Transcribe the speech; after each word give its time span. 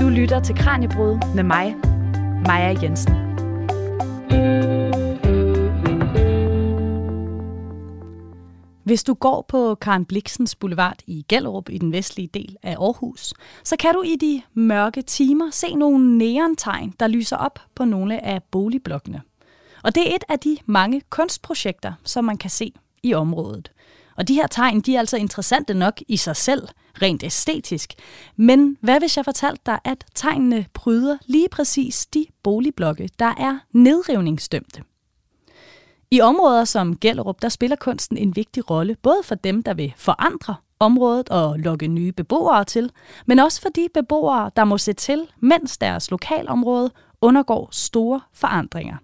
Du 0.00 0.08
lytter 0.08 0.40
til 0.42 0.56
Kranjebrud 0.56 1.34
med 1.34 1.42
mig, 1.42 1.76
Maja 2.46 2.76
Jensen. 2.82 3.14
Hvis 8.84 9.04
du 9.04 9.14
går 9.14 9.44
på 9.48 9.74
Karen 9.74 10.04
Bliksens 10.04 10.54
Boulevard 10.54 10.96
i 11.06 11.24
Gellerup 11.28 11.68
i 11.68 11.78
den 11.78 11.92
vestlige 11.92 12.28
del 12.34 12.56
af 12.62 12.70
Aarhus, 12.70 13.34
så 13.64 13.76
kan 13.76 13.94
du 13.94 14.02
i 14.02 14.16
de 14.16 14.42
mørke 14.54 15.02
timer 15.02 15.50
se 15.50 15.74
nogle 15.74 16.18
neontegn, 16.18 16.94
der 17.00 17.06
lyser 17.08 17.36
op 17.36 17.58
på 17.74 17.84
nogle 17.84 18.24
af 18.24 18.42
boligblokkene. 18.42 19.22
Og 19.84 19.94
det 19.94 20.10
er 20.10 20.14
et 20.16 20.24
af 20.28 20.38
de 20.38 20.56
mange 20.66 21.02
kunstprojekter, 21.10 21.92
som 22.04 22.24
man 22.24 22.36
kan 22.36 22.50
se 22.50 22.72
i 23.02 23.14
området. 23.14 23.72
Og 24.18 24.28
de 24.28 24.34
her 24.34 24.46
tegn, 24.46 24.80
de 24.80 24.94
er 24.94 24.98
altså 24.98 25.16
interessante 25.16 25.74
nok 25.74 26.00
i 26.08 26.16
sig 26.16 26.36
selv, 26.36 26.68
rent 27.02 27.24
æstetisk. 27.24 27.92
Men 28.36 28.76
hvad 28.80 29.00
hvis 29.00 29.16
jeg 29.16 29.24
fortalte 29.24 29.62
dig, 29.66 29.78
at 29.84 30.04
tegnene 30.14 30.66
pryder 30.74 31.18
lige 31.26 31.48
præcis 31.48 32.06
de 32.06 32.26
boligblokke, 32.42 33.08
der 33.18 33.34
er 33.38 33.58
nedrivningsdømte? 33.72 34.82
I 36.10 36.20
områder 36.20 36.64
som 36.64 36.96
Gellerup, 36.96 37.42
der 37.42 37.48
spiller 37.48 37.76
kunsten 37.76 38.16
en 38.16 38.36
vigtig 38.36 38.70
rolle, 38.70 38.96
både 39.02 39.20
for 39.24 39.34
dem, 39.34 39.62
der 39.62 39.74
vil 39.74 39.94
forandre 39.96 40.54
området 40.80 41.28
og 41.28 41.58
lokke 41.58 41.86
nye 41.86 42.12
beboere 42.12 42.64
til, 42.64 42.90
men 43.26 43.38
også 43.38 43.60
for 43.60 43.68
de 43.68 43.88
beboere, 43.94 44.50
der 44.56 44.64
må 44.64 44.78
se 44.78 44.92
til, 44.92 45.26
mens 45.40 45.78
deres 45.78 46.10
lokalområde 46.10 46.90
undergår 47.20 47.68
store 47.72 48.20
forandringer. 48.34 48.96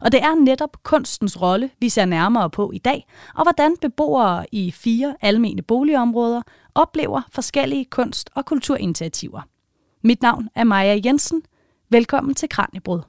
Og 0.00 0.12
det 0.12 0.22
er 0.22 0.34
netop 0.34 0.82
kunstens 0.82 1.42
rolle, 1.42 1.70
vi 1.80 1.88
ser 1.88 2.04
nærmere 2.04 2.50
på 2.50 2.70
i 2.74 2.78
dag, 2.78 3.06
og 3.34 3.42
hvordan 3.42 3.76
beboere 3.80 4.46
i 4.52 4.70
fire 4.70 5.16
almene 5.20 5.62
boligområder 5.62 6.42
oplever 6.74 7.22
forskellige 7.30 7.84
kunst- 7.84 8.30
og 8.34 8.44
kulturinitiativer. 8.44 9.40
Mit 10.02 10.22
navn 10.22 10.48
er 10.54 10.64
Maja 10.64 11.00
Jensen. 11.04 11.42
Velkommen 11.90 12.34
til 12.34 12.48
Kranjebrud. 12.48 13.00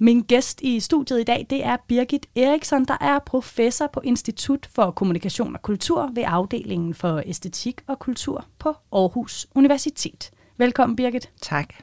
Min 0.00 0.20
gæst 0.22 0.60
i 0.60 0.80
studiet 0.80 1.20
i 1.20 1.24
dag, 1.24 1.46
det 1.50 1.64
er 1.64 1.76
Birgit 1.88 2.26
Eriksson, 2.36 2.84
der 2.84 2.96
er 3.00 3.18
professor 3.18 3.86
på 3.86 4.00
Institut 4.04 4.68
for 4.74 4.90
Kommunikation 4.90 5.54
og 5.54 5.62
Kultur 5.62 6.10
ved 6.14 6.22
afdelingen 6.26 6.94
for 6.94 7.22
æstetik 7.26 7.80
og 7.86 7.98
kultur 7.98 8.44
på 8.58 8.68
Aarhus 8.92 9.46
Universitet. 9.54 10.30
Velkommen, 10.60 10.96
Birgit. 10.96 11.30
Tak. 11.42 11.74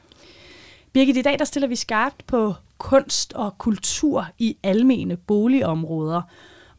Birgit, 0.92 1.16
i 1.16 1.22
dag 1.22 1.38
der 1.38 1.44
stiller 1.44 1.68
vi 1.68 1.76
skarpt 1.76 2.26
på 2.26 2.54
kunst 2.78 3.32
og 3.32 3.58
kultur 3.58 4.26
i 4.38 4.56
almene 4.62 5.16
boligområder, 5.16 6.22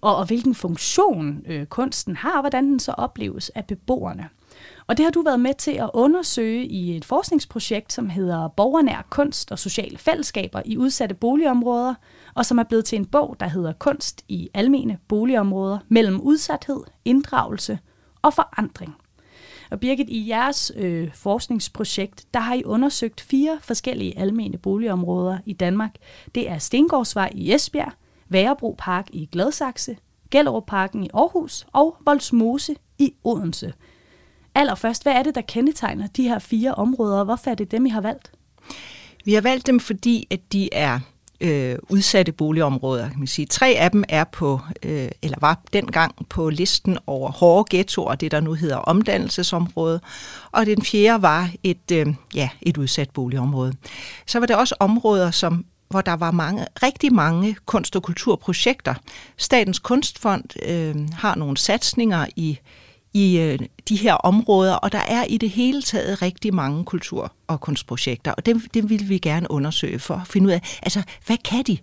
og, 0.01 0.15
og 0.15 0.25
hvilken 0.25 0.55
funktion 0.55 1.41
øh, 1.47 1.65
kunsten 1.65 2.15
har, 2.15 2.33
og 2.33 2.39
hvordan 2.39 2.65
den 2.65 2.79
så 2.79 2.91
opleves 2.91 3.49
af 3.49 3.65
beboerne. 3.65 4.29
Og 4.87 4.97
det 4.97 5.05
har 5.05 5.11
du 5.11 5.21
været 5.21 5.39
med 5.39 5.53
til 5.53 5.71
at 5.71 5.89
undersøge 5.93 6.65
i 6.65 6.97
et 6.97 7.05
forskningsprojekt, 7.05 7.93
som 7.93 8.09
hedder 8.09 8.47
Borgernær 8.47 9.07
kunst 9.09 9.51
og 9.51 9.59
sociale 9.59 9.97
fællesskaber 9.97 10.61
i 10.65 10.77
udsatte 10.77 11.15
boligområder, 11.15 11.93
og 12.35 12.45
som 12.45 12.57
er 12.57 12.63
blevet 12.63 12.85
til 12.85 12.95
en 12.95 13.05
bog, 13.05 13.35
der 13.39 13.47
hedder 13.47 13.73
Kunst 13.73 14.25
i 14.27 14.49
almene 14.53 14.97
boligområder 15.07 15.79
mellem 15.87 16.21
udsathed, 16.21 16.83
inddragelse 17.05 17.79
og 18.21 18.33
forandring. 18.33 18.95
Og 19.71 19.79
Birgit, 19.79 20.09
i 20.09 20.29
jeres 20.29 20.71
øh, 20.75 21.09
forskningsprojekt, 21.13 22.25
der 22.33 22.39
har 22.39 22.53
I 22.53 22.63
undersøgt 22.63 23.21
fire 23.21 23.59
forskellige 23.61 24.19
almene 24.19 24.57
boligområder 24.57 25.37
i 25.45 25.53
Danmark. 25.53 25.95
Det 26.35 26.49
er 26.49 26.57
Stengårdsvej 26.57 27.29
i 27.33 27.53
Esbjerg, 27.53 27.91
Værebro 28.29 28.75
Park 28.77 29.07
i 29.13 29.29
Gladsaxe, 29.31 29.97
Gellerup 30.31 30.65
Parken 30.67 31.03
i 31.03 31.09
Aarhus 31.13 31.67
og 31.73 31.97
Voldsmose 32.05 32.75
i 32.99 33.13
Odense. 33.23 33.73
Allerførst, 34.55 35.03
hvad 35.03 35.13
er 35.13 35.23
det, 35.23 35.35
der 35.35 35.41
kendetegner 35.41 36.07
de 36.07 36.23
her 36.23 36.39
fire 36.39 36.75
områder, 36.75 37.19
og 37.19 37.25
hvorfor 37.25 37.51
er 37.51 37.55
det 37.55 37.71
dem, 37.71 37.85
I 37.85 37.89
har 37.89 38.01
valgt? 38.01 38.31
Vi 39.25 39.33
har 39.33 39.41
valgt 39.41 39.67
dem, 39.67 39.79
fordi 39.79 40.27
at 40.29 40.53
de 40.53 40.73
er 40.73 40.99
øh, 41.41 41.75
udsatte 41.89 42.31
boligområder. 42.31 43.09
Kan 43.09 43.19
man 43.19 43.27
sige. 43.27 43.45
Tre 43.45 43.67
af 43.67 43.91
dem 43.91 44.03
er 44.09 44.23
på, 44.23 44.61
øh, 44.83 45.09
eller 45.21 45.37
var 45.41 45.59
dengang 45.73 46.29
på 46.29 46.49
listen 46.49 46.97
over 47.07 47.31
hårde 47.31 47.77
ghettoer, 47.77 48.15
det 48.15 48.31
der 48.31 48.39
nu 48.39 48.53
hedder 48.53 48.75
omdannelsesområde, 48.75 49.99
og 50.51 50.65
den 50.65 50.81
fjerde 50.81 51.21
var 51.21 51.49
et, 51.63 51.91
øh, 51.91 52.07
ja, 52.35 52.49
et 52.61 52.77
udsat 52.77 53.09
boligområde. 53.09 53.73
Så 54.25 54.39
var 54.39 54.45
det 54.45 54.55
også 54.55 54.75
områder, 54.79 55.31
som 55.31 55.65
hvor 55.89 56.01
der 56.01 56.13
var 56.13 56.31
mange, 56.31 56.65
rigtig 56.83 57.13
mange 57.13 57.55
kunst- 57.65 57.95
og 57.95 58.03
kulturprojekter. 58.03 58.93
Statens 59.37 59.79
Kunstfond 59.79 60.63
øh, 60.65 60.95
har 61.13 61.35
nogle 61.35 61.57
satsninger 61.57 62.25
i 62.35 62.59
i 63.13 63.39
øh, 63.39 63.59
de 63.89 63.95
her 63.95 64.13
områder, 64.13 64.73
og 64.73 64.91
der 64.91 64.99
er 64.99 65.23
i 65.23 65.37
det 65.37 65.49
hele 65.49 65.81
taget 65.81 66.21
rigtig 66.21 66.53
mange 66.53 66.85
kultur- 66.85 67.31
og 67.47 67.61
kunstprojekter, 67.61 68.31
og 68.31 68.45
det, 68.45 68.61
det 68.73 68.89
vil 68.89 69.09
vi 69.09 69.17
gerne 69.17 69.51
undersøge 69.51 69.99
for 69.99 70.15
at 70.15 70.27
finde 70.27 70.47
ud 70.47 70.51
af, 70.51 70.61
altså, 70.83 71.03
hvad 71.25 71.37
kan 71.37 71.63
de? 71.63 71.77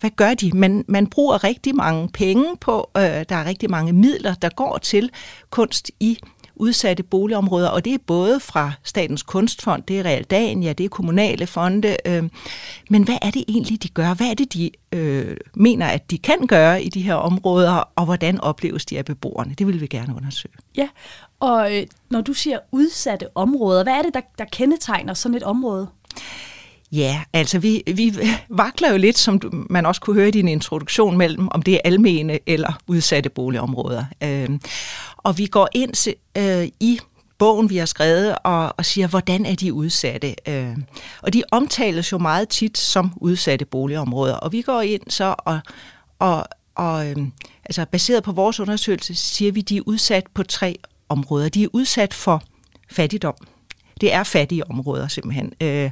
Hvad 0.00 0.10
gør 0.10 0.34
de? 0.34 0.50
Man, 0.54 0.84
man 0.88 1.06
bruger 1.06 1.44
rigtig 1.44 1.74
mange 1.76 2.08
penge 2.08 2.56
på, 2.60 2.90
øh, 2.96 3.02
der 3.02 3.36
er 3.36 3.44
rigtig 3.44 3.70
mange 3.70 3.92
midler, 3.92 4.34
der 4.34 4.48
går 4.48 4.78
til 4.78 5.10
kunst 5.50 5.90
i 6.00 6.18
udsatte 6.56 7.02
boligområder, 7.02 7.68
og 7.68 7.84
det 7.84 7.94
er 7.94 7.98
både 8.06 8.40
fra 8.40 8.72
Statens 8.82 9.22
Kunstfond, 9.22 9.82
det 9.82 9.98
er 9.98 10.02
Realdania, 10.02 10.72
det 10.72 10.84
er 10.84 10.88
kommunale 10.88 11.46
fonde. 11.46 11.96
Øh, 12.06 12.24
men 12.90 13.02
hvad 13.02 13.18
er 13.22 13.30
det 13.30 13.44
egentlig, 13.48 13.82
de 13.82 13.88
gør? 13.88 14.14
Hvad 14.14 14.26
er 14.26 14.34
det, 14.34 14.52
de 14.52 14.70
øh, 14.92 15.36
mener, 15.54 15.86
at 15.86 16.10
de 16.10 16.18
kan 16.18 16.46
gøre 16.46 16.82
i 16.82 16.88
de 16.88 17.02
her 17.02 17.14
områder, 17.14 17.92
og 17.96 18.04
hvordan 18.04 18.40
opleves 18.40 18.86
de 18.86 18.98
af 18.98 19.04
beboerne? 19.04 19.54
Det 19.58 19.66
vil 19.66 19.80
vi 19.80 19.86
gerne 19.86 20.16
undersøge. 20.16 20.54
Ja, 20.76 20.88
og 21.40 21.76
øh, 21.76 21.86
når 22.10 22.20
du 22.20 22.32
siger 22.32 22.58
udsatte 22.72 23.36
områder, 23.36 23.82
hvad 23.82 23.92
er 23.92 24.02
det, 24.02 24.14
der, 24.14 24.20
der 24.38 24.44
kendetegner 24.44 25.14
sådan 25.14 25.34
et 25.34 25.42
område? 25.42 25.88
Ja, 26.92 27.22
altså 27.32 27.58
vi, 27.58 27.82
vi 27.86 28.18
vakler 28.48 28.90
jo 28.90 28.96
lidt, 28.96 29.18
som 29.18 29.66
man 29.70 29.86
også 29.86 30.00
kunne 30.00 30.14
høre 30.14 30.28
i 30.28 30.30
din 30.30 30.48
introduktion, 30.48 31.16
mellem 31.18 31.48
om 31.50 31.62
det 31.62 31.74
er 31.74 31.80
almene 31.84 32.38
eller 32.46 32.72
udsatte 32.86 33.30
boligområder. 33.30 34.04
Øh, 34.22 34.50
og 35.16 35.38
vi 35.38 35.46
går 35.46 35.68
ind 35.74 36.16
øh, 36.38 36.68
i 36.80 36.98
bogen, 37.38 37.70
vi 37.70 37.76
har 37.76 37.86
skrevet, 37.86 38.36
og, 38.44 38.74
og 38.76 38.84
siger, 38.84 39.06
hvordan 39.06 39.46
er 39.46 39.54
de 39.54 39.72
udsatte? 39.72 40.34
Øh, 40.48 40.76
og 41.22 41.32
de 41.32 41.42
omtales 41.52 42.12
jo 42.12 42.18
meget 42.18 42.48
tit 42.48 42.78
som 42.78 43.12
udsatte 43.16 43.64
boligområder, 43.64 44.34
og 44.34 44.52
vi 44.52 44.62
går 44.62 44.80
ind 44.80 45.02
så 45.08 45.34
og, 45.38 45.58
og, 46.18 46.46
og 46.74 47.06
øh, 47.10 47.16
altså 47.64 47.84
baseret 47.84 48.22
på 48.22 48.32
vores 48.32 48.60
undersøgelse, 48.60 49.14
siger 49.14 49.52
vi, 49.52 49.60
de 49.60 49.76
er 49.76 49.82
udsat 49.86 50.24
på 50.34 50.42
tre 50.42 50.76
områder. 51.08 51.48
De 51.48 51.64
er 51.64 51.68
udsat 51.72 52.14
for 52.14 52.42
fattigdom, 52.90 53.34
det 54.00 54.14
er 54.14 54.22
fattige 54.22 54.70
områder 54.70 55.08
simpelthen. 55.08 55.52
Øh, 55.60 55.90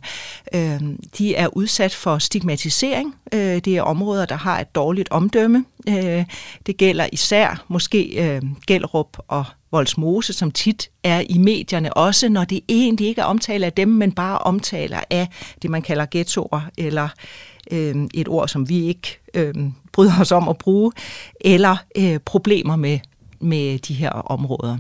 øh, 0.55 0.81
de 1.19 1.35
er 1.35 1.57
udsat 1.57 1.95
for 1.95 2.19
stigmatisering. 2.19 3.15
Øh, 3.33 3.41
det 3.41 3.67
er 3.67 3.83
områder, 3.83 4.27
der 4.27 4.37
har 4.37 4.61
et 4.61 4.75
dårligt 4.75 5.09
omdømme. 5.11 5.65
Øh, 5.89 6.25
det 6.67 6.77
gælder 6.77 7.07
især 7.13 7.65
måske 7.69 8.03
øh, 8.03 8.43
Gellerup 8.67 9.19
og 9.29 9.45
Voldsmose, 9.73 10.33
som 10.33 10.51
tit 10.51 10.91
er 11.03 11.23
i 11.29 11.39
medierne, 11.39 11.97
også 11.97 12.29
når 12.29 12.45
det 12.45 12.61
egentlig 12.69 13.07
ikke 13.07 13.21
er 13.21 13.25
omtale 13.25 13.67
af 13.67 13.73
dem, 13.73 13.89
men 13.89 14.13
bare 14.13 14.39
omtaler 14.39 15.01
af 15.11 15.29
det, 15.63 15.71
man 15.71 15.83
kalder 15.83 16.07
ghettoer, 16.11 16.61
eller 16.79 17.09
øh, 17.71 17.97
et 18.15 18.29
ord, 18.29 18.49
som 18.49 18.69
vi 18.69 18.87
ikke 18.87 19.19
øh, 19.35 19.55
bryder 19.93 20.21
os 20.21 20.33
om 20.33 20.49
at 20.49 20.59
bruge, 20.59 20.93
eller 21.41 21.77
øh, 21.99 22.19
problemer 22.19 22.77
med, 22.77 22.99
med 23.41 23.79
de 23.79 23.95
her 23.95 24.11
områder 24.11 24.79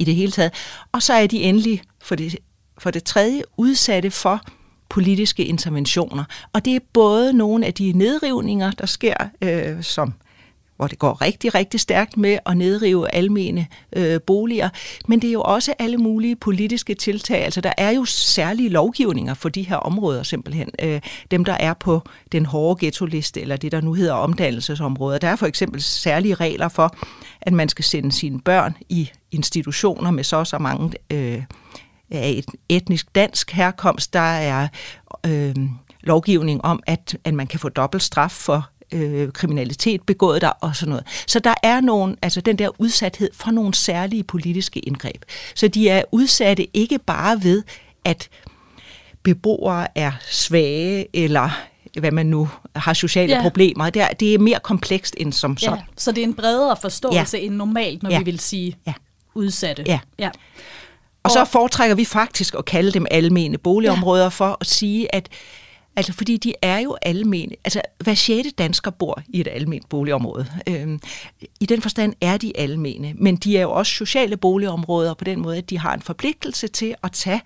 i 0.00 0.04
det 0.04 0.14
hele 0.14 0.32
taget. 0.32 0.52
Og 0.92 1.02
så 1.02 1.12
er 1.12 1.26
de 1.26 1.42
endelig 1.42 1.82
for 2.02 2.14
det, 2.14 2.36
for 2.78 2.90
det 2.90 3.04
tredje 3.04 3.42
udsatte 3.56 4.10
for 4.10 4.40
politiske 4.88 5.44
interventioner. 5.44 6.24
Og 6.52 6.64
det 6.64 6.76
er 6.76 6.80
både 6.92 7.32
nogle 7.32 7.66
af 7.66 7.74
de 7.74 7.92
nedrivninger, 7.92 8.70
der 8.70 8.86
sker, 8.86 9.14
øh, 9.42 9.82
som 9.82 10.12
hvor 10.80 10.86
det 10.86 10.98
går 10.98 11.22
rigtig, 11.22 11.54
rigtig 11.54 11.80
stærkt 11.80 12.16
med 12.16 12.38
at 12.46 12.56
nedrive 12.56 13.14
almene 13.14 13.66
øh, 13.96 14.20
boliger, 14.20 14.68
men 15.08 15.22
det 15.22 15.28
er 15.28 15.32
jo 15.32 15.42
også 15.42 15.74
alle 15.78 15.96
mulige 15.96 16.36
politiske 16.36 16.94
tiltag. 16.94 17.44
Altså 17.44 17.60
der 17.60 17.72
er 17.78 17.90
jo 17.90 18.04
særlige 18.04 18.68
lovgivninger 18.68 19.34
for 19.34 19.48
de 19.48 19.62
her 19.62 19.76
områder 19.76 20.22
simpelthen. 20.22 20.70
Øh, 20.82 21.00
dem, 21.30 21.44
der 21.44 21.52
er 21.52 21.74
på 21.74 22.02
den 22.32 22.46
hårde 22.46 22.86
ghetto-liste, 22.86 23.40
eller 23.40 23.56
det, 23.56 23.72
der 23.72 23.80
nu 23.80 23.92
hedder 23.92 24.12
omdannelsesområder. 24.12 25.18
Der 25.18 25.28
er 25.28 25.36
for 25.36 25.46
eksempel 25.46 25.82
særlige 25.82 26.34
regler 26.34 26.68
for, 26.68 26.96
at 27.40 27.52
man 27.52 27.68
skal 27.68 27.84
sende 27.84 28.12
sine 28.12 28.40
børn 28.40 28.76
i 28.88 29.10
institutioner 29.30 30.10
med 30.10 30.24
så 30.24 30.36
og 30.36 30.46
så 30.46 30.58
mange 30.58 30.92
øh, 31.10 31.42
af 32.10 32.30
et 32.30 32.46
etnisk 32.68 33.14
dansk 33.14 33.50
herkomst. 33.50 34.12
Der 34.12 34.20
er 34.20 34.68
øh, 35.26 35.54
lovgivning 36.00 36.64
om, 36.64 36.82
at, 36.86 37.16
at 37.24 37.34
man 37.34 37.46
kan 37.46 37.60
få 37.60 37.68
dobbelt 37.68 38.02
straf 38.02 38.30
for 38.30 38.70
øh, 38.92 39.32
kriminalitet 39.32 40.02
begået 40.02 40.42
der 40.42 40.48
og 40.48 40.76
sådan 40.76 40.90
noget. 40.90 41.06
Så 41.26 41.38
der 41.38 41.54
er 41.62 41.80
nogen, 41.80 42.16
altså 42.22 42.40
den 42.40 42.56
der 42.58 42.68
udsathed 42.80 43.30
for 43.34 43.50
nogle 43.50 43.74
særlige 43.74 44.22
politiske 44.22 44.80
indgreb. 44.80 45.22
Så 45.54 45.68
de 45.68 45.88
er 45.88 46.02
udsatte 46.12 46.76
ikke 46.76 46.98
bare 46.98 47.42
ved, 47.42 47.62
at 48.04 48.28
beboere 49.22 49.86
er 49.98 50.12
svage 50.30 51.06
eller 51.16 51.50
hvad 51.98 52.10
man 52.10 52.26
nu 52.26 52.48
har 52.76 52.92
sociale 52.92 53.34
Ja. 53.36 53.42
problemer. 53.42 53.90
Det 53.90 54.02
er, 54.02 54.08
det 54.08 54.34
er 54.34 54.38
mere 54.38 54.58
komplekst 54.62 55.14
end 55.18 55.32
som 55.32 55.56
sådan. 55.56 55.78
Ja, 55.78 55.82
så 55.96 56.12
det 56.12 56.18
er 56.20 56.24
en 56.26 56.34
bredere 56.34 56.76
forståelse 56.80 57.38
Ja. 57.38 57.44
end 57.44 57.54
normalt, 57.54 58.02
når 58.02 58.10
Ja. 58.10 58.18
vi 58.18 58.24
vil 58.24 58.38
sige 58.40 58.76
Ja. 58.86 58.92
udsatte. 59.34 59.82
Ja. 59.86 59.98
ja. 60.18 60.30
Og 61.22 61.30
så 61.30 61.44
foretrækker 61.44 61.96
vi 61.96 62.04
faktisk 62.04 62.54
at 62.58 62.64
kalde 62.64 62.92
dem 62.92 63.06
almene 63.10 63.58
boligområder 63.58 64.28
for 64.28 64.56
at 64.60 64.66
sige, 64.66 65.14
at 65.14 65.28
Altså, 65.96 66.12
fordi 66.12 66.36
de 66.36 66.54
er 66.62 66.78
jo 66.78 66.96
almene. 67.02 67.56
Altså, 67.64 67.82
hver 67.98 68.14
sjette 68.14 68.50
dansker 68.50 68.90
bor 68.90 69.22
i 69.28 69.40
et 69.40 69.48
alment 69.48 69.88
boligområde. 69.88 70.46
Øhm, 70.68 71.00
I 71.60 71.66
den 71.66 71.82
forstand 71.82 72.14
er 72.20 72.36
de 72.36 72.52
almene, 72.56 73.14
men 73.16 73.36
de 73.36 73.58
er 73.58 73.62
jo 73.62 73.72
også 73.72 73.92
sociale 73.92 74.36
boligområder 74.36 75.14
på 75.14 75.24
den 75.24 75.40
måde, 75.40 75.58
at 75.58 75.70
de 75.70 75.78
har 75.78 75.94
en 75.94 76.02
forpligtelse 76.02 76.68
til 76.68 76.94
at 77.02 77.12
tage 77.12 77.40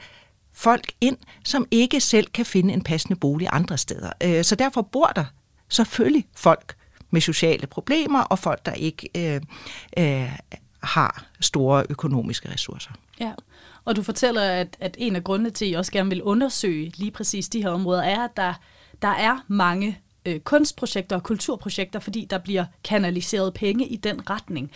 folk 0.52 0.92
ind, 1.00 1.16
som 1.44 1.66
ikke 1.70 2.00
selv 2.00 2.26
kan 2.26 2.46
finde 2.46 2.74
en 2.74 2.82
passende 2.82 3.16
bolig 3.16 3.48
andre 3.52 3.78
steder. 3.78 4.12
Øh, 4.22 4.44
så 4.44 4.54
derfor 4.54 4.82
bor 4.82 5.06
der 5.06 5.24
selvfølgelig 5.68 6.26
folk 6.36 6.76
med 7.10 7.20
sociale 7.20 7.66
problemer, 7.66 8.20
og 8.22 8.38
folk, 8.38 8.66
der 8.66 8.72
ikke 8.72 9.08
øh, 9.16 9.40
øh, 9.98 10.32
har 10.82 11.24
store 11.40 11.84
økonomiske 11.90 12.52
ressourcer. 12.52 12.90
Ja, 13.20 13.32
og 13.84 13.96
du 13.96 14.02
fortæller, 14.02 14.42
at, 14.42 14.76
at 14.80 14.96
en 14.98 15.16
af 15.16 15.24
grundene 15.24 15.50
til, 15.50 15.64
at 15.64 15.70
I 15.70 15.74
også 15.74 15.92
gerne 15.92 16.10
vil 16.10 16.22
undersøge 16.22 16.92
lige 16.96 17.10
præcis 17.10 17.48
de 17.48 17.62
her 17.62 17.70
områder, 17.70 18.02
er, 18.02 18.24
at 18.24 18.36
der, 18.36 18.54
der 19.02 19.08
er 19.08 19.44
mange 19.48 19.98
øh, 20.26 20.40
kunstprojekter 20.40 21.16
og 21.16 21.22
kulturprojekter, 21.22 21.98
fordi 21.98 22.26
der 22.30 22.38
bliver 22.38 22.64
kanaliseret 22.84 23.54
penge 23.54 23.86
i 23.86 23.96
den 23.96 24.30
retning. 24.30 24.70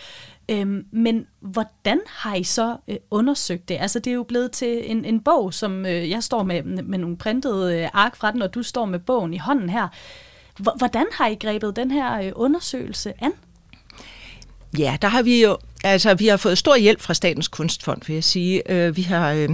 Øhm, 0.48 0.86
men 0.90 1.26
hvordan 1.40 2.00
har 2.06 2.34
I 2.34 2.44
så 2.44 2.76
øh, 2.88 2.96
undersøgt 3.10 3.68
det? 3.68 3.76
Altså 3.80 3.98
det 3.98 4.10
er 4.10 4.14
jo 4.14 4.22
blevet 4.22 4.52
til 4.52 4.90
en, 4.90 5.04
en 5.04 5.20
bog, 5.20 5.54
som 5.54 5.86
øh, 5.86 6.10
jeg 6.10 6.22
står 6.22 6.42
med, 6.42 6.62
med 6.62 6.98
nogle 6.98 7.16
printede 7.16 7.78
øh, 7.78 7.88
ark 7.92 8.16
fra 8.16 8.32
den, 8.32 8.42
og 8.42 8.54
du 8.54 8.62
står 8.62 8.84
med 8.84 8.98
bogen 8.98 9.34
i 9.34 9.38
hånden 9.38 9.70
her. 9.70 9.88
H- 10.58 10.78
hvordan 10.78 11.06
har 11.12 11.26
I 11.26 11.34
grebet 11.34 11.76
den 11.76 11.90
her 11.90 12.20
øh, 12.20 12.32
undersøgelse 12.34 13.12
an? 13.18 13.32
Ja, 14.78 14.96
der 15.02 15.08
har 15.08 15.22
vi 15.22 15.42
jo, 15.42 15.56
altså 15.84 16.14
vi 16.14 16.26
har 16.26 16.36
fået 16.36 16.58
stor 16.58 16.76
hjælp 16.76 17.00
fra 17.00 17.14
Statens 17.14 17.48
Kunstfond, 17.48 18.02
vil 18.06 18.14
jeg 18.14 18.24
sige. 18.24 18.72
Øh, 18.72 18.96
vi 18.96 19.02
har 19.02 19.32
øh, 19.32 19.48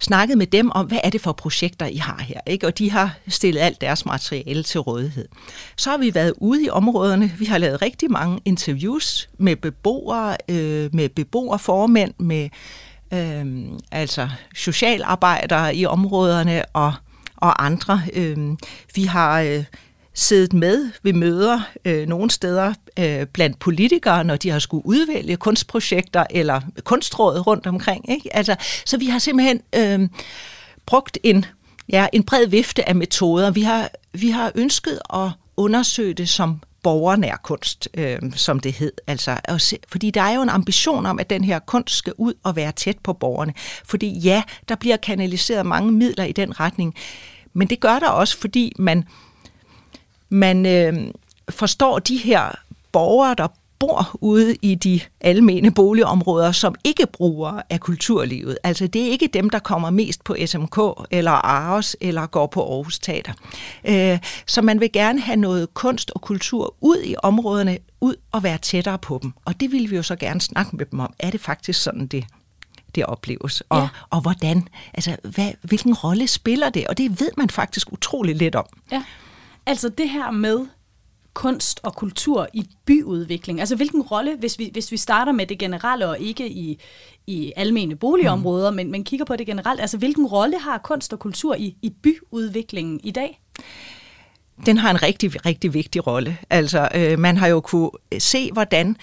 snakket 0.00 0.38
med 0.38 0.46
dem 0.46 0.70
om, 0.70 0.86
hvad 0.86 0.98
er 1.04 1.10
det 1.10 1.20
for 1.20 1.32
projekter, 1.32 1.86
I 1.86 1.96
har 1.96 2.22
her, 2.22 2.40
ikke? 2.46 2.66
Og 2.66 2.78
de 2.78 2.90
har 2.90 3.14
stillet 3.28 3.60
alt 3.60 3.80
deres 3.80 4.06
materiale 4.06 4.62
til 4.62 4.80
rådighed. 4.80 5.28
Så 5.76 5.90
har 5.90 5.98
vi 5.98 6.14
været 6.14 6.32
ude 6.36 6.64
i 6.64 6.68
områderne. 6.70 7.32
Vi 7.38 7.44
har 7.44 7.58
lavet 7.58 7.82
rigtig 7.82 8.10
mange 8.10 8.40
interviews 8.44 9.28
med 9.38 9.56
beboere, 9.56 10.36
øh, 10.48 10.94
med 10.94 11.08
beboerformænd, 11.08 12.14
med 12.18 12.48
øh, 13.12 13.46
altså 13.92 14.28
socialarbejdere 14.54 15.76
i 15.76 15.86
områderne 15.86 16.64
og, 16.72 16.94
og 17.36 17.64
andre. 17.64 18.02
Øh, 18.12 18.38
vi 18.94 19.04
har... 19.04 19.40
Øh, 19.40 19.64
siddet 20.16 20.52
med 20.52 20.90
ved 21.02 21.12
møder 21.12 21.60
øh, 21.84 22.08
nogle 22.08 22.30
steder 22.30 22.74
øh, 22.98 23.26
blandt 23.26 23.58
politikere, 23.58 24.24
når 24.24 24.36
de 24.36 24.50
har 24.50 24.58
skulle 24.58 24.86
udvælge 24.86 25.36
kunstprojekter 25.36 26.24
eller 26.30 26.60
kunstrådet 26.84 27.46
rundt 27.46 27.66
omkring. 27.66 28.10
Ikke? 28.10 28.36
Altså, 28.36 28.56
så 28.86 28.96
vi 28.96 29.06
har 29.06 29.18
simpelthen 29.18 29.60
øh, 29.74 30.08
brugt 30.86 31.18
en, 31.22 31.44
ja, 31.88 32.06
en 32.12 32.22
bred 32.22 32.46
vifte 32.46 32.88
af 32.88 32.94
metoder. 32.94 33.50
Vi 33.50 33.62
har, 33.62 33.90
vi 34.12 34.30
har 34.30 34.52
ønsket 34.54 34.98
at 35.14 35.30
undersøge 35.56 36.14
det 36.14 36.28
som 36.28 36.60
borgernær 36.82 37.36
kunst, 37.42 37.88
øh, 37.94 38.18
som 38.34 38.60
det 38.60 38.72
hed. 38.72 38.92
Altså, 39.06 39.36
at 39.44 39.60
se- 39.60 39.78
fordi 39.88 40.10
der 40.10 40.22
er 40.22 40.34
jo 40.34 40.42
en 40.42 40.48
ambition 40.48 41.06
om, 41.06 41.18
at 41.18 41.30
den 41.30 41.44
her 41.44 41.58
kunst 41.58 41.96
skal 41.96 42.12
ud 42.18 42.34
og 42.42 42.56
være 42.56 42.72
tæt 42.72 42.98
på 42.98 43.12
borgerne. 43.12 43.54
Fordi 43.84 44.18
ja, 44.18 44.42
der 44.68 44.74
bliver 44.74 44.96
kanaliseret 44.96 45.66
mange 45.66 45.92
midler 45.92 46.24
i 46.24 46.32
den 46.32 46.60
retning, 46.60 46.94
men 47.52 47.68
det 47.68 47.80
gør 47.80 47.98
der 47.98 48.08
også, 48.08 48.38
fordi 48.38 48.72
man 48.78 49.04
man 50.28 50.66
øh, 50.66 51.12
forstår 51.48 51.98
de 51.98 52.16
her 52.16 52.54
borgere, 52.92 53.34
der 53.38 53.48
bor 53.78 54.18
ude 54.20 54.56
i 54.62 54.74
de 54.74 55.00
almene 55.20 55.70
boligområder, 55.70 56.52
som 56.52 56.74
ikke 56.84 57.06
bruger 57.06 57.62
af 57.70 57.80
kulturlivet. 57.80 58.58
Altså 58.64 58.86
det 58.86 59.02
er 59.02 59.10
ikke 59.10 59.26
dem, 59.26 59.50
der 59.50 59.58
kommer 59.58 59.90
mest 59.90 60.24
på 60.24 60.36
SMK 60.46 60.78
eller 61.10 61.30
Aros 61.30 61.96
eller 62.00 62.26
går 62.26 62.46
på 62.46 62.74
Aarhus 62.74 62.98
Teater. 62.98 63.32
Øh, 63.84 64.18
så 64.46 64.62
man 64.62 64.80
vil 64.80 64.92
gerne 64.92 65.20
have 65.20 65.36
noget 65.36 65.74
kunst 65.74 66.10
og 66.10 66.20
kultur 66.20 66.74
ud 66.80 67.02
i 67.04 67.14
områderne, 67.22 67.78
ud 68.00 68.14
og 68.32 68.42
være 68.42 68.58
tættere 68.58 68.98
på 68.98 69.18
dem. 69.22 69.32
Og 69.44 69.60
det 69.60 69.72
vil 69.72 69.90
vi 69.90 69.96
jo 69.96 70.02
så 70.02 70.16
gerne 70.16 70.40
snakke 70.40 70.76
med 70.76 70.86
dem 70.86 71.00
om. 71.00 71.14
Er 71.18 71.30
det 71.30 71.40
faktisk 71.40 71.82
sådan, 71.82 72.06
det 72.06 72.24
det 72.94 73.06
opleves, 73.06 73.60
og, 73.68 73.78
ja. 73.78 73.88
og 74.10 74.20
hvordan, 74.20 74.68
altså 74.94 75.16
hvad, 75.22 75.50
hvilken 75.62 75.94
rolle 75.94 76.26
spiller 76.26 76.70
det, 76.70 76.86
og 76.86 76.98
det 76.98 77.20
ved 77.20 77.28
man 77.36 77.50
faktisk 77.50 77.92
utrolig 77.92 78.36
lidt 78.36 78.54
om. 78.54 78.64
Ja, 78.92 79.02
altså 79.66 79.88
det 79.88 80.10
her 80.10 80.30
med 80.30 80.66
kunst 81.34 81.80
og 81.82 81.94
kultur 81.94 82.48
i 82.52 82.66
byudvikling. 82.84 83.60
Altså 83.60 83.76
hvilken 83.76 84.02
rolle, 84.02 84.36
hvis 84.36 84.58
vi, 84.58 84.70
hvis 84.72 84.92
vi 84.92 84.96
starter 84.96 85.32
med 85.32 85.46
det 85.46 85.58
generelle 85.58 86.08
og 86.08 86.18
ikke 86.18 86.48
i, 86.48 86.78
i 87.26 87.52
almene 87.56 87.96
boligområder, 87.96 88.70
mm. 88.70 88.76
men, 88.76 88.90
men 88.90 89.04
kigger 89.04 89.26
på 89.26 89.36
det 89.36 89.46
generelt, 89.46 89.80
altså 89.80 89.98
hvilken 89.98 90.26
rolle 90.26 90.58
har 90.58 90.78
kunst 90.78 91.12
og 91.12 91.18
kultur 91.18 91.54
i, 91.54 91.76
i 91.82 91.90
byudviklingen 92.02 93.00
i 93.04 93.10
dag? 93.10 93.40
den 94.66 94.78
har 94.78 94.90
en 94.90 95.02
rigtig, 95.02 95.46
rigtig 95.46 95.74
vigtig 95.74 96.06
rolle. 96.06 96.38
Altså, 96.50 96.88
øh, 96.94 97.18
man 97.18 97.36
har 97.36 97.46
jo 97.46 97.60
kunne 97.60 97.90
se, 98.18 98.52
hvordan 98.52 98.96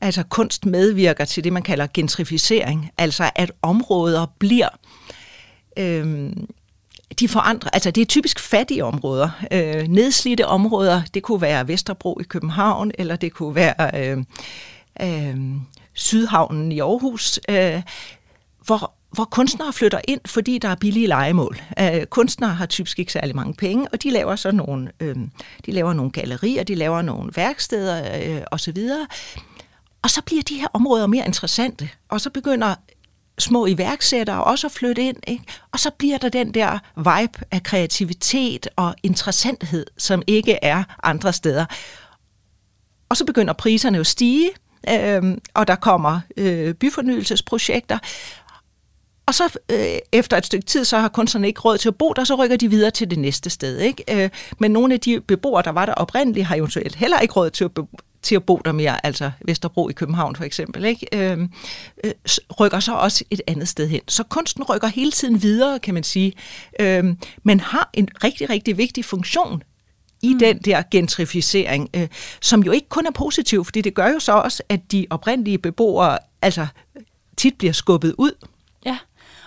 altså, 0.00 0.22
kunst 0.22 0.66
medvirker 0.66 1.24
til 1.24 1.44
det, 1.44 1.52
man 1.52 1.62
kalder 1.62 1.86
gentrificering. 1.94 2.90
Altså, 2.98 3.30
at 3.34 3.52
områder 3.62 4.26
bliver... 4.38 4.68
Øh, 5.76 6.32
de 7.20 7.28
forandrer, 7.28 7.70
altså 7.72 7.90
det 7.90 8.00
er 8.00 8.06
typisk 8.06 8.40
fattige 8.40 8.84
områder, 8.84 9.30
øh, 9.52 9.88
nedslidte 9.88 10.46
områder, 10.46 11.02
det 11.14 11.22
kunne 11.22 11.40
være 11.40 11.68
Vesterbro 11.68 12.18
i 12.20 12.24
København, 12.24 12.90
eller 12.98 13.16
det 13.16 13.32
kunne 13.32 13.54
være 13.54 13.90
øh, 13.94 14.24
øh, 15.02 15.36
Sydhavnen 15.94 16.72
i 16.72 16.80
Aarhus, 16.80 17.40
øh, 17.48 17.82
hvor, 18.66 18.92
hvor 19.10 19.24
kunstnere 19.24 19.72
flytter 19.72 20.00
ind, 20.08 20.20
fordi 20.26 20.58
der 20.58 20.68
er 20.68 20.74
billige 20.74 21.06
legemål. 21.06 21.60
Øh, 21.80 22.06
kunstnere 22.06 22.54
har 22.54 22.66
typisk 22.66 22.98
ikke 22.98 23.12
særlig 23.12 23.36
mange 23.36 23.54
penge, 23.54 23.88
og 23.92 24.02
de 24.02 24.10
laver 24.10 24.36
så 24.36 24.50
nogle, 24.50 24.90
øh, 25.00 25.16
de 25.66 25.72
laver 25.72 25.92
nogle 25.92 26.10
gallerier, 26.10 26.62
de 26.62 26.74
laver 26.74 27.02
nogle 27.02 27.32
værksteder 27.36 28.18
øh, 28.36 28.42
osv. 28.50 28.78
Og 30.02 30.10
så 30.10 30.22
bliver 30.22 30.42
de 30.42 30.54
her 30.54 30.68
områder 30.72 31.06
mere 31.06 31.26
interessante, 31.26 31.88
og 32.08 32.20
så 32.20 32.30
begynder 32.30 32.74
små 33.38 33.66
iværksættere 33.66 34.44
også 34.44 34.66
at 34.66 34.72
flytte 34.72 35.02
ind, 35.02 35.16
ikke? 35.26 35.44
og 35.72 35.80
så 35.80 35.90
bliver 35.98 36.18
der 36.18 36.28
den 36.28 36.54
der 36.54 36.78
vibe 36.96 37.44
af 37.50 37.62
kreativitet 37.62 38.68
og 38.76 38.94
interessanthed, 39.02 39.86
som 39.98 40.22
ikke 40.26 40.58
er 40.62 40.84
andre 41.02 41.32
steder. 41.32 41.64
Og 43.08 43.16
så 43.16 43.24
begynder 43.24 43.52
priserne 43.52 43.96
jo 43.96 44.00
at 44.00 44.06
stige, 44.06 44.50
øh, 44.90 45.22
og 45.54 45.68
der 45.68 45.74
kommer 45.74 46.20
øh, 46.36 46.74
byfornyelsesprojekter, 46.74 47.98
og 49.28 49.34
så 49.34 49.58
øh, 49.72 49.98
efter 50.12 50.36
et 50.36 50.46
stykke 50.46 50.66
tid, 50.66 50.84
så 50.84 50.98
har 50.98 51.08
kunstnerne 51.08 51.46
ikke 51.46 51.60
råd 51.60 51.78
til 51.78 51.88
at 51.88 51.96
bo 51.96 52.12
der, 52.12 52.24
så 52.24 52.34
rykker 52.34 52.56
de 52.56 52.70
videre 52.70 52.90
til 52.90 53.10
det 53.10 53.18
næste 53.18 53.50
sted. 53.50 53.78
Ikke? 53.78 54.24
Øh, 54.24 54.30
men 54.58 54.70
nogle 54.70 54.94
af 54.94 55.00
de 55.00 55.20
beboere, 55.20 55.62
der 55.62 55.70
var 55.70 55.86
der 55.86 55.94
oprindeligt, 55.94 56.46
har 56.46 56.56
eventuelt 56.56 56.94
heller 56.94 57.18
ikke 57.18 57.34
råd 57.34 57.50
til 57.50 57.64
at, 57.64 57.74
bo 57.74 57.88
til 58.28 58.34
at 58.36 58.44
bo 58.44 58.60
der 58.64 58.72
mere, 58.72 59.06
altså 59.06 59.30
Vesterbro 59.44 59.88
i 59.88 59.92
København 59.92 60.36
for 60.36 60.44
eksempel, 60.44 60.84
ikke? 60.84 61.06
Øh, 61.12 61.38
øh, 62.04 62.12
s- 62.28 62.40
rykker 62.60 62.80
så 62.80 62.94
også 62.94 63.24
et 63.30 63.40
andet 63.46 63.68
sted 63.68 63.88
hen. 63.88 64.00
Så 64.08 64.22
kunsten 64.22 64.62
rykker 64.64 64.88
hele 64.88 65.10
tiden 65.12 65.42
videre, 65.42 65.78
kan 65.78 65.94
man 65.94 66.02
sige, 66.02 66.32
øh, 66.80 67.04
men 67.42 67.60
har 67.60 67.90
en 67.94 68.08
rigtig, 68.24 68.50
rigtig 68.50 68.78
vigtig 68.78 69.04
funktion 69.04 69.62
i 70.22 70.32
mm. 70.32 70.38
den 70.38 70.58
der 70.58 70.82
gentrificering, 70.90 71.88
øh, 71.96 72.08
som 72.40 72.62
jo 72.62 72.72
ikke 72.72 72.88
kun 72.88 73.06
er 73.06 73.10
positiv, 73.10 73.64
fordi 73.64 73.80
det 73.80 73.94
gør 73.94 74.08
jo 74.08 74.18
så 74.18 74.32
også, 74.32 74.62
at 74.68 74.92
de 74.92 75.06
oprindelige 75.10 75.58
beboere 75.58 76.18
altså 76.42 76.66
tit 77.36 77.58
bliver 77.58 77.72
skubbet 77.72 78.14
ud. 78.18 78.32
Ja, 78.86 78.98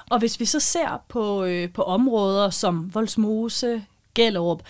og 0.10 0.20
hvis 0.20 0.40
vi 0.40 0.46
så 0.46 0.60
ser 0.60 1.02
på, 1.10 1.44
øh, 1.44 1.70
på 1.70 1.82
områder 1.82 2.50
som 2.50 2.92
Voldsmose, 2.94 3.84
Gellerup, 4.16 4.62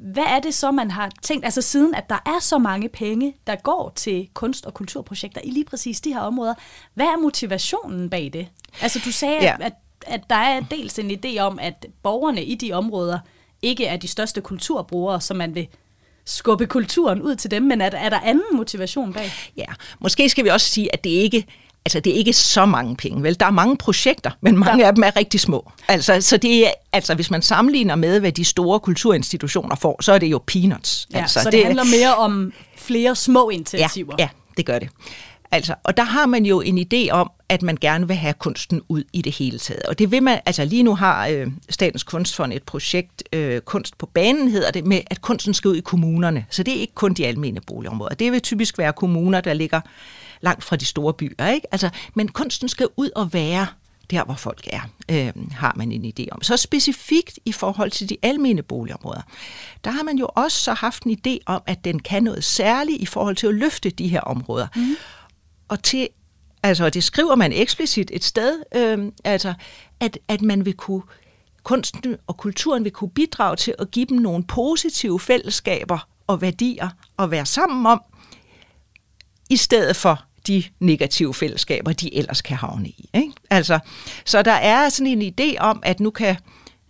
hvad 0.00 0.24
er 0.26 0.40
det 0.40 0.54
så, 0.54 0.70
man 0.70 0.90
har 0.90 1.10
tænkt, 1.22 1.44
altså 1.44 1.62
siden 1.62 1.94
at 1.94 2.08
der 2.08 2.18
er 2.26 2.40
så 2.40 2.58
mange 2.58 2.88
penge, 2.88 3.34
der 3.46 3.56
går 3.56 3.92
til 3.96 4.28
kunst- 4.34 4.66
og 4.66 4.74
kulturprojekter 4.74 5.40
i 5.44 5.50
lige 5.50 5.64
præcis 5.64 6.00
de 6.00 6.12
her 6.12 6.20
områder, 6.20 6.54
hvad 6.94 7.06
er 7.06 7.16
motivationen 7.16 8.10
bag 8.10 8.30
det? 8.32 8.48
Altså 8.82 9.00
du 9.04 9.12
sagde, 9.12 9.42
ja. 9.42 9.56
At, 9.60 9.72
at 10.06 10.20
der 10.30 10.36
er 10.36 10.60
dels 10.60 10.98
en 10.98 11.10
idé 11.10 11.38
om, 11.38 11.58
at 11.58 11.86
borgerne 12.02 12.44
i 12.44 12.54
de 12.54 12.72
områder 12.72 13.18
ikke 13.62 13.86
er 13.86 13.96
de 13.96 14.08
største 14.08 14.40
kulturbrugere, 14.40 15.20
så 15.20 15.34
man 15.34 15.54
vil 15.54 15.68
skubbe 16.24 16.66
kulturen 16.66 17.22
ud 17.22 17.36
til 17.36 17.50
dem, 17.50 17.62
men 17.62 17.80
er, 17.80 17.90
er 17.90 18.08
der 18.08 18.20
anden 18.20 18.44
motivation 18.52 19.12
bag? 19.12 19.30
Ja, 19.56 19.66
måske 20.00 20.28
skal 20.28 20.44
vi 20.44 20.48
også 20.48 20.66
sige, 20.66 20.94
at 20.94 21.04
det 21.04 21.10
ikke 21.10 21.46
Altså, 21.86 22.00
det 22.00 22.12
er 22.12 22.16
ikke 22.16 22.32
så 22.32 22.66
mange 22.66 22.96
penge, 22.96 23.22
vel? 23.22 23.40
Der 23.40 23.46
er 23.46 23.50
mange 23.50 23.76
projekter, 23.76 24.30
men 24.40 24.58
mange 24.58 24.82
Ja. 24.82 24.86
af 24.88 24.94
dem 24.94 25.04
er 25.04 25.16
rigtig 25.16 25.40
små. 25.40 25.72
Altså, 25.88 26.20
så 26.20 26.36
det 26.36 26.66
er, 26.66 26.70
altså, 26.92 27.14
hvis 27.14 27.30
man 27.30 27.42
sammenligner 27.42 27.94
med, 27.94 28.20
hvad 28.20 28.32
de 28.32 28.44
store 28.44 28.80
kulturinstitutioner 28.80 29.76
får, 29.76 30.02
så 30.02 30.12
er 30.12 30.18
det 30.18 30.26
jo 30.26 30.40
peanuts. 30.46 31.06
Ja, 31.12 31.18
altså, 31.18 31.40
så 31.40 31.50
det, 31.50 31.52
det 31.52 31.64
handler 31.64 31.84
mere 31.84 32.14
om 32.14 32.52
flere 32.76 33.16
små 33.16 33.50
ja, 33.50 33.54
initiativer. 33.54 34.14
ja, 34.18 34.28
det 34.56 34.66
gør 34.66 34.78
det. 34.78 34.88
Altså, 35.50 35.74
og 35.84 35.96
der 35.96 36.02
har 36.02 36.26
man 36.26 36.46
jo 36.46 36.60
en 36.60 36.78
idé 36.92 37.10
om, 37.10 37.30
at 37.48 37.62
man 37.62 37.78
gerne 37.80 38.06
vil 38.08 38.16
have 38.16 38.34
kunsten 38.34 38.80
ud 38.88 39.04
i 39.12 39.22
det 39.22 39.34
hele 39.36 39.58
taget. 39.58 39.82
Og 39.82 39.98
det 39.98 40.10
vil 40.10 40.22
man, 40.22 40.40
altså 40.46 40.64
lige 40.64 40.82
nu 40.82 40.94
har 40.94 41.26
øh, 41.28 41.46
Statens 41.70 42.02
Kunstfond 42.02 42.52
et 42.52 42.62
projekt, 42.62 43.22
øh, 43.32 43.60
Kunst 43.60 43.98
på 43.98 44.06
banen 44.06 44.48
hedder 44.50 44.70
det, 44.70 44.86
med 44.86 45.00
at 45.06 45.20
kunsten 45.20 45.54
skal 45.54 45.68
ud 45.68 45.76
i 45.76 45.80
kommunerne. 45.80 46.46
Så 46.50 46.62
det 46.62 46.76
er 46.76 46.80
ikke 46.80 46.94
kun 46.94 47.14
de 47.14 47.26
almene 47.26 47.60
boligområder. 47.66 48.14
Det 48.14 48.32
vil 48.32 48.40
typisk 48.40 48.78
være 48.78 48.92
kommuner, 48.92 49.40
der 49.40 49.52
ligger 49.54 49.80
langt 50.44 50.64
fra 50.64 50.76
de 50.76 50.84
store 50.84 51.14
byer. 51.14 51.48
Ikke? 51.48 51.66
Altså, 51.72 51.90
men 52.14 52.28
kunsten 52.28 52.68
skal 52.68 52.88
ud 52.96 53.10
og 53.16 53.32
være 53.32 53.66
der, 54.10 54.24
hvor 54.24 54.34
folk 54.34 54.68
er, 54.72 54.80
øh, 55.10 55.32
har 55.52 55.74
man 55.76 55.92
en 55.92 56.12
idé 56.18 56.26
om. 56.32 56.42
Så 56.42 56.56
specifikt 56.56 57.38
i 57.44 57.52
forhold 57.52 57.90
til 57.90 58.08
de 58.08 58.16
almene 58.22 58.62
boligområder, 58.62 59.22
der 59.84 59.90
har 59.90 60.02
man 60.02 60.18
jo 60.18 60.28
også 60.34 60.58
så 60.58 60.72
haft 60.72 61.02
en 61.02 61.18
idé 61.26 61.38
om, 61.46 61.62
at 61.66 61.84
den 61.84 61.98
kan 61.98 62.22
noget 62.22 62.44
særligt 62.44 63.02
i 63.02 63.06
forhold 63.06 63.36
til 63.36 63.46
at 63.46 63.54
løfte 63.54 63.90
de 63.90 64.08
her 64.08 64.20
områder. 64.20 64.66
Mm. 64.76 64.96
Og 65.68 65.82
til, 65.82 66.08
altså 66.62 66.90
det 66.90 67.04
skriver 67.04 67.34
man 67.34 67.52
eksplicit 67.52 68.10
et 68.14 68.24
sted, 68.24 68.62
øh, 68.74 69.12
altså 69.24 69.54
at, 70.00 70.18
at 70.28 70.42
man 70.42 70.64
vil 70.64 70.74
kunne 70.74 71.02
kunsten 71.62 72.16
og 72.26 72.36
kulturen 72.36 72.84
vil 72.84 72.92
kunne 72.92 73.10
bidrage 73.10 73.56
til 73.56 73.74
at 73.78 73.90
give 73.90 74.06
dem 74.06 74.18
nogle 74.18 74.44
positive 74.44 75.20
fællesskaber 75.20 76.08
og 76.26 76.40
værdier 76.40 76.88
at 77.18 77.30
være 77.30 77.46
sammen 77.46 77.86
om, 77.86 78.02
i 79.50 79.56
stedet 79.56 79.96
for 79.96 80.24
de 80.46 80.64
negative 80.80 81.34
fællesskaber, 81.34 81.92
de 81.92 82.16
ellers 82.16 82.42
kan 82.42 82.56
havne 82.56 82.88
i. 82.88 83.10
Ikke? 83.14 83.32
Altså, 83.50 83.78
så 84.24 84.42
der 84.42 84.52
er 84.52 84.88
sådan 84.88 85.22
en 85.22 85.34
idé 85.40 85.58
om, 85.58 85.82
at 85.82 86.00
nu 86.00 86.10
kan, 86.10 86.36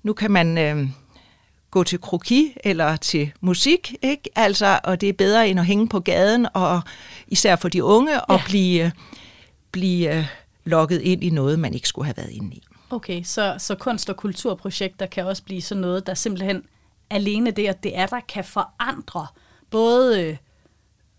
nu 0.03 0.13
kan 0.13 0.31
man 0.31 0.59
øh, 0.59 0.89
gå 1.71 1.85
til 1.85 2.01
kroki 2.01 2.57
eller 2.65 2.97
til 2.97 3.33
musik, 3.41 3.95
ikke? 4.03 4.31
Altså, 4.37 4.81
og 4.85 5.01
det 5.01 5.09
er 5.09 5.13
bedre 5.13 5.49
end 5.49 5.61
at 5.61 5.67
hænge 5.67 5.89
på 5.89 6.01
gaden, 6.01 6.47
og 6.55 6.81
især 7.29 7.57
for 7.57 7.69
de 7.69 7.85
unge, 7.85 8.13
ja. 8.13 8.19
og 8.19 8.41
blive, 8.47 8.93
blive 9.73 10.15
øh, 10.15 10.27
lukket 10.65 11.01
ind 11.01 11.25
i 11.25 11.31
noget, 11.31 11.59
man 11.59 11.75
ikke 11.75 11.89
skulle 11.89 12.07
have 12.07 12.17
været 12.17 12.31
inde 12.31 12.57
i. 12.57 12.63
Okay, 12.91 13.23
så, 13.23 13.55
så 13.59 13.75
kunst- 13.75 14.11
og 14.11 14.17
kulturprojekter 14.17 15.07
kan 15.07 15.27
også 15.27 15.43
blive 15.43 15.63
sådan 15.63 15.81
noget, 15.81 16.07
der 16.07 16.15
simpelthen 16.15 16.63
alene 17.11 17.51
det, 17.51 17.67
at 17.67 17.83
det 17.83 17.99
er 17.99 18.07
der, 18.07 18.21
kan 18.29 18.45
forandre 18.45 19.27
både 19.71 20.37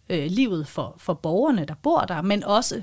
øh, 0.09 0.25
livet 0.31 0.67
for, 0.67 0.95
for 0.97 1.13
borgerne, 1.13 1.65
der 1.65 1.73
bor 1.83 1.99
der, 1.99 2.21
men 2.21 2.43
også 2.43 2.81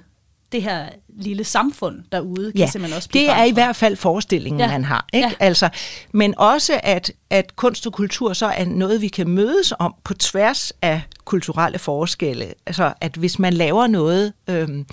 det 0.53 0.63
her 0.63 0.89
lille 1.09 1.45
samfund 1.45 2.05
derude, 2.13 2.53
kan 2.53 2.59
ja, 2.59 2.67
simpelthen 2.67 2.97
også 2.97 3.09
blive 3.09 3.23
det 3.23 3.31
er 3.31 3.45
i 3.45 3.51
hvert 3.51 3.77
fald 3.77 3.97
forestillingen, 3.97 4.61
ja. 4.61 4.69
man 4.69 4.85
har. 4.85 5.07
Ikke? 5.13 5.29
Ja. 5.29 5.35
Altså, 5.41 5.69
men 6.13 6.35
også, 6.39 6.81
at, 6.83 7.13
at 7.31 7.57
kunst 7.57 7.87
og 7.87 7.93
kultur 7.93 8.33
så 8.33 8.47
er 8.47 8.65
noget, 8.65 9.01
vi 9.01 9.09
kan 9.09 9.29
mødes 9.29 9.73
om 9.79 9.95
på 10.05 10.15
tværs 10.15 10.73
af 10.83 11.03
kulturelle 11.25 11.79
forskelle. 11.79 12.55
Altså, 12.67 12.93
at 13.01 13.17
hvis 13.17 13.39
man 13.39 13.53
laver 13.53 13.87
noget 13.87 14.33
øhm, 14.49 14.87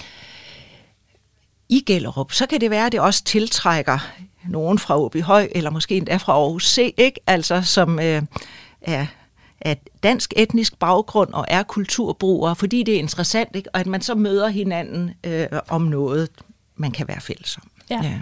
i 1.70 1.84
Gellerup, 1.86 2.32
så 2.32 2.46
kan 2.46 2.62
det 2.62 2.70
være, 2.70 2.86
at 2.86 2.92
det 2.92 3.00
også 3.00 3.24
tiltrækker 3.24 4.00
nogen 4.48 4.80
fra 4.80 5.00
Åby 5.00 5.22
Høj, 5.22 5.48
eller 5.52 5.70
måske 5.70 5.98
endda 5.98 6.18
fra 6.18 6.34
Aarhus 6.34 6.74
C, 6.74 6.94
ikke? 6.98 7.20
Altså, 7.28 7.62
som 7.62 8.00
øh, 8.00 8.22
er 8.82 9.06
af 9.62 9.82
dansk 10.04 10.34
etnisk 10.38 10.80
baggrund 10.80 11.34
og 11.34 11.46
er 11.48 11.64
kulturbrugere, 11.64 12.56
fordi 12.56 12.84
det 12.84 12.96
er 12.96 13.00
interessant, 13.00 13.56
ikke? 13.56 13.70
og 13.74 13.80
at 13.80 13.88
man 13.88 14.02
så 14.02 14.16
møder 14.16 14.48
hinanden 14.48 15.12
øh, 15.24 15.48
om 15.68 15.82
noget, 15.82 16.30
man 16.76 16.92
kan 16.92 17.08
være 17.08 17.22
fælles 17.22 17.58
om. 17.58 17.64
Ja. 17.90 18.00
ja. 18.04 18.20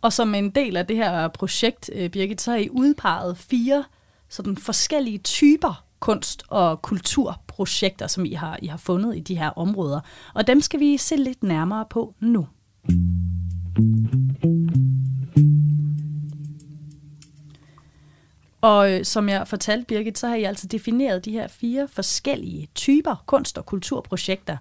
Og 0.00 0.12
som 0.12 0.34
en 0.34 0.50
del 0.50 0.76
af 0.76 0.86
det 0.86 0.96
her 0.96 1.28
projekt, 1.28 1.90
øh, 1.94 2.10
Birgit, 2.10 2.40
så 2.40 2.50
har 2.50 2.58
I 2.58 2.68
udpeget 2.70 3.38
fire 3.38 3.84
sådan 4.28 4.56
forskellige 4.56 5.18
typer 5.18 5.84
kunst- 6.00 6.42
og 6.48 6.82
kulturprojekter, 6.82 8.06
som 8.06 8.24
I 8.24 8.32
har, 8.32 8.58
I 8.62 8.66
har 8.66 8.76
fundet 8.76 9.16
i 9.16 9.20
de 9.20 9.38
her 9.38 9.50
områder. 9.50 10.00
Og 10.34 10.46
dem 10.46 10.60
skal 10.60 10.80
vi 10.80 10.96
se 10.96 11.16
lidt 11.16 11.42
nærmere 11.42 11.84
på 11.90 12.14
nu. 12.20 12.46
Og 18.62 18.92
øh, 18.92 19.04
som 19.04 19.28
jeg 19.28 19.48
fortalte 19.48 19.84
Birgit, 19.84 20.18
så 20.18 20.28
har 20.28 20.36
jeg 20.36 20.48
altså 20.48 20.66
defineret 20.66 21.24
de 21.24 21.32
her 21.32 21.48
fire 21.48 21.88
forskellige 21.88 22.68
typer 22.74 23.24
kunst- 23.26 23.58
og 23.58 23.66
kulturprojekter. 23.66 24.56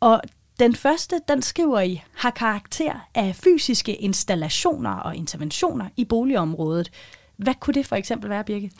Og 0.00 0.20
den 0.58 0.74
første, 0.74 1.20
den 1.28 1.42
skriver 1.42 1.80
I, 1.80 2.02
har 2.14 2.30
karakter 2.30 3.08
af 3.14 3.36
fysiske 3.36 3.94
installationer 3.94 4.90
og 4.90 5.16
interventioner 5.16 5.88
i 5.96 6.04
boligområdet. 6.04 6.90
Hvad 7.36 7.54
kunne 7.60 7.74
det 7.74 7.86
for 7.86 7.96
eksempel 7.96 8.30
være, 8.30 8.44
Birgit? 8.44 8.72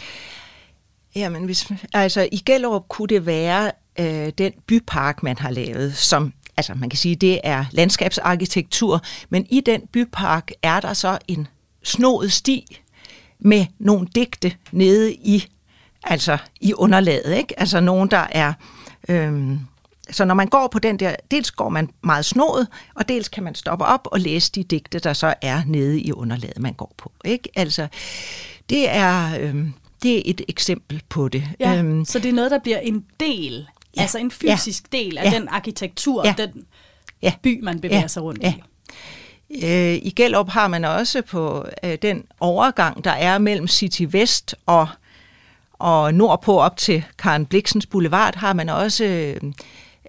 Jamen, 1.15 1.45
hvis, 1.45 1.73
altså 1.93 2.29
i 2.33 2.37
Gellerup 2.37 2.89
kunne 2.89 3.09
det 3.09 3.27
være 3.27 3.73
øh, 3.99 4.33
den 4.39 4.53
bypark, 4.67 5.23
man 5.23 5.39
har 5.39 5.51
lavet, 5.51 5.97
som 5.97 6.33
altså 6.57 6.75
man 6.75 6.91
kan 6.91 6.97
sige, 6.97 7.17
det 7.17 7.41
er 7.45 7.65
landskabsarkitektur, 7.71 9.01
men 9.29 9.47
i 9.51 9.61
den 9.61 9.87
bypark 9.87 10.51
er 10.63 10.81
der 10.81 10.93
så 10.93 11.19
en 11.29 11.49
snoet 11.83 12.33
sti, 12.33 12.83
med 13.45 13.67
nogle 13.79 14.09
digte 14.15 14.57
nede 14.73 15.13
i, 15.13 15.47
altså 16.05 16.39
i 16.61 16.75
underlaget, 16.75 17.37
ikke? 17.37 17.61
Altså 17.61 17.81
nogen, 17.81 18.11
der 18.11 18.27
er... 18.31 18.53
Øhm, 19.09 19.59
så 20.11 20.25
når 20.25 20.35
man 20.35 20.47
går 20.47 20.69
på 20.73 20.79
den 20.79 20.99
der, 20.99 21.17
dels 21.31 21.51
går 21.51 21.69
man 21.69 21.91
meget 22.03 22.25
snået, 22.25 22.69
og 22.95 23.09
dels 23.09 23.29
kan 23.29 23.43
man 23.43 23.55
stoppe 23.55 23.85
op 23.85 24.09
og 24.11 24.21
læse 24.21 24.53
de 24.53 24.65
digte, 24.65 24.99
der 24.99 25.13
så 25.13 25.35
er 25.43 25.63
nede 25.67 26.01
i 26.01 26.13
underlaget, 26.13 26.59
man 26.59 26.73
går 26.73 26.95
på. 26.99 27.13
Ikke? 27.25 27.49
Altså, 27.57 27.89
det 28.71 28.91
er, 28.91 29.41
øhm, 29.41 29.73
det 30.03 30.19
er 30.19 30.23
et 30.25 30.41
eksempel 30.49 31.03
på 31.09 31.29
det. 31.29 31.45
Ja, 31.61 31.79
øhm, 31.79 32.05
så 32.05 32.19
det 32.19 32.29
er 32.29 32.33
noget, 32.33 32.51
der 32.51 32.59
bliver 32.59 32.79
en 32.79 33.05
del, 33.21 33.67
ja, 33.97 34.03
altså 34.03 34.19
en 34.19 34.31
fysisk 34.31 34.85
ja, 34.93 34.99
del 34.99 35.19
af 35.19 35.25
ja, 35.25 35.39
den 35.39 35.49
arkitektur, 35.49 36.27
ja, 36.27 36.35
den 36.39 36.65
ja, 37.23 37.33
by, 37.43 37.61
man 37.63 37.81
bevæger 37.81 38.01
ja, 38.01 38.09
sig 38.09 38.23
rundt 38.23 38.43
ja. 38.43 38.55
i. 38.57 38.63
Øh, 39.55 39.95
I 39.95 40.13
Gellerup 40.17 40.49
har 40.49 40.69
man 40.69 40.85
også 40.85 41.23
på 41.23 41.67
øh, 41.85 41.99
den 42.03 42.25
overgang, 42.41 43.05
der 43.05 43.11
er 43.11 43.39
mellem 43.39 43.69
City 43.69 44.05
Vest 44.09 44.55
og, 44.67 44.89
og 45.73 46.15
nordpå 46.15 46.59
op 46.59 46.77
til 46.77 47.05
Karen 47.19 47.47
Bliksens 47.47 47.87
Boulevard, 47.87 48.37
har 48.37 48.53
man 48.53 48.69
også 48.69 49.35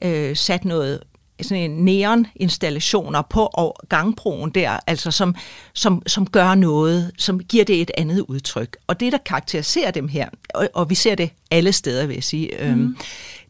øh, 0.02 0.36
sat 0.36 0.66
noget 0.66 1.00
sådan 1.42 1.72
en 1.72 1.86
neon-installationer 1.86 3.22
på 3.22 3.76
gangbroen 3.90 4.50
der, 4.50 4.80
altså 4.88 5.12
som, 5.12 5.36
som, 5.74 6.04
som 6.08 6.30
gør 6.30 6.56
noget, 6.56 7.12
som 7.18 7.40
giver 7.40 7.66
det 7.66 7.82
et 7.82 7.92
andet 7.98 8.20
udtryk. 8.20 8.78
Og 8.88 9.00
det, 9.00 9.12
der 9.12 9.18
karakteriserer 9.18 9.92
dem 9.92 10.08
her, 10.08 10.30
og, 10.54 10.70
og 10.74 10.90
vi 10.90 10.96
ser 10.96 11.16
det 11.16 11.30
alle 11.52 11.72
steder, 11.72 12.06
vil 12.06 12.14
jeg 12.14 12.24
sige, 12.24 12.52
mm. 12.60 12.66
øhm, 12.66 12.98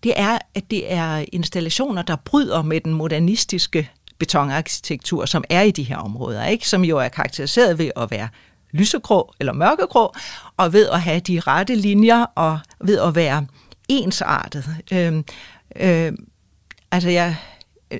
det 0.03 0.13
er, 0.15 0.37
at 0.55 0.71
det 0.71 0.93
er 0.93 1.25
installationer, 1.31 2.01
der 2.01 2.15
bryder 2.15 2.61
med 2.61 2.81
den 2.81 2.93
modernistiske 2.93 3.89
betonarkitektur, 4.19 5.25
som 5.25 5.43
er 5.49 5.61
i 5.61 5.71
de 5.71 5.83
her 5.83 5.97
områder, 5.97 6.45
ikke? 6.45 6.69
som 6.69 6.83
jo 6.83 6.97
er 6.97 7.07
karakteriseret 7.07 7.77
ved 7.77 7.91
at 7.95 8.11
være 8.11 8.27
lysegrå 8.71 9.33
eller 9.39 9.53
mørkegrå, 9.53 10.13
og 10.57 10.73
ved 10.73 10.89
at 10.89 11.01
have 11.01 11.19
de 11.19 11.39
rette 11.39 11.75
linjer, 11.75 12.25
og 12.35 12.59
ved 12.83 12.99
at 12.99 13.15
være 13.15 13.45
ensartet. 13.89 14.65
Øhm, 14.93 15.25
øh, 15.75 16.13
altså 16.91 17.09
jeg, 17.09 17.35
øh, 17.91 17.99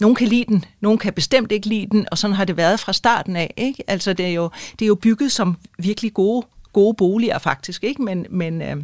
nogen 0.00 0.16
kan 0.16 0.28
lide 0.28 0.44
den, 0.44 0.64
nogen 0.80 0.98
kan 0.98 1.12
bestemt 1.12 1.52
ikke 1.52 1.66
lide 1.66 1.86
den, 1.90 2.06
og 2.10 2.18
sådan 2.18 2.36
har 2.36 2.44
det 2.44 2.56
været 2.56 2.80
fra 2.80 2.92
starten 2.92 3.36
af. 3.36 3.54
Ikke? 3.56 3.84
Altså 3.86 4.12
det 4.12 4.26
er, 4.26 4.32
jo, 4.32 4.50
det 4.78 4.84
er 4.84 4.88
jo 4.88 4.94
bygget 4.94 5.32
som 5.32 5.56
virkelig 5.78 6.14
gode, 6.14 6.46
gode 6.72 6.94
boliger 6.94 7.38
faktisk, 7.38 7.84
ikke? 7.84 8.02
men, 8.02 8.26
men 8.30 8.62
øh, 8.62 8.76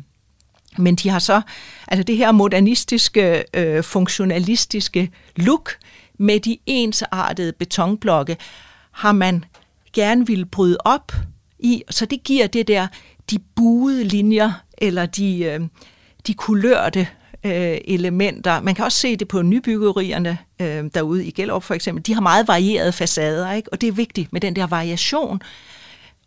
men 0.78 0.94
de 0.94 1.08
har 1.08 1.18
så, 1.18 1.40
altså 1.88 2.02
det 2.02 2.16
her 2.16 2.32
modernistiske, 2.32 3.44
øh, 3.54 3.84
funktionalistiske 3.84 5.10
look, 5.36 5.70
med 6.18 6.40
de 6.40 6.58
ensartede 6.66 7.52
betonblokke 7.52 8.36
har 8.90 9.12
man 9.12 9.44
gerne 9.92 10.26
vil 10.26 10.46
bryde 10.46 10.76
op 10.84 11.12
i, 11.58 11.82
så 11.90 12.06
det 12.06 12.24
giver 12.24 12.46
det 12.46 12.68
der, 12.68 12.86
de 13.30 13.38
buede 13.38 14.04
linjer, 14.04 14.52
eller 14.78 15.06
de, 15.06 15.44
øh, 15.44 15.60
de 16.26 16.34
kulørte 16.34 17.08
øh, 17.44 17.78
elementer. 17.84 18.60
Man 18.60 18.74
kan 18.74 18.84
også 18.84 18.98
se 18.98 19.16
det 19.16 19.28
på 19.28 19.42
nybyggerierne 19.42 20.38
øh, 20.60 20.84
derude 20.94 21.26
i 21.26 21.30
Gellerup 21.30 21.62
for 21.62 21.74
eksempel. 21.74 22.06
De 22.06 22.14
har 22.14 22.20
meget 22.20 22.48
varierede 22.48 22.92
facader, 22.92 23.52
ikke? 23.52 23.72
og 23.72 23.80
det 23.80 23.86
er 23.88 23.92
vigtigt 23.92 24.32
med 24.32 24.40
den 24.40 24.56
der 24.56 24.66
variation, 24.66 25.40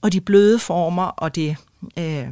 og 0.01 0.13
de 0.13 0.22
bløde 0.22 0.60
former, 0.60 1.03
og 1.03 1.36
det, 1.36 1.56
øh, 1.98 2.27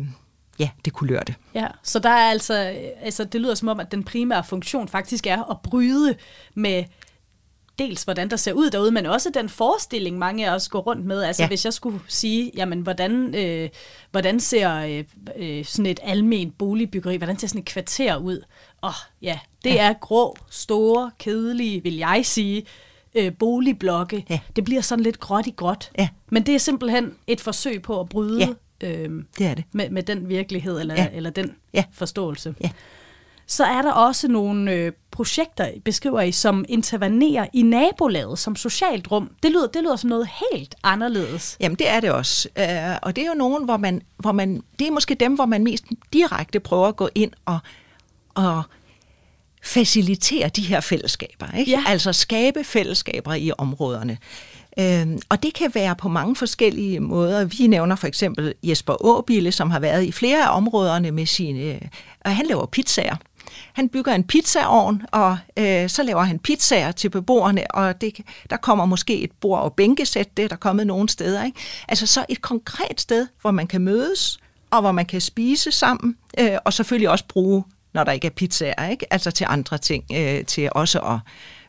ja, 0.60 0.70
det 0.86 0.94
kulørte. 0.94 1.36
Ja, 1.54 1.68
så 1.84 2.00
der 2.00 2.10
er 2.10 2.30
altså, 2.30 2.70
øh, 2.70 2.90
altså, 3.02 3.24
det 3.24 3.42
lyder 3.42 3.56
som 3.56 3.68
om, 3.68 3.80
at 3.80 3.92
den 3.92 4.04
primære 4.04 4.44
funktion 4.44 4.88
faktisk 4.88 5.28
er 5.28 5.52
at 5.52 5.58
bryde 5.64 6.16
med 6.54 6.84
dels 7.80 8.04
hvordan 8.04 8.30
der 8.30 8.36
ser 8.36 8.54
ud 8.54 8.70
derude, 8.70 8.92
men 8.92 9.06
også 9.06 9.30
den 9.34 9.50
forestilling, 9.50 10.18
mange 10.18 10.50
af 10.50 10.56
os 10.56 10.70
går 10.70 10.80
rundt 10.80 11.06
med. 11.06 11.24
Altså 11.24 11.44
ja. 11.44 11.48
hvis 11.48 11.66
jeg 11.66 11.74
skulle 11.74 12.00
sige, 12.08 12.52
jamen 12.56 12.82
hvordan, 12.82 13.36
øh, 13.36 13.70
hvordan 14.12 14.40
ser 14.40 14.76
øh, 14.76 15.04
øh, 15.36 15.66
sådan 15.66 15.86
et 15.86 16.00
almen 16.04 16.52
boligbyggeri, 16.52 17.16
hvordan 17.16 17.40
ser 17.40 17.48
sådan 17.48 17.62
et 17.62 17.66
kvarter 17.66 18.18
ud? 18.18 18.42
Åh, 18.84 18.90
oh, 18.90 18.94
ja, 19.22 19.40
det 19.64 19.74
ja. 19.74 19.90
er 19.90 19.94
grå, 19.94 20.38
store, 20.50 21.12
kedelige, 21.20 21.84
vil 21.84 21.98
jeg 21.98 22.22
sige, 22.24 22.66
øh, 23.16 23.34
boligblokke. 23.40 24.26
Ja. 24.30 24.40
Det 24.56 24.64
bliver 24.64 24.82
sådan 24.82 25.04
lidt 25.04 25.20
gråt 25.20 25.48
i 25.48 25.54
gråt. 25.56 25.92
Ja. 25.98 26.10
Men 26.30 26.46
det 26.46 26.56
er 26.56 26.60
simpelthen 26.60 27.14
et 27.28 27.42
forsøg 27.42 27.82
på 27.82 28.00
at 28.00 28.10
bryde 28.10 28.56
ja. 28.82 28.88
øh, 28.88 29.24
det 29.38 29.46
er 29.48 29.54
det. 29.54 29.64
Med, 29.72 29.90
med 29.90 30.04
den 30.04 30.30
virkelighed, 30.30 30.80
eller, 30.80 30.96
ja. 30.96 31.08
eller 31.14 31.30
den 31.30 31.56
ja. 31.74 31.84
forståelse. 31.92 32.56
Ja. 32.64 32.70
Så 33.48 33.64
er 33.64 33.82
der 33.82 33.92
også 33.92 34.28
nogle 34.28 34.72
øh, 34.72 34.92
projekter, 35.12 35.70
beskriver 35.86 36.22
I, 36.22 36.32
som 36.32 36.66
intervenerer 36.70 37.48
i 37.54 37.62
nabolaget 37.62 38.40
som 38.40 38.56
socialt 38.56 39.12
rum. 39.12 39.32
Det 39.44 39.52
lyder, 39.52 39.68
det 39.68 39.84
lyder 39.84 39.96
som 39.96 40.10
noget 40.10 40.30
helt 40.52 40.76
anderledes. 40.84 41.58
Jamen, 41.60 41.76
det 41.76 41.90
er 41.90 42.00
det 42.00 42.12
også. 42.12 42.50
Uh, 42.60 42.98
og 43.02 43.16
det 43.16 43.24
er 43.24 43.28
jo 43.28 43.34
nogen, 43.34 43.66
hvor 43.66 43.78
man, 43.78 44.02
hvor 44.18 44.32
man, 44.32 44.64
det 44.80 44.88
er 44.88 44.92
måske 44.92 45.16
dem, 45.16 45.36
hvor 45.36 45.46
man 45.46 45.64
mest 45.64 45.86
direkte 46.14 46.60
prøver 46.60 46.88
at 46.88 46.96
gå 46.96 47.10
ind 47.16 47.32
og, 47.46 47.60
og 48.36 48.64
facilitere 49.64 50.50
de 50.50 50.62
her 50.62 50.80
fællesskaber. 50.80 51.58
Ikke? 51.58 51.72
Ja. 51.72 51.84
Altså 51.88 52.14
skabe 52.14 52.64
fællesskaber 52.64 53.34
i 53.34 53.52
områderne. 53.58 54.18
Øhm, 54.80 55.20
og 55.30 55.44
det 55.44 55.54
kan 55.54 55.72
være 55.74 55.96
på 55.96 56.10
mange 56.10 56.36
forskellige 56.36 57.00
måder. 57.00 57.46
Vi 57.46 57.68
nævner 57.68 57.96
for 57.96 58.08
eksempel 58.08 58.54
Jesper 58.64 59.06
Åbille, 59.06 59.52
som 59.52 59.72
har 59.72 59.80
været 59.80 60.04
i 60.04 60.12
flere 60.12 60.46
af 60.46 60.58
områderne 60.58 61.12
med 61.12 61.26
sine... 61.26 61.80
Og 62.26 62.36
han 62.36 62.46
laver 62.46 62.66
pizzaer. 62.66 63.16
Han 63.76 63.90
bygger 63.90 64.14
en 64.14 64.24
pizzaovn, 64.24 65.02
og 65.12 65.38
øh, 65.58 65.90
så 65.90 66.04
laver 66.04 66.24
han 66.24 66.40
pizzaer 66.40 66.92
til 66.92 67.10
beboerne, 67.10 67.72
og 67.72 68.02
det, 68.02 68.20
der 68.50 68.58
kommer 68.58 68.86
måske 68.86 69.22
et 69.22 69.32
bord- 69.32 69.62
og 69.62 69.74
bænkesæt, 69.74 70.38
det 70.38 70.46
er 70.46 70.50
der 70.50 70.56
kommet 70.56 70.88
nogle 70.88 71.10
steder. 71.10 71.44
Ikke? 71.44 71.60
Altså 71.88 72.08
så 72.08 72.26
et 72.30 72.42
konkret 72.42 73.02
sted, 73.02 73.28
hvor 73.42 73.52
man 73.52 73.68
kan 73.68 73.82
mødes, 73.82 74.40
og 74.72 74.82
hvor 74.82 74.92
man 74.92 75.06
kan 75.06 75.22
spise 75.22 75.72
sammen, 75.72 76.18
øh, 76.40 76.58
og 76.66 76.74
selvfølgelig 76.74 77.10
også 77.10 77.26
bruge, 77.28 77.64
når 77.94 78.04
der 78.04 78.12
ikke 78.12 78.28
er 78.28 78.32
pizzaer, 78.32 78.90
ikke? 78.90 79.14
altså 79.14 79.32
til 79.32 79.46
andre 79.50 79.78
ting, 79.78 80.04
øh, 80.14 80.46
til 80.46 80.70
også 80.72 81.00
at 81.00 81.20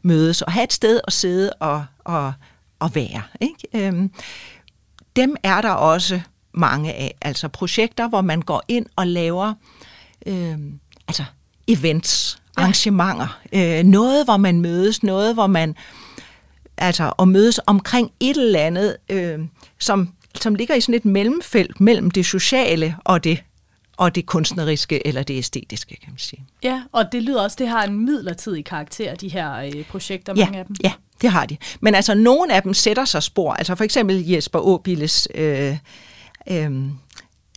mødes 0.03 0.43
og 0.43 0.53
have 0.53 0.65
et 0.65 0.73
sted 0.73 1.01
at 1.07 1.13
sidde 1.13 1.53
og, 1.53 1.85
og, 2.05 2.33
og 2.79 2.95
være. 2.95 3.23
Ikke? 3.41 3.89
Øh, 3.89 4.09
dem 5.17 5.37
er 5.43 5.61
der 5.61 5.71
også 5.71 6.21
mange 6.53 6.93
af, 6.93 7.15
altså 7.23 7.49
projekter, 7.49 8.09
hvor 8.09 8.21
man 8.21 8.43
går 8.43 8.63
ind 8.69 8.87
og 8.97 9.07
laver 9.07 9.55
øh, 10.27 10.59
altså 11.09 11.25
events, 11.69 12.39
arrangementer, 12.57 13.41
øh, 13.53 13.85
noget, 13.85 14.25
hvor 14.25 14.37
man 14.37 14.61
mødes, 14.61 15.03
noget, 15.03 15.35
hvor 15.35 15.47
man 15.47 15.75
altså 16.79 17.13
og 17.17 17.29
mødes 17.29 17.61
omkring 17.67 18.13
et 18.21 18.37
eller 18.37 18.61
andet, 18.61 18.97
øh, 19.09 19.39
som, 19.79 20.09
som 20.35 20.55
ligger 20.55 20.75
i 20.75 20.81
sådan 20.81 20.95
et 20.95 21.05
mellemfelt 21.05 21.81
mellem 21.81 22.11
det 22.11 22.27
sociale 22.27 22.97
og 23.05 23.25
det 23.25 23.43
og 23.97 24.15
det 24.15 24.27
kunstneriske 24.27 25.07
eller 25.07 25.23
det 25.23 25.39
æstetiske, 25.39 25.97
kan 25.97 26.13
man 26.13 26.19
sige. 26.19 26.45
Ja, 26.63 26.83
og 26.93 27.13
det 27.13 27.23
lyder 27.23 27.43
også, 27.43 27.57
det 27.61 27.69
har 27.69 27.85
en 27.85 28.05
midlertidig 28.07 28.65
karakter, 28.65 29.15
de 29.15 29.29
her 29.29 29.55
øh, 29.55 29.85
projekter, 29.85 30.35
ja, 30.37 30.45
mange 30.45 30.59
af 30.59 30.67
dem. 30.67 30.77
Ja, 30.85 30.93
det 31.21 31.31
har 31.31 31.47
de. 31.47 31.57
Men 31.81 31.95
altså, 31.95 32.15
nogle 32.15 32.55
af 32.55 32.63
dem 32.63 32.75
sætter 32.75 33.05
sig 33.05 33.23
spor. 33.23 33.53
Altså 33.53 33.75
for 33.75 33.85
eksempel 33.85 34.29
Jesper 34.29 34.59
Åbilles 34.59 35.29
øh, 35.35 35.77
øh, 36.51 36.71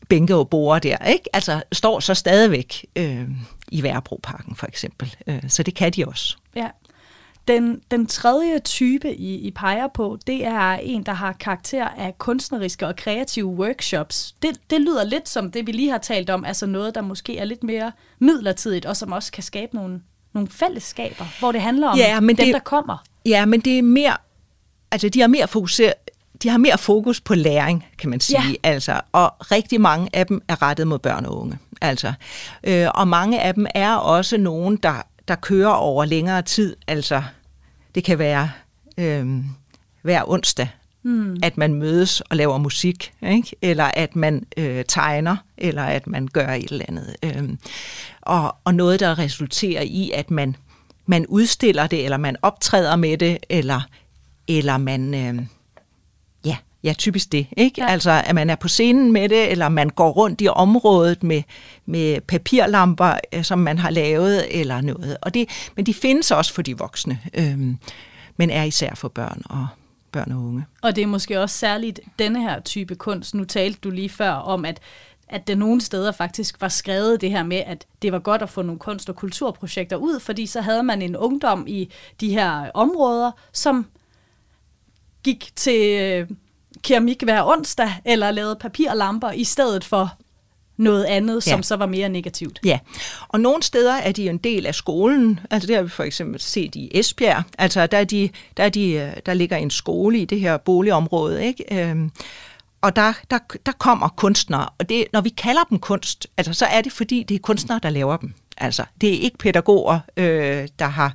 bænke 0.10 0.36
og 0.36 0.50
borde 0.50 0.90
der, 0.90 0.98
ikke? 0.98 1.36
Altså 1.36 1.62
står 1.72 2.00
så 2.00 2.14
stadigvæk 2.14 2.86
øh, 2.96 3.28
i 3.72 3.84
Værebroparken 3.84 4.56
for 4.56 4.68
eksempel. 4.68 5.16
Øh, 5.28 5.44
så 5.48 5.64
det 5.64 5.76
kan 5.76 5.92
de 5.92 6.06
også. 6.06 6.38
Ja. 6.56 6.68
Den, 7.48 7.82
den 7.92 8.06
tredje 8.06 8.60
type, 8.60 9.16
I, 9.16 9.36
I 9.36 9.52
peger 9.52 9.88
på, 9.88 10.18
det 10.28 10.46
er 10.46 10.72
en, 10.72 11.04
der 11.04 11.14
har 11.14 11.34
karakter 11.34 11.88
af 11.88 12.18
kunstneriske 12.18 12.88
og 12.88 12.96
kreative 12.96 13.46
workshops. 13.46 14.36
Det, 14.42 14.60
det 14.70 14.82
lyder 14.82 15.04
lidt 15.04 15.30
som 15.30 15.52
det, 15.52 15.68
vi 15.68 15.72
lige 15.72 15.92
har 15.92 15.98
talt 15.98 16.30
om, 16.30 16.46
altså 16.46 16.66
noget, 16.66 16.96
der 16.96 17.02
måske 17.02 17.38
er 17.38 17.46
lidt 17.46 17.64
mere 17.64 17.92
midlertidigt, 18.20 18.86
og 18.86 18.98
som 18.98 19.12
også 19.12 19.32
kan 19.32 19.44
skabe 19.44 19.76
nogle, 19.76 20.02
nogle 20.34 20.50
fællesskaber, 20.50 21.26
hvor 21.40 21.52
det 21.52 21.62
handler 21.62 21.88
om 21.88 21.98
ja, 21.98 22.20
men 22.20 22.38
dem, 22.38 22.46
det, 22.46 22.54
der 22.54 22.60
kommer. 22.60 23.04
Ja, 23.26 23.46
men 23.46 23.60
det 23.60 23.78
er 23.78 23.82
mere, 23.82 24.18
altså 24.92 25.10
de 25.10 25.20
har 25.20 25.28
mere 25.28 25.48
fokuseret, 25.48 25.94
de 26.44 26.50
har 26.50 26.58
mere 26.58 26.78
fokus 26.78 27.22
på 27.22 27.36
læring, 27.36 27.86
kan 27.98 28.10
man 28.10 28.20
sige. 28.20 28.42
Ja. 28.64 28.70
Altså, 28.70 29.02
og 29.12 29.52
rigtig 29.52 29.82
mange 29.82 30.10
af 30.14 30.28
dem 30.28 30.42
er 30.48 30.62
rettet 30.62 30.88
mod 30.88 31.00
børn 31.00 31.26
og 31.26 31.42
unge. 31.42 31.58
Altså, 31.82 32.14
øh, 32.64 32.88
og 32.96 33.08
mange 33.08 33.42
af 33.42 33.54
dem 33.54 33.68
er 33.76 33.96
også 33.96 34.38
nogen, 34.38 34.78
der, 34.78 35.02
der 35.28 35.36
kører 35.36 35.72
over 35.72 36.06
længere 36.06 36.42
tid. 36.42 36.76
Altså, 36.88 37.24
det 37.96 38.04
kan 38.04 38.20
være 38.20 38.52
øh, 38.98 39.28
hver 40.02 40.30
onsdag, 40.30 40.70
mm. 41.04 41.38
at 41.44 41.58
man 41.58 41.74
mødes 41.74 42.22
og 42.22 42.38
laver 42.38 42.58
musik, 42.58 43.14
ikke? 43.22 43.56
eller 43.62 43.92
at 43.94 44.16
man 44.16 44.46
øh, 44.58 44.86
tegner, 44.88 45.38
eller 45.58 45.84
at 45.84 46.08
man 46.08 46.28
gør 46.28 46.48
et 46.48 46.72
eller 46.72 46.86
andet. 46.88 47.16
Øh, 47.24 47.50
og, 48.22 48.56
og 48.64 48.76
noget, 48.76 49.00
der 49.00 49.20
resulterer 49.20 49.82
i, 49.82 50.12
at 50.12 50.32
man, 50.32 50.56
man 51.06 51.26
udstiller 51.26 51.88
det, 51.88 52.04
eller 52.04 52.18
man 52.18 52.36
optræder 52.42 52.96
med 52.96 53.18
det, 53.18 53.38
eller, 53.50 53.82
eller 54.48 54.78
man... 54.78 55.14
Øh, 55.14 55.46
Ja, 56.84 56.94
typisk 56.94 57.32
det. 57.32 57.48
Ikke? 57.58 57.82
Ja. 57.82 57.88
Altså, 57.88 58.24
at 58.26 58.36
man 58.36 58.50
er 58.50 58.56
på 58.56 58.68
scenen 58.68 59.12
med 59.12 59.30
det, 59.30 59.52
eller 59.52 59.70
man 59.70 59.90
går 59.90 60.10
rundt 60.10 60.42
i 60.42 60.48
området 60.48 61.24
med, 61.24 61.44
med 61.86 62.22
papirlamper, 62.22 63.14
øh, 63.34 63.44
som 63.44 63.60
man 63.60 63.78
har 63.78 63.90
lavet, 63.90 64.60
eller 64.60 64.82
noget. 64.82 65.18
Og 65.22 65.34
det, 65.34 65.50
men 65.76 65.86
de 65.86 65.94
findes 65.94 66.32
også 66.32 66.54
for 66.54 66.62
de 66.62 66.78
voksne, 66.78 67.20
øhm, 67.34 67.78
men 68.38 68.50
er 68.50 68.64
især 68.64 68.96
for 68.96 69.08
børn 69.08 69.42
og 69.50 69.68
børn 70.12 70.32
og 70.32 70.38
unge. 70.38 70.66
Og 70.82 70.96
det 70.96 71.02
er 71.02 71.08
måske 71.08 71.42
også 71.42 71.58
særligt 71.58 72.00
denne 72.20 72.42
her 72.42 72.60
type 72.60 72.96
kunst. 72.96 73.36
Nu 73.36 73.44
talte 73.44 73.80
du 73.84 73.90
lige 73.90 74.10
før 74.10 74.32
om, 74.32 74.66
at 74.66 74.80
at 75.30 75.48
det 75.48 75.58
nogle 75.58 75.82
steder 75.82 76.12
faktisk 76.12 76.62
var 76.62 76.68
skrevet 76.68 77.22
det 77.22 77.32
her 77.32 77.44
med, 77.44 77.58
at 77.58 77.88
det 78.02 78.12
var 78.12 78.20
godt 78.20 78.42
at 78.42 78.50
få 78.50 78.62
nogle 78.62 78.80
kunst- 78.80 79.10
og 79.10 79.16
kulturprojekter 79.16 79.98
ud, 79.98 80.20
fordi 80.20 80.46
så 80.46 80.62
havde 80.62 80.84
man 80.84 81.02
en 81.02 81.18
ungdom 81.18 81.66
i 81.68 81.92
de 82.22 82.30
her 82.30 82.72
områder, 82.74 83.32
som 83.54 83.88
gik 85.24 85.52
til 85.56 86.00
øh, 86.00 86.30
keramik 86.84 87.24
hver 87.24 87.44
onsdag, 87.44 87.94
eller 88.06 88.32
lavede 88.32 88.56
papirlamper 88.56 89.32
i 89.32 89.44
stedet 89.44 89.84
for 89.84 90.14
noget 90.78 91.04
andet, 91.04 91.44
som 91.44 91.60
ja. 91.60 91.62
så 91.62 91.76
var 91.76 91.86
mere 91.86 92.10
negativt. 92.10 92.60
Ja, 92.66 92.80
og 93.28 93.40
nogle 93.40 93.64
steder 93.64 93.94
er 93.94 94.12
de 94.12 94.30
en 94.30 94.38
del 94.38 94.66
af 94.66 94.76
skolen. 94.76 95.40
Altså 95.52 95.68
det 95.68 95.76
har 95.76 95.84
vi 95.84 95.90
for 95.90 96.04
eksempel 96.04 96.40
set 96.40 96.76
i 96.76 96.92
Esbjerg. 96.94 97.44
Altså 97.58 97.88
der, 97.88 97.98
er 97.98 98.04
de, 98.04 98.30
der, 98.58 98.64
er 98.64 98.70
de, 98.70 98.92
øh, 98.92 99.12
der 99.26 99.34
ligger 99.34 99.58
en 99.58 99.70
skole 99.70 100.20
i 100.20 100.26
det 100.26 100.40
her 100.40 100.58
boligområde, 100.58 101.46
ikke? 101.46 101.90
Øhm, 101.90 102.12
og 102.82 102.96
der, 102.96 103.14
der, 103.32 103.40
der 103.66 103.72
kommer 103.72 104.08
kunstnere, 104.08 104.70
og 104.78 104.90
det, 104.90 105.06
når 105.14 105.22
vi 105.22 105.30
kalder 105.30 105.64
dem 105.70 105.80
kunst, 105.80 106.28
altså, 106.38 106.54
så 106.54 106.66
er 106.66 106.82
det 106.82 106.92
fordi, 106.92 107.24
det 107.24 107.36
er 107.36 107.40
kunstnere, 107.40 107.80
der 107.84 107.90
laver 107.90 108.18
dem. 108.18 108.34
Altså, 108.58 108.84
det 109.02 109.10
er 109.10 109.20
ikke 109.20 109.38
pædagoger, 109.38 110.00
øh, 110.18 110.68
der 110.80 110.88
har 110.88 111.14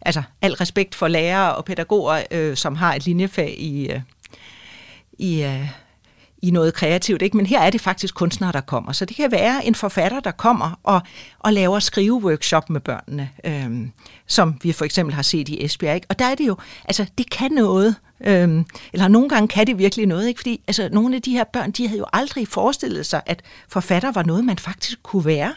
altså, 0.00 0.22
al 0.42 0.52
respekt 0.52 0.94
for 0.94 1.08
lærere 1.08 1.54
og 1.54 1.64
pædagoger, 1.64 2.22
øh, 2.30 2.56
som 2.56 2.76
har 2.76 2.94
et 2.94 3.06
linjefag 3.06 3.54
i, 3.58 3.90
øh, 3.90 4.00
i, 5.20 5.44
uh, 5.44 5.68
i 6.42 6.50
noget 6.50 6.74
kreativt. 6.74 7.22
Ikke? 7.22 7.36
Men 7.36 7.46
her 7.46 7.60
er 7.60 7.70
det 7.70 7.80
faktisk 7.80 8.14
kunstnere, 8.14 8.52
der 8.52 8.60
kommer. 8.60 8.92
Så 8.92 9.04
det 9.04 9.16
kan 9.16 9.32
være 9.32 9.66
en 9.66 9.74
forfatter, 9.74 10.20
der 10.20 10.30
kommer 10.30 10.80
og, 10.82 11.00
og 11.38 11.52
laver 11.52 11.78
skriveworkshop 11.78 12.70
med 12.70 12.80
børnene, 12.80 13.30
øhm, 13.44 13.92
som 14.26 14.54
vi 14.62 14.72
for 14.72 14.84
eksempel 14.84 15.14
har 15.14 15.22
set 15.22 15.48
i 15.48 15.64
Esbjerg. 15.64 15.94
Ikke? 15.94 16.06
Og 16.10 16.18
der 16.18 16.24
er 16.24 16.34
det 16.34 16.46
jo, 16.46 16.56
altså 16.84 17.06
det 17.18 17.30
kan 17.30 17.52
noget, 17.52 17.96
øhm, 18.26 18.64
eller 18.92 19.08
nogle 19.08 19.28
gange 19.28 19.48
kan 19.48 19.66
det 19.66 19.78
virkelig 19.78 20.06
noget, 20.06 20.28
ikke? 20.28 20.38
fordi 20.38 20.60
altså, 20.66 20.88
nogle 20.92 21.16
af 21.16 21.22
de 21.22 21.32
her 21.32 21.44
børn, 21.44 21.70
de 21.70 21.86
havde 21.86 21.98
jo 21.98 22.06
aldrig 22.12 22.48
forestillet 22.48 23.06
sig, 23.06 23.22
at 23.26 23.42
forfatter 23.68 24.12
var 24.12 24.22
noget, 24.22 24.44
man 24.44 24.58
faktisk 24.58 25.02
kunne 25.02 25.24
være 25.24 25.54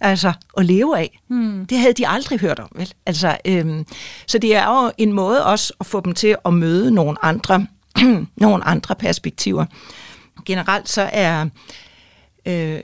altså 0.00 0.32
at 0.56 0.64
leve 0.64 0.98
af. 0.98 1.20
Hmm. 1.28 1.66
Det 1.66 1.78
havde 1.78 1.92
de 1.92 2.08
aldrig 2.08 2.40
hørt 2.40 2.58
om, 2.58 2.68
vel? 2.74 2.92
Altså, 3.06 3.36
øhm, 3.44 3.86
så 4.26 4.38
det 4.38 4.56
er 4.56 4.84
jo 4.84 4.92
en 4.98 5.12
måde 5.12 5.44
også 5.44 5.72
at 5.80 5.86
få 5.86 6.00
dem 6.00 6.14
til 6.14 6.36
at 6.44 6.54
møde 6.54 6.90
nogle 6.90 7.24
andre 7.24 7.66
nogle 8.36 8.64
andre 8.64 8.94
perspektiver. 8.94 9.64
Generelt 10.46 10.88
så 10.88 11.10
er, 11.12 11.46
øh, 12.46 12.80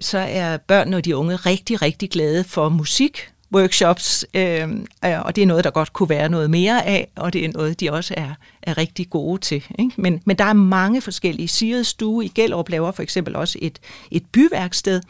så 0.00 0.18
er 0.18 0.56
børn 0.56 0.94
og 0.94 1.04
de 1.04 1.16
unge 1.16 1.36
rigtig, 1.36 1.82
rigtig 1.82 2.10
glade 2.10 2.44
for 2.44 2.68
musik, 2.68 3.30
workshops, 3.54 4.24
øh, 4.34 4.68
og 5.02 5.36
det 5.36 5.42
er 5.42 5.46
noget, 5.46 5.64
der 5.64 5.70
godt 5.70 5.92
kunne 5.92 6.08
være 6.08 6.28
noget 6.28 6.50
mere 6.50 6.86
af, 6.86 7.08
og 7.16 7.32
det 7.32 7.44
er 7.44 7.48
noget, 7.48 7.80
de 7.80 7.92
også 7.92 8.14
er, 8.16 8.34
er 8.62 8.78
rigtig 8.78 9.10
gode 9.10 9.40
til. 9.40 9.64
Ikke? 9.78 9.92
Men, 9.96 10.22
men 10.24 10.38
der 10.38 10.44
er 10.44 10.52
mange 10.52 11.00
forskellige. 11.00 11.48
Siret 11.48 11.86
Stue 11.86 12.24
i 12.24 12.28
Gellerup 12.28 12.68
laver 12.68 12.92
for 12.92 13.02
eksempel 13.02 13.36
også 13.36 13.58
et, 13.62 13.78
et 14.10 14.26
byværksted, 14.32 15.00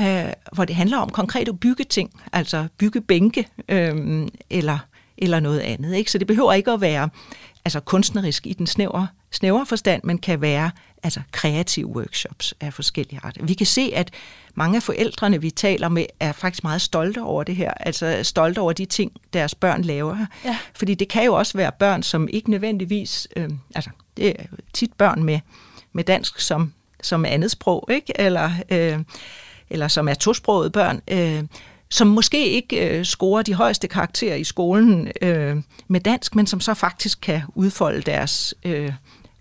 øh, 0.00 0.32
hvor 0.52 0.64
det 0.64 0.76
handler 0.76 0.98
om 0.98 1.10
konkrete 1.10 1.54
byggeting, 1.54 2.10
altså 2.32 2.66
byggebænke 2.78 3.48
øh, 3.68 4.26
eller, 4.50 4.78
eller 5.18 5.40
noget 5.40 5.60
andet. 5.60 5.94
Ikke? 5.94 6.10
Så 6.10 6.18
det 6.18 6.26
behøver 6.26 6.52
ikke 6.52 6.70
at 6.70 6.80
være 6.80 7.08
altså 7.70 7.80
kunstnerisk 7.80 8.46
i 8.46 8.52
den 8.52 8.66
snævre, 8.66 9.08
snævre 9.30 9.66
forstand, 9.66 10.02
men 10.04 10.18
kan 10.18 10.40
være 10.40 10.70
altså 11.02 11.20
kreative 11.32 11.86
workshops 11.86 12.54
af 12.60 12.74
forskellige 12.74 13.20
art. 13.22 13.38
Vi 13.42 13.54
kan 13.54 13.66
se, 13.66 13.90
at 13.94 14.10
mange 14.54 14.76
af 14.76 14.82
forældrene, 14.82 15.40
vi 15.40 15.50
taler 15.50 15.88
med, 15.88 16.06
er 16.20 16.32
faktisk 16.32 16.64
meget 16.64 16.80
stolte 16.80 17.22
over 17.22 17.42
det 17.42 17.56
her, 17.56 17.70
altså 17.70 18.20
stolte 18.22 18.58
over 18.58 18.72
de 18.72 18.84
ting, 18.84 19.12
deres 19.32 19.54
børn 19.54 19.82
laver. 19.82 20.26
Ja. 20.44 20.56
Fordi 20.74 20.94
det 20.94 21.08
kan 21.08 21.24
jo 21.24 21.34
også 21.34 21.58
være 21.58 21.72
børn, 21.78 22.02
som 22.02 22.28
ikke 22.28 22.50
nødvendigvis, 22.50 23.28
øh, 23.36 23.50
altså 23.74 23.90
det 24.16 24.28
er 24.28 24.44
tit 24.72 24.92
børn 24.92 25.22
med, 25.22 25.40
med 25.92 26.04
dansk 26.04 26.40
som, 26.40 26.72
som 27.02 27.24
andet 27.24 27.50
sprog, 27.50 27.88
ikke? 27.90 28.20
Eller, 28.20 28.50
øh, 28.70 28.98
eller 29.70 29.88
som 29.88 30.08
er 30.08 30.14
tosprogede 30.14 30.70
børn, 30.70 31.00
øh, 31.08 31.44
som 31.90 32.06
måske 32.06 32.48
ikke 32.48 32.98
øh, 32.98 33.04
scorer 33.04 33.42
de 33.42 33.54
højeste 33.54 33.88
karakterer 33.88 34.36
i 34.36 34.44
skolen 34.44 35.12
øh, 35.22 35.56
med 35.88 36.00
dansk, 36.00 36.34
men 36.34 36.46
som 36.46 36.60
så 36.60 36.74
faktisk 36.74 37.20
kan 37.20 37.42
udfolde 37.54 38.00
deres 38.02 38.54
øh, 38.64 38.92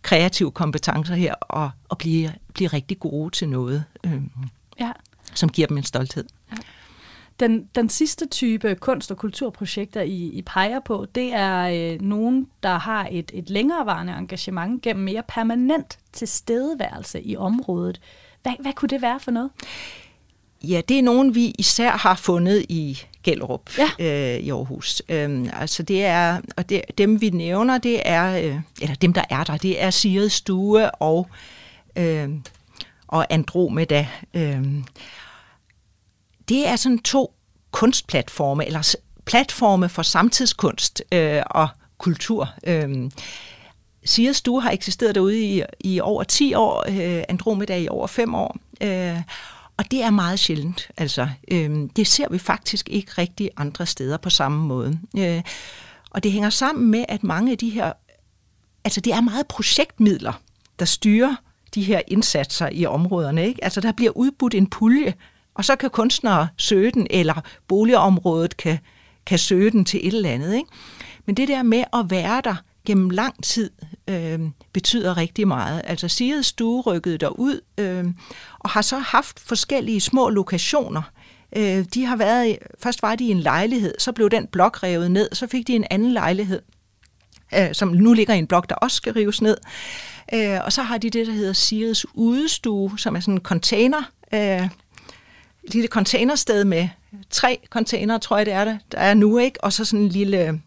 kreative 0.02 0.52
kompetencer 0.52 1.16
her 1.16 1.34
og, 1.34 1.70
og 1.90 1.98
blive, 1.98 2.34
blive 2.54 2.68
rigtig 2.68 3.00
gode 3.00 3.30
til 3.30 3.50
noget, 3.50 3.84
øh, 4.04 4.22
ja. 4.80 4.92
som 5.34 5.50
giver 5.50 5.68
dem 5.68 5.78
en 5.78 5.84
stolthed. 5.84 6.26
Ja. 6.52 6.58
Den, 7.40 7.70
den 7.76 7.90
sidste 7.90 8.28
type 8.28 8.76
kunst- 8.76 9.12
og 9.12 9.18
kulturprojekter, 9.18 10.02
I, 10.02 10.30
I 10.34 10.42
peger 10.42 10.80
på, 10.80 11.06
det 11.16 11.34
er 11.34 11.94
øh, 11.94 12.02
nogen, 12.02 12.48
der 12.64 12.78
har 12.78 13.08
et, 13.12 13.32
et 13.34 13.50
længerevarende 13.50 14.14
engagement 14.14 14.82
gennem 14.82 15.06
mere 15.06 15.24
permanent 15.28 16.00
tilstedeværelse 16.14 17.22
i 17.22 17.36
området. 17.36 18.02
Hvad, 18.44 18.54
hvad 18.60 18.74
kunne 18.74 18.90
det 18.90 19.02
være 19.02 19.20
for 19.20 19.32
noget? 19.32 19.52
Ja, 20.64 20.82
det 20.90 21.00
er 21.00 21.04
nogen, 21.04 21.36
vi 21.36 21.56
især 21.58 21.92
har 21.92 22.16
fundet 22.16 22.66
i 22.70 23.02
Gellerup 23.24 23.70
ja. 23.78 23.90
øh, 24.00 24.40
i 24.40 24.50
Aarhus. 24.50 25.02
Øhm, 25.10 25.50
altså 25.54 25.84
det 25.84 26.06
er, 26.06 26.42
og 26.58 26.70
det, 26.70 26.82
dem 26.98 27.22
vi 27.22 27.30
nævner, 27.30 27.78
det 27.78 28.02
er, 28.06 28.38
øh, 28.38 28.60
eller 28.82 28.96
dem 28.96 29.14
der 29.14 29.24
er 29.30 29.44
der, 29.44 29.58
det 29.58 29.84
er 29.84 29.90
Sigrid 29.90 30.30
Stue 30.30 30.92
og, 30.92 31.28
øh, 31.96 32.30
og 33.08 33.26
Andromeda. 33.30 34.08
Øh, 34.34 34.66
det 36.50 36.68
er 36.68 36.76
sådan 36.76 37.00
to 37.00 37.34
kunstplatforme, 37.72 38.66
eller 38.66 38.96
platforme 39.26 39.90
for 39.90 40.02
samtidskunst 40.02 41.04
øh, 41.12 41.42
og 41.46 41.68
kultur. 41.98 42.50
Øh, 42.64 43.12
Sigrid 44.06 44.34
Stue 44.34 44.62
har 44.62 44.72
eksisteret 44.72 45.16
derude 45.16 45.42
i, 45.42 45.64
i 45.80 46.00
over 46.00 46.24
10 46.24 46.54
år, 46.54 46.86
øh, 46.88 47.24
Andromeda 47.30 47.78
i 47.78 47.88
over 47.88 48.08
5 48.08 48.36
år. 48.36 48.58
Øh, 48.82 49.22
og 49.80 49.92
det 49.92 50.04
er 50.04 50.10
meget 50.10 50.40
sjældent. 50.40 50.92
Altså, 50.98 51.30
øh, 51.52 51.90
det 51.96 52.08
ser 52.08 52.30
vi 52.30 52.38
faktisk 52.38 52.90
ikke 52.90 53.12
rigtig 53.18 53.50
andre 53.58 53.86
steder 53.86 54.18
på 54.18 54.30
samme 54.30 54.68
måde. 54.68 55.00
Øh, 55.18 55.42
og 56.10 56.24
det 56.24 56.32
hænger 56.32 56.50
sammen 56.50 56.92
med, 56.92 57.06
at 57.10 57.24
mange 57.24 57.52
af 57.52 57.58
de 57.58 57.70
her... 57.70 57.94
Altså, 58.84 59.02
det 59.02 59.14
er 59.14 59.22
meget 59.22 59.48
projektmidler, 59.48 60.34
der 60.80 60.86
styrer 60.86 61.36
de 61.76 61.84
her 61.84 62.02
indsatser 62.08 62.70
i 62.72 62.86
områderne. 62.86 63.48
Ikke? 63.48 63.64
Altså, 63.64 63.82
der 63.82 63.92
bliver 63.92 64.12
udbudt 64.12 64.54
en 64.54 64.70
pulje, 64.70 65.14
og 65.54 65.66
så 65.66 65.76
kan 65.76 65.90
kunstnere 65.90 66.48
søge 66.58 66.92
den, 66.92 67.08
eller 67.10 67.42
boligområdet 67.68 68.58
kan, 68.58 68.80
kan 69.26 69.40
søge 69.40 69.72
den 69.72 69.86
til 69.86 70.08
et 70.08 70.14
eller 70.14 70.30
andet. 70.30 70.56
Ikke? 70.56 70.70
Men 71.26 71.36
det 71.36 71.48
der 71.48 71.64
med 71.64 71.84
at 71.94 72.06
være 72.10 72.42
der 72.44 72.56
gennem 72.90 73.10
lang 73.10 73.44
tid 73.44 73.70
øh, 74.08 74.40
betyder 74.74 75.18
rigtig 75.18 75.48
meget. 75.48 75.82
Altså 75.84 76.08
Sigrid 76.08 76.44
Stue 76.44 76.82
rykkede 76.82 77.18
derud 77.18 77.62
øh, 77.78 78.06
og 78.60 78.70
har 78.70 78.82
så 78.82 78.98
haft 78.98 79.40
forskellige 79.40 80.02
små 80.02 80.30
lokationer. 80.30 81.02
Øh, 81.58 81.86
de 81.94 82.06
har 82.06 82.16
været, 82.16 82.58
først 82.84 83.02
var 83.02 83.16
de 83.16 83.24
i 83.26 83.32
en 83.32 83.40
lejlighed, 83.40 83.94
så 84.00 84.12
blev 84.12 84.30
den 84.30 84.48
blok 84.48 84.84
revet 84.84 85.12
ned, 85.12 85.30
så 85.34 85.48
fik 85.48 85.68
de 85.68 85.76
en 85.76 85.86
anden 85.90 86.12
lejlighed, 86.14 86.62
øh, 87.56 87.74
som 87.74 87.88
nu 87.88 88.14
ligger 88.14 88.34
i 88.34 88.38
en 88.38 88.48
blok, 88.48 88.70
der 88.70 88.76
også 88.76 88.98
skal 88.98 89.14
rives 89.14 89.42
ned. 89.42 89.58
Øh, 90.34 90.60
og 90.66 90.74
så 90.74 90.82
har 90.82 90.98
de 90.98 91.10
det, 91.10 91.28
der 91.28 91.34
hedder 91.34 91.54
Sigrids 91.54 92.06
udestue, 92.14 93.00
som 93.00 93.16
er 93.16 93.20
sådan 93.20 93.34
en 93.34 93.42
container, 93.42 94.12
øh, 94.34 94.70
lille 95.68 95.88
containersted 95.88 96.66
med 96.66 96.90
tre 97.30 97.60
container, 97.70 98.18
tror 98.18 98.38
jeg 98.38 98.46
det 98.46 98.54
er 98.54 98.66
det, 98.66 98.80
der 98.92 98.98
er 98.98 99.14
nu, 99.14 99.38
ikke? 99.38 99.64
Og 99.64 99.74
så 99.74 99.86
sådan 99.86 100.06
en 100.06 100.10
lille 100.10 100.62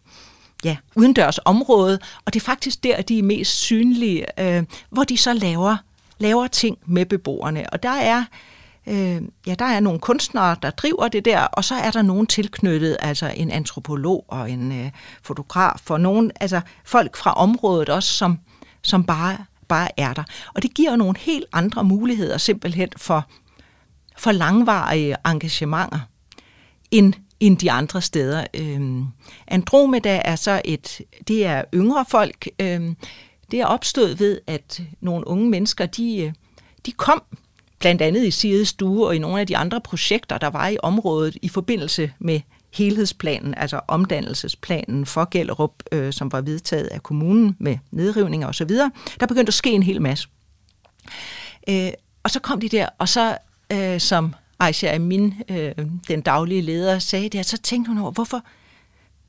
ja, 0.63 0.77
udendørs 0.95 1.39
område, 1.45 1.99
og 2.25 2.33
det 2.33 2.39
er 2.39 2.43
faktisk 2.45 2.83
der, 2.83 3.01
de 3.01 3.19
er 3.19 3.23
mest 3.23 3.51
synlige, 3.51 4.25
øh, 4.39 4.63
hvor 4.89 5.03
de 5.03 5.17
så 5.17 5.33
laver, 5.33 5.77
laver 6.19 6.47
ting 6.47 6.77
med 6.85 7.05
beboerne. 7.05 7.69
Og 7.69 7.83
der 7.83 7.89
er, 7.89 8.23
øh, 8.87 9.21
ja, 9.47 9.55
der 9.59 9.65
er 9.65 9.79
nogle 9.79 9.99
kunstnere, 9.99 10.55
der 10.61 10.69
driver 10.69 11.07
det 11.07 11.25
der, 11.25 11.39
og 11.39 11.63
så 11.63 11.75
er 11.75 11.91
der 11.91 12.01
nogen 12.01 12.27
tilknyttet, 12.27 12.97
altså 12.99 13.33
en 13.35 13.51
antropolog 13.51 14.25
og 14.27 14.51
en 14.51 14.71
øh, 14.85 14.91
fotograf, 15.23 15.91
og 15.91 16.01
nogen, 16.01 16.31
altså 16.39 16.61
folk 16.85 17.15
fra 17.15 17.33
området 17.33 17.89
også, 17.89 18.13
som, 18.13 18.39
som 18.81 19.03
bare, 19.03 19.37
bare 19.67 19.99
er 19.99 20.13
der. 20.13 20.23
Og 20.53 20.63
det 20.63 20.73
giver 20.73 20.95
nogle 20.95 21.17
helt 21.17 21.45
andre 21.53 21.83
muligheder 21.83 22.37
simpelthen 22.37 22.89
for, 22.97 23.25
for 24.17 24.31
langvarige 24.31 25.15
engagementer, 25.25 25.99
end 26.91 27.13
end 27.43 27.57
de 27.57 27.71
andre 27.71 28.01
steder. 28.01 28.45
Øhm, 28.53 29.05
Andromeda 29.47 30.21
er 30.25 30.35
så 30.35 30.61
et, 30.65 31.01
det 31.27 31.45
er 31.45 31.63
yngre 31.73 32.05
folk. 32.09 32.47
Øhm, 32.59 32.95
det 33.51 33.61
er 33.61 33.65
opstået 33.65 34.19
ved, 34.19 34.39
at 34.47 34.81
nogle 35.01 35.27
unge 35.27 35.49
mennesker, 35.49 35.85
de, 35.85 36.21
øh, 36.21 36.33
de 36.85 36.91
kom 36.91 37.23
blandt 37.79 38.01
andet 38.01 38.25
i 38.25 38.31
Sigrids 38.31 38.67
Stue 38.67 39.07
og 39.07 39.15
i 39.15 39.19
nogle 39.19 39.39
af 39.39 39.47
de 39.47 39.57
andre 39.57 39.81
projekter, 39.81 40.37
der 40.37 40.47
var 40.47 40.67
i 40.67 40.77
området 40.83 41.37
i 41.41 41.49
forbindelse 41.49 42.11
med 42.19 42.41
helhedsplanen, 42.73 43.53
altså 43.57 43.79
omdannelsesplanen 43.87 45.05
for 45.05 45.27
Gellerup, 45.31 45.83
øh, 45.91 46.13
som 46.13 46.31
var 46.31 46.41
vedtaget 46.41 46.87
af 46.87 47.03
kommunen 47.03 47.55
med 47.59 47.77
nedrivninger 47.91 48.47
osv., 48.47 48.69
der 49.19 49.25
begyndte 49.27 49.49
at 49.49 49.53
ske 49.53 49.71
en 49.71 49.83
hel 49.83 50.01
masse. 50.01 50.27
Øh, 51.69 51.91
og 52.23 52.29
så 52.29 52.39
kom 52.39 52.59
de 52.59 52.69
der, 52.69 52.89
og 52.97 53.09
så 53.09 53.37
øh, 53.71 53.99
som 53.99 54.33
Aisha 54.67 54.95
Amin, 54.95 55.33
øh, 55.49 55.71
den 56.07 56.21
daglige 56.21 56.61
leder, 56.61 56.99
sagde 56.99 57.29
det, 57.29 57.45
så 57.45 57.57
tænkte 57.57 57.89
hun 57.89 57.97
over, 57.97 58.11
hvorfor, 58.11 58.43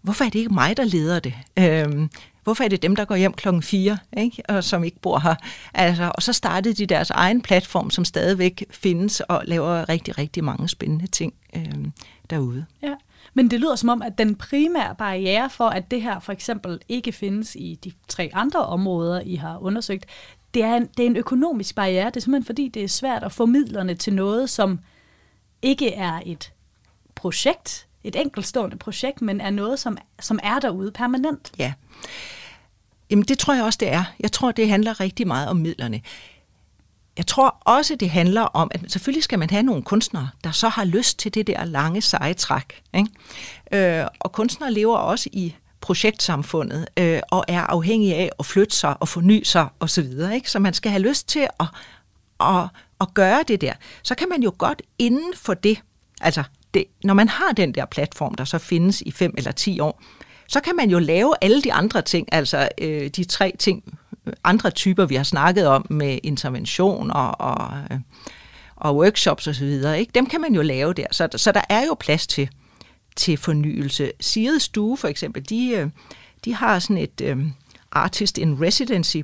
hvorfor 0.02 0.24
er 0.24 0.28
det 0.28 0.38
ikke 0.38 0.54
mig, 0.54 0.76
der 0.76 0.84
leder 0.84 1.20
det? 1.20 1.34
Øh, 1.58 2.08
hvorfor 2.44 2.64
er 2.64 2.68
det 2.68 2.82
dem, 2.82 2.96
der 2.96 3.04
går 3.04 3.16
hjem 3.16 3.32
klokken 3.32 3.62
4, 3.62 3.98
ikke? 4.16 4.42
og 4.48 4.64
som 4.64 4.84
ikke 4.84 5.00
bor 5.00 5.18
her? 5.18 5.34
Altså, 5.74 6.12
og 6.14 6.22
så 6.22 6.32
startede 6.32 6.74
de 6.74 6.86
deres 6.86 7.10
egen 7.10 7.42
platform, 7.42 7.90
som 7.90 8.04
stadigvæk 8.04 8.64
findes 8.70 9.20
og 9.20 9.42
laver 9.44 9.88
rigtig, 9.88 10.18
rigtig 10.18 10.44
mange 10.44 10.68
spændende 10.68 11.06
ting 11.06 11.34
øh, 11.56 11.84
derude. 12.30 12.66
Ja. 12.82 12.94
Men 13.34 13.50
det 13.50 13.60
lyder 13.60 13.76
som 13.76 13.88
om, 13.88 14.02
at 14.02 14.18
den 14.18 14.34
primære 14.34 14.94
barriere 14.94 15.50
for, 15.50 15.68
at 15.68 15.90
det 15.90 16.02
her 16.02 16.20
for 16.20 16.32
eksempel 16.32 16.80
ikke 16.88 17.12
findes 17.12 17.54
i 17.54 17.78
de 17.84 17.92
tre 18.08 18.30
andre 18.32 18.66
områder, 18.66 19.20
I 19.20 19.34
har 19.34 19.58
undersøgt, 19.58 20.06
det 20.54 20.62
er 20.62 20.74
en, 20.76 20.88
det 20.96 21.02
er 21.02 21.06
en 21.06 21.16
økonomisk 21.16 21.74
barriere. 21.74 22.06
Det 22.06 22.16
er 22.16 22.20
simpelthen 22.20 22.46
fordi, 22.46 22.68
det 22.68 22.84
er 22.84 22.88
svært 22.88 23.22
at 23.22 23.32
få 23.32 23.46
midlerne 23.46 23.94
til 23.94 24.12
noget, 24.12 24.50
som 24.50 24.78
ikke 25.64 25.94
er 25.94 26.20
et 26.26 26.52
projekt, 27.14 27.86
et 28.04 28.16
enkeltstående 28.16 28.76
projekt, 28.76 29.22
men 29.22 29.40
er 29.40 29.50
noget, 29.50 29.78
som, 29.78 29.98
som 30.20 30.38
er 30.42 30.58
derude 30.58 30.90
permanent. 30.90 31.52
Ja. 31.58 31.72
Jamen 33.10 33.24
det 33.24 33.38
tror 33.38 33.54
jeg 33.54 33.64
også, 33.64 33.78
det 33.80 33.92
er. 33.92 34.04
Jeg 34.20 34.32
tror, 34.32 34.52
det 34.52 34.68
handler 34.68 35.00
rigtig 35.00 35.26
meget 35.26 35.48
om 35.48 35.56
midlerne. 35.56 36.00
Jeg 37.16 37.26
tror 37.26 37.56
også, 37.60 37.96
det 37.96 38.10
handler 38.10 38.42
om, 38.42 38.70
at 38.74 38.92
selvfølgelig 38.92 39.22
skal 39.22 39.38
man 39.38 39.50
have 39.50 39.62
nogle 39.62 39.82
kunstnere, 39.82 40.30
der 40.44 40.50
så 40.50 40.68
har 40.68 40.84
lyst 40.84 41.18
til 41.18 41.34
det 41.34 41.46
der 41.46 41.64
lange 41.64 42.00
sejtræk. 42.00 42.82
Ikke? 42.94 44.00
Øh, 44.00 44.06
og 44.20 44.32
kunstnere 44.32 44.72
lever 44.72 44.96
også 44.96 45.28
i 45.32 45.54
projektsamfundet 45.80 46.86
øh, 46.96 47.20
og 47.30 47.44
er 47.48 47.60
afhængige 47.60 48.14
af 48.14 48.30
at 48.38 48.46
flytte 48.46 48.76
sig 48.76 48.96
og 49.00 49.08
forny 49.08 49.42
sig 49.42 49.68
osv. 49.80 50.12
Så, 50.12 50.40
så 50.46 50.58
man 50.58 50.74
skal 50.74 50.90
have 50.90 51.02
lyst 51.02 51.28
til 51.28 51.48
at, 51.60 51.66
at 52.40 52.68
at 53.06 53.14
gøre 53.14 53.44
det 53.48 53.60
der, 53.60 53.72
så 54.02 54.14
kan 54.14 54.28
man 54.28 54.42
jo 54.42 54.52
godt 54.58 54.82
inden 54.98 55.32
for 55.36 55.54
det, 55.54 55.78
altså 56.20 56.42
det, 56.74 56.84
når 57.04 57.14
man 57.14 57.28
har 57.28 57.52
den 57.52 57.74
der 57.74 57.84
platform, 57.86 58.34
der 58.34 58.44
så 58.44 58.58
findes 58.58 59.00
i 59.00 59.10
5 59.10 59.34
eller 59.38 59.52
10 59.52 59.80
år, 59.80 60.02
så 60.48 60.60
kan 60.60 60.76
man 60.76 60.90
jo 60.90 60.98
lave 60.98 61.34
alle 61.40 61.62
de 61.62 61.72
andre 61.72 62.02
ting, 62.02 62.28
altså 62.32 62.68
øh, 62.80 63.10
de 63.10 63.24
tre 63.24 63.52
ting, 63.58 63.82
andre 64.44 64.70
typer, 64.70 65.06
vi 65.06 65.14
har 65.14 65.22
snakket 65.22 65.66
om 65.66 65.86
med 65.90 66.18
intervention 66.22 67.10
og, 67.10 67.40
og, 67.40 67.78
øh, 67.90 67.98
og 68.76 68.96
workshops 68.96 69.46
osv., 69.46 69.84
ikke? 69.98 70.10
dem 70.14 70.26
kan 70.26 70.40
man 70.40 70.54
jo 70.54 70.62
lave 70.62 70.92
der. 70.92 71.06
Så, 71.10 71.28
så 71.36 71.52
der 71.52 71.60
er 71.68 71.86
jo 71.86 71.96
plads 72.00 72.26
til, 72.26 72.48
til 73.16 73.36
fornyelse. 73.36 74.12
Siret 74.20 74.62
Stue 74.62 74.96
for 74.96 75.08
eksempel, 75.08 75.48
de, 75.48 75.70
øh, 75.70 75.90
de 76.44 76.54
har 76.54 76.78
sådan 76.78 76.98
et 76.98 77.20
øh, 77.20 77.38
Artist 77.92 78.38
in 78.38 78.62
Residency 78.62 79.16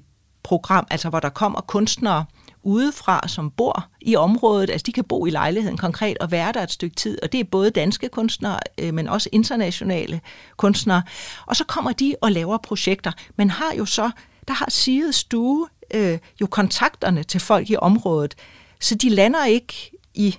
program, 0.43 0.87
altså 0.90 1.09
hvor 1.09 1.21
der 1.21 1.29
kommer 1.29 1.61
kunstnere, 1.61 2.25
udefra, 2.62 3.29
som 3.29 3.51
bor 3.51 3.87
i 4.01 4.16
området. 4.16 4.70
Altså 4.70 4.85
de 4.87 4.92
kan 4.92 5.05
bo 5.05 5.27
i 5.27 5.31
lejligheden 5.31 5.77
konkret 5.77 6.18
og 6.18 6.31
være 6.31 6.53
der 6.53 6.62
et 6.62 6.70
stykke 6.70 6.96
tid, 6.96 7.18
og 7.23 7.33
det 7.33 7.40
er 7.40 7.44
både 7.44 7.70
danske 7.70 8.09
kunstnere, 8.09 8.59
øh, 8.79 8.94
men 8.94 9.09
også 9.09 9.29
internationale 9.33 10.20
kunstnere. 10.57 11.03
Og 11.46 11.57
så 11.57 11.64
kommer 11.64 11.92
de 11.92 12.14
og 12.20 12.33
laver 12.33 12.59
projekter. 12.59 13.12
Man 13.37 13.51
har 13.51 13.75
jo 13.79 13.85
så, 13.85 14.11
der 14.49 14.55
har 14.55 14.66
Siget 14.70 15.14
Stue 15.14 15.68
øh, 15.94 16.18
jo 16.40 16.46
kontakterne 16.46 17.23
til 17.23 17.40
folk 17.40 17.70
i 17.70 17.77
området, 17.77 18.35
så 18.81 18.94
de 18.94 19.09
lander 19.09 19.44
ikke 19.44 19.90
i 20.14 20.37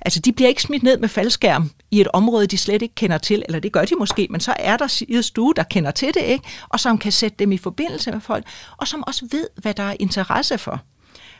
Altså, 0.00 0.20
de 0.20 0.32
bliver 0.32 0.48
ikke 0.48 0.62
smidt 0.62 0.82
ned 0.82 0.98
med 0.98 1.08
faldskærm 1.08 1.70
i 1.90 2.00
et 2.00 2.08
område, 2.12 2.46
de 2.46 2.58
slet 2.58 2.82
ikke 2.82 2.94
kender 2.94 3.18
til, 3.18 3.42
eller 3.46 3.60
det 3.60 3.72
gør 3.72 3.84
de 3.84 3.94
måske, 3.98 4.26
men 4.30 4.40
så 4.40 4.54
er 4.58 4.76
der 4.76 4.86
Sigrid 4.86 5.22
Stue, 5.22 5.54
der 5.56 5.62
kender 5.62 5.90
til 5.90 6.14
det, 6.14 6.22
ikke? 6.22 6.48
og 6.68 6.80
som 6.80 6.98
kan 6.98 7.12
sætte 7.12 7.36
dem 7.38 7.52
i 7.52 7.58
forbindelse 7.58 8.12
med 8.12 8.20
folk, 8.20 8.44
og 8.76 8.88
som 8.88 9.04
også 9.06 9.26
ved, 9.30 9.46
hvad 9.56 9.74
der 9.74 9.82
er 9.82 9.96
interesse 10.00 10.58
for. 10.58 10.80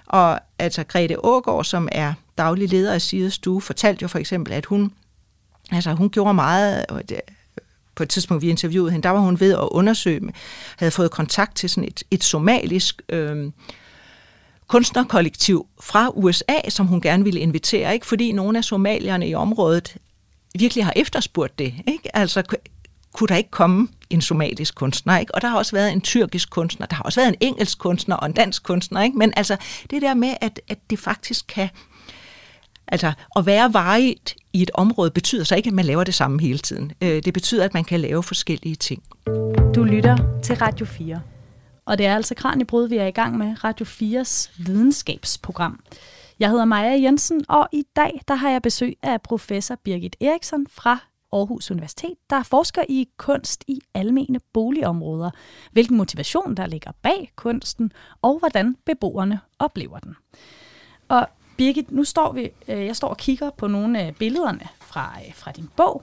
Og 0.08 0.40
altså 0.58 0.84
Grete 0.84 1.24
Ågård, 1.24 1.64
som 1.64 1.88
er 1.92 2.14
daglig 2.38 2.68
leder 2.68 2.94
af 2.94 3.02
Side 3.02 3.30
Stue, 3.30 3.60
fortalte 3.60 4.02
jo 4.02 4.08
for 4.08 4.18
eksempel, 4.18 4.52
at 4.52 4.66
hun, 4.66 4.92
altså, 5.72 5.92
hun 5.92 6.10
gjorde 6.10 6.34
meget, 6.34 6.84
på 7.94 8.02
et 8.02 8.08
tidspunkt, 8.08 8.42
vi 8.42 8.50
interviewede 8.50 8.92
hende, 8.92 9.02
der 9.02 9.10
var 9.10 9.20
hun 9.20 9.40
ved 9.40 9.52
at 9.52 9.68
undersøge, 9.70 10.20
havde 10.78 10.90
fået 10.90 11.10
kontakt 11.10 11.56
til 11.56 11.70
sådan 11.70 11.88
et, 11.88 12.02
et 12.10 12.24
somalisk 12.24 13.02
øh, 13.08 13.50
kunstnerkollektiv 14.66 15.66
fra 15.80 16.10
USA, 16.14 16.68
som 16.68 16.86
hun 16.86 17.00
gerne 17.00 17.24
ville 17.24 17.40
invitere, 17.40 17.94
ikke? 17.94 18.06
fordi 18.06 18.32
nogle 18.32 18.58
af 18.58 18.64
somalierne 18.64 19.28
i 19.28 19.34
området 19.34 19.96
virkelig 20.58 20.84
har 20.84 20.92
efterspurgt 20.96 21.58
det. 21.58 21.74
Ikke? 21.86 22.16
Altså, 22.16 22.42
kunne 23.12 23.28
der 23.28 23.36
ikke 23.36 23.50
komme 23.50 23.88
en 24.10 24.20
somalisk 24.20 24.74
kunstner, 24.74 25.18
ikke? 25.18 25.34
Og 25.34 25.42
der 25.42 25.48
har 25.48 25.58
også 25.58 25.76
været 25.76 25.92
en 25.92 26.00
tyrkisk 26.00 26.50
kunstner, 26.50 26.86
der 26.86 26.96
har 26.96 27.02
også 27.02 27.20
været 27.20 27.28
en 27.28 27.36
engelsk 27.40 27.78
kunstner 27.78 28.16
og 28.16 28.26
en 28.26 28.32
dansk 28.32 28.62
kunstner, 28.62 29.02
ikke? 29.02 29.18
Men 29.18 29.32
altså 29.36 29.56
det 29.90 30.02
der 30.02 30.14
med, 30.14 30.34
at, 30.40 30.60
at 30.68 30.78
det 30.90 30.98
faktisk 30.98 31.46
kan 31.46 31.68
Altså, 32.92 33.12
at 33.36 33.46
være 33.46 33.74
varigt 33.74 34.36
i 34.52 34.62
et 34.62 34.70
område 34.74 35.10
betyder 35.10 35.44
så 35.44 35.56
ikke, 35.56 35.68
at 35.68 35.74
man 35.74 35.84
laver 35.84 36.04
det 36.04 36.14
samme 36.14 36.40
hele 36.40 36.58
tiden. 36.58 36.92
Øh, 37.02 37.22
det 37.22 37.34
betyder, 37.34 37.64
at 37.64 37.74
man 37.74 37.84
kan 37.84 38.00
lave 38.00 38.22
forskellige 38.22 38.74
ting. 38.74 39.02
Du 39.74 39.84
lytter 39.84 40.40
til 40.42 40.56
Radio 40.56 40.86
4. 40.86 41.20
Og 41.86 41.98
det 41.98 42.06
er 42.06 42.14
altså 42.14 42.34
Kranjebrud, 42.34 42.88
vi 42.88 42.96
er 42.96 43.06
i 43.06 43.10
gang 43.10 43.38
med 43.38 43.64
Radio 43.64 43.86
4's 43.86 44.50
videnskabsprogram. 44.58 45.80
Jeg 46.38 46.50
hedder 46.50 46.64
Maja 46.64 47.02
Jensen, 47.02 47.44
og 47.48 47.68
i 47.72 47.84
dag 47.96 48.20
der 48.28 48.34
har 48.34 48.50
jeg 48.50 48.62
besøg 48.62 48.96
af 49.02 49.22
professor 49.22 49.74
Birgit 49.84 50.16
Eriksson 50.20 50.66
fra 50.70 50.98
Aarhus 51.32 51.70
Universitet, 51.70 52.14
der 52.30 52.42
forsker 52.42 52.82
i 52.88 53.08
kunst 53.16 53.64
i 53.66 53.80
almene 53.94 54.40
boligområder, 54.52 55.30
hvilken 55.72 55.96
motivation 55.96 56.54
der 56.54 56.66
ligger 56.66 56.92
bag 57.02 57.32
kunsten, 57.36 57.92
og 58.22 58.38
hvordan 58.38 58.76
beboerne 58.86 59.40
oplever 59.58 59.98
den. 59.98 60.16
Og 61.08 61.26
Birgit, 61.56 61.90
nu 61.90 62.04
står 62.04 62.32
vi, 62.32 62.50
øh, 62.68 62.86
jeg 62.86 62.96
står 62.96 63.08
og 63.08 63.16
kigger 63.16 63.50
på 63.50 63.66
nogle 63.66 64.00
af 64.00 64.16
billederne 64.16 64.68
fra, 64.80 65.12
øh, 65.26 65.34
fra 65.34 65.52
din 65.52 65.68
bog, 65.76 66.02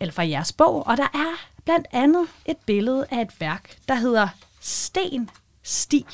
eller 0.00 0.12
fra 0.12 0.28
jeres 0.28 0.52
bog, 0.52 0.86
og 0.86 0.96
der 0.96 1.08
er 1.14 1.46
blandt 1.64 1.86
andet 1.92 2.26
et 2.46 2.56
billede 2.66 3.06
af 3.10 3.20
et 3.20 3.40
værk, 3.40 3.76
der 3.88 3.94
hedder 3.94 4.28
Sten, 4.60 5.30
Sti, 5.62 6.06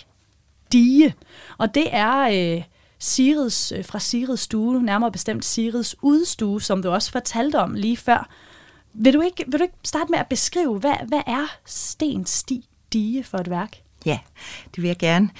Dige. 0.72 1.14
Og 1.58 1.74
det 1.74 1.86
er 1.90 2.18
øh, 2.56 2.64
Sirids, 2.98 3.72
øh, 3.72 3.84
fra 3.84 3.98
Sirids 3.98 4.40
stue, 4.40 4.82
nærmere 4.82 5.12
bestemt 5.12 5.44
Sirids 5.44 5.96
udstue, 6.02 6.62
som 6.62 6.82
du 6.82 6.90
også 6.90 7.12
fortalte 7.12 7.58
om 7.58 7.74
lige 7.74 7.96
før. 7.96 8.28
Vil 8.94 9.14
du 9.14 9.20
ikke, 9.20 9.44
vil 9.46 9.58
du 9.58 9.62
ikke 9.62 9.74
starte 9.84 10.10
med 10.10 10.18
at 10.18 10.26
beskrive, 10.26 10.78
hvad, 10.78 10.94
hvad 11.08 11.22
er 11.26 11.46
Stens 11.64 12.30
Sti, 12.30 12.68
Dige 12.92 13.24
for 13.24 13.38
et 13.38 13.50
værk? 13.50 13.76
Ja, 14.06 14.18
det 14.74 14.82
vil 14.82 14.88
jeg 14.88 14.96
gerne. 14.96 15.30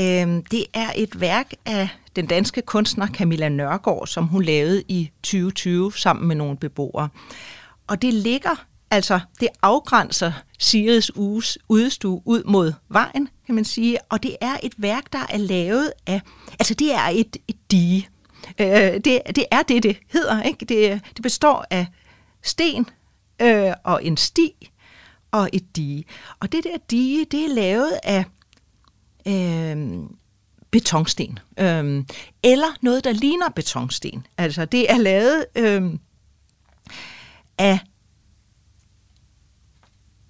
Øhm, 0.00 0.44
det 0.44 0.64
er 0.74 0.92
et 0.96 1.20
værk 1.20 1.52
af 1.66 1.88
den 2.16 2.26
danske 2.26 2.62
kunstner 2.62 3.06
Camilla 3.06 3.48
Nørgaard, 3.48 4.06
som 4.06 4.26
hun 4.26 4.42
lavede 4.42 4.82
i 4.88 5.10
2020 5.22 5.92
sammen 5.92 6.28
med 6.28 6.36
nogle 6.36 6.56
beboere. 6.56 7.08
Og 7.86 8.02
det 8.02 8.14
ligger, 8.14 8.64
altså 8.90 9.20
det 9.40 9.48
afgrænser 9.62 10.32
Sirius 10.58 11.16
uges 11.16 11.58
udstue 11.68 12.22
ud 12.24 12.42
mod 12.44 12.72
vejen, 12.88 13.28
kan 13.46 13.54
man 13.54 13.64
sige. 13.64 13.98
Og 14.08 14.22
det 14.22 14.36
er 14.40 14.56
et 14.62 14.74
værk, 14.76 15.12
der 15.12 15.26
er 15.28 15.36
lavet 15.36 15.92
af, 16.06 16.20
altså 16.52 16.74
det 16.74 16.94
er 16.94 17.08
et, 17.12 17.36
et 17.48 17.56
dige. 17.70 18.08
Øh, 18.60 18.68
det, 18.94 19.22
det 19.36 19.44
er 19.50 19.62
det, 19.62 19.82
det 19.82 19.98
hedder. 20.12 20.42
Ikke? 20.42 20.64
Det, 20.64 21.00
det 21.16 21.22
består 21.22 21.66
af 21.70 21.86
sten 22.42 22.86
øh, 23.42 23.72
og 23.84 24.04
en 24.04 24.16
sti 24.16 24.70
og 25.30 25.48
et 25.52 25.76
dige. 25.76 26.04
Og 26.40 26.52
det 26.52 26.64
der 26.64 26.76
dige, 26.90 27.24
det 27.24 27.44
er 27.44 27.54
lavet 27.54 27.98
af 28.02 28.24
øh, 29.26 30.02
betonsten. 30.70 31.38
Øh, 31.58 32.04
eller 32.42 32.76
noget, 32.82 33.04
der 33.04 33.12
ligner 33.12 33.48
betonsten. 33.48 34.26
Altså 34.38 34.64
det 34.64 34.90
er 34.90 34.98
lavet 34.98 35.46
øh, 35.56 35.82
af, 37.58 37.78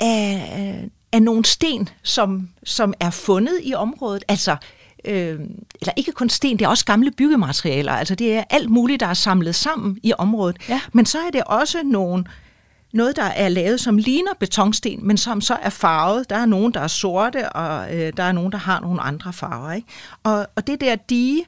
af, 0.00 0.88
af 1.16 1.22
nogle 1.22 1.44
sten, 1.44 1.88
som, 2.02 2.48
som 2.64 2.94
er 3.00 3.11
fundet 3.11 3.61
i 3.62 3.74
området. 3.74 4.24
Altså 4.29 4.57
øh, 5.05 5.40
eller 5.81 5.92
ikke 5.96 6.12
kun 6.12 6.29
sten, 6.29 6.59
det 6.59 6.64
er 6.64 6.68
også 6.68 6.85
gamle 6.85 7.11
byggematerialer. 7.11 7.92
Altså 7.92 8.14
det 8.14 8.35
er 8.35 8.44
alt 8.50 8.70
muligt, 8.70 9.00
der 9.00 9.07
er 9.07 9.14
samlet 9.14 9.55
sammen 9.55 9.98
i 10.02 10.12
området. 10.18 10.57
Ja. 10.68 10.81
Men 10.92 11.07
så 11.07 11.18
er 11.18 11.31
det 11.31 11.44
også 11.44 11.83
nogle 11.85 12.24
noget, 12.92 13.16
der 13.16 13.22
er 13.22 13.48
lavet, 13.48 13.81
som 13.81 13.98
ligner 13.98 14.31
betonsten, 14.40 15.07
men 15.07 15.16
som 15.16 15.40
så 15.40 15.55
er 15.62 15.70
farvet. 15.70 16.31
Der 16.31 16.37
er 16.37 16.46
nogen, 16.46 16.74
der 16.74 16.81
er 16.81 16.88
sorte, 16.88 17.52
og 17.52 17.94
øh, 17.94 18.12
der 18.16 18.22
er 18.22 18.33
nogen, 18.33 18.52
der 18.52 18.59
har 18.59 18.81
nogle 18.81 19.00
andre 19.00 19.33
farver. 19.33 19.72
Ikke? 19.72 19.88
Og, 20.22 20.46
og 20.57 20.66
det 20.66 20.81
der 20.81 20.96
dige, 20.96 21.44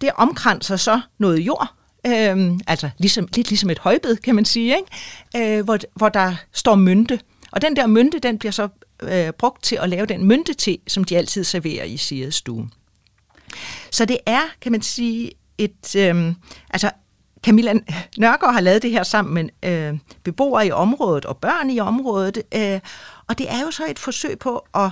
det 0.00 0.10
omkranser 0.16 0.76
så 0.76 1.00
noget 1.18 1.38
jord, 1.38 1.74
øh, 2.06 2.58
altså 2.66 2.90
ligesom, 2.98 3.28
lidt 3.36 3.48
ligesom 3.48 3.70
et 3.70 3.78
højbed, 3.78 4.16
kan 4.16 4.34
man 4.34 4.44
sige, 4.44 4.76
ikke? 4.76 5.58
Øh, 5.58 5.64
hvor, 5.64 5.78
hvor 5.94 6.08
der 6.08 6.34
står 6.52 6.74
mynte. 6.74 7.20
Og 7.52 7.62
den 7.62 7.76
der 7.76 7.86
mynte, 7.86 8.18
den 8.18 8.38
bliver 8.38 8.52
så 8.52 8.68
øh, 9.02 9.32
brugt 9.32 9.62
til 9.62 9.76
at 9.76 9.88
lave 9.88 10.06
den 10.06 10.24
myntete, 10.24 10.78
som 10.86 11.04
de 11.04 11.16
altid 11.16 11.44
serverer 11.44 11.84
i 11.84 11.96
Sirius 11.96 12.34
stue. 12.34 12.68
Så 13.90 14.04
det 14.04 14.18
er, 14.26 14.42
kan 14.60 14.72
man 14.72 14.82
sige, 14.82 15.32
et, 15.58 15.96
øh, 15.96 16.34
altså 16.70 16.90
Camilla 17.42 17.74
Nørgaard 18.18 18.54
har 18.54 18.60
lavet 18.60 18.82
det 18.82 18.90
her 18.90 19.02
sammen 19.02 19.50
med 19.62 19.70
øh, 19.70 19.98
beboere 20.22 20.66
i 20.66 20.70
området 20.70 21.24
og 21.24 21.36
børn 21.36 21.70
i 21.70 21.80
området, 21.80 22.42
øh, 22.54 22.80
og 23.28 23.38
det 23.38 23.50
er 23.50 23.60
jo 23.60 23.70
så 23.70 23.82
et 23.90 23.98
forsøg 23.98 24.38
på 24.38 24.66
at 24.74 24.90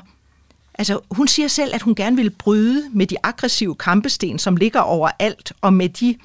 Altså, 0.80 1.00
hun 1.10 1.28
siger 1.28 1.48
selv, 1.48 1.74
at 1.74 1.82
hun 1.82 1.94
gerne 1.94 2.16
vil 2.16 2.30
bryde 2.30 2.90
med 2.92 3.06
de 3.06 3.16
aggressive 3.22 3.74
kampesten, 3.74 4.38
som 4.38 4.56
ligger 4.56 4.80
overalt, 4.80 5.52
og 5.60 5.72
med 5.72 5.88
de 5.88 6.16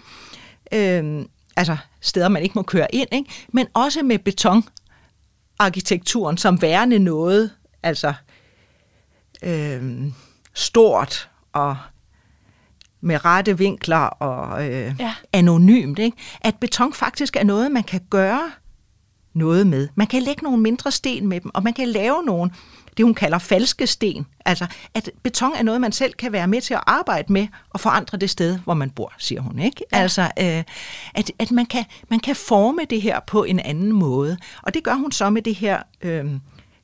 øh, 0.71 1.25
altså, 1.55 1.77
steder, 2.01 2.27
man 2.27 2.43
ikke 2.43 2.55
må 2.55 2.61
køre 2.61 2.95
ind, 2.95 3.07
ikke? 3.11 3.29
men 3.53 3.67
også 3.73 4.03
med 4.03 4.19
betonarkitekturen 4.19 6.37
som 6.37 6.61
værende 6.61 6.99
noget, 6.99 7.51
altså 7.83 8.13
øh, 9.43 10.11
stort 10.53 11.29
og 11.53 11.77
med 13.01 13.25
rette 13.25 13.57
vinkler 13.57 13.97
og 13.97 14.67
øh, 14.67 14.95
ja. 14.99 15.13
anonymt. 15.33 15.99
Ikke? 15.99 16.17
At 16.41 16.55
beton 16.55 16.93
faktisk 16.93 17.35
er 17.35 17.43
noget, 17.43 17.71
man 17.71 17.83
kan 17.83 18.01
gøre 18.09 18.51
noget 19.33 19.67
med. 19.67 19.87
Man 19.95 20.07
kan 20.07 20.21
lægge 20.21 20.43
nogle 20.43 20.61
mindre 20.61 20.91
sten 20.91 21.27
med 21.27 21.41
dem, 21.41 21.51
og 21.53 21.63
man 21.63 21.73
kan 21.73 21.87
lave 21.87 22.23
nogle, 22.23 22.51
det 22.97 23.05
hun 23.05 23.13
kalder 23.13 23.37
falske 23.37 23.87
sten. 23.87 24.25
Altså, 24.45 24.67
at 24.93 25.09
beton 25.23 25.53
er 25.55 25.63
noget, 25.63 25.81
man 25.81 25.91
selv 25.91 26.13
kan 26.13 26.31
være 26.31 26.47
med 26.47 26.61
til 26.61 26.73
at 26.73 26.83
arbejde 26.87 27.33
med 27.33 27.47
og 27.69 27.79
forandre 27.79 28.17
det 28.17 28.29
sted, 28.29 28.59
hvor 28.59 28.73
man 28.73 28.89
bor, 28.89 29.13
siger 29.17 29.41
hun. 29.41 29.59
ikke. 29.59 29.83
Ja. 29.91 29.97
Altså, 29.97 30.21
øh, 30.21 30.63
at, 31.13 31.31
at 31.39 31.51
man, 31.51 31.65
kan, 31.65 31.85
man 32.09 32.19
kan 32.19 32.35
forme 32.35 32.81
det 32.89 33.01
her 33.01 33.19
på 33.27 33.43
en 33.43 33.59
anden 33.59 33.91
måde. 33.91 34.37
Og 34.61 34.73
det 34.73 34.83
gør 34.83 34.93
hun 34.93 35.11
så 35.11 35.29
med 35.29 35.41
det 35.41 35.55
her 35.55 35.83
øh, 36.01 36.25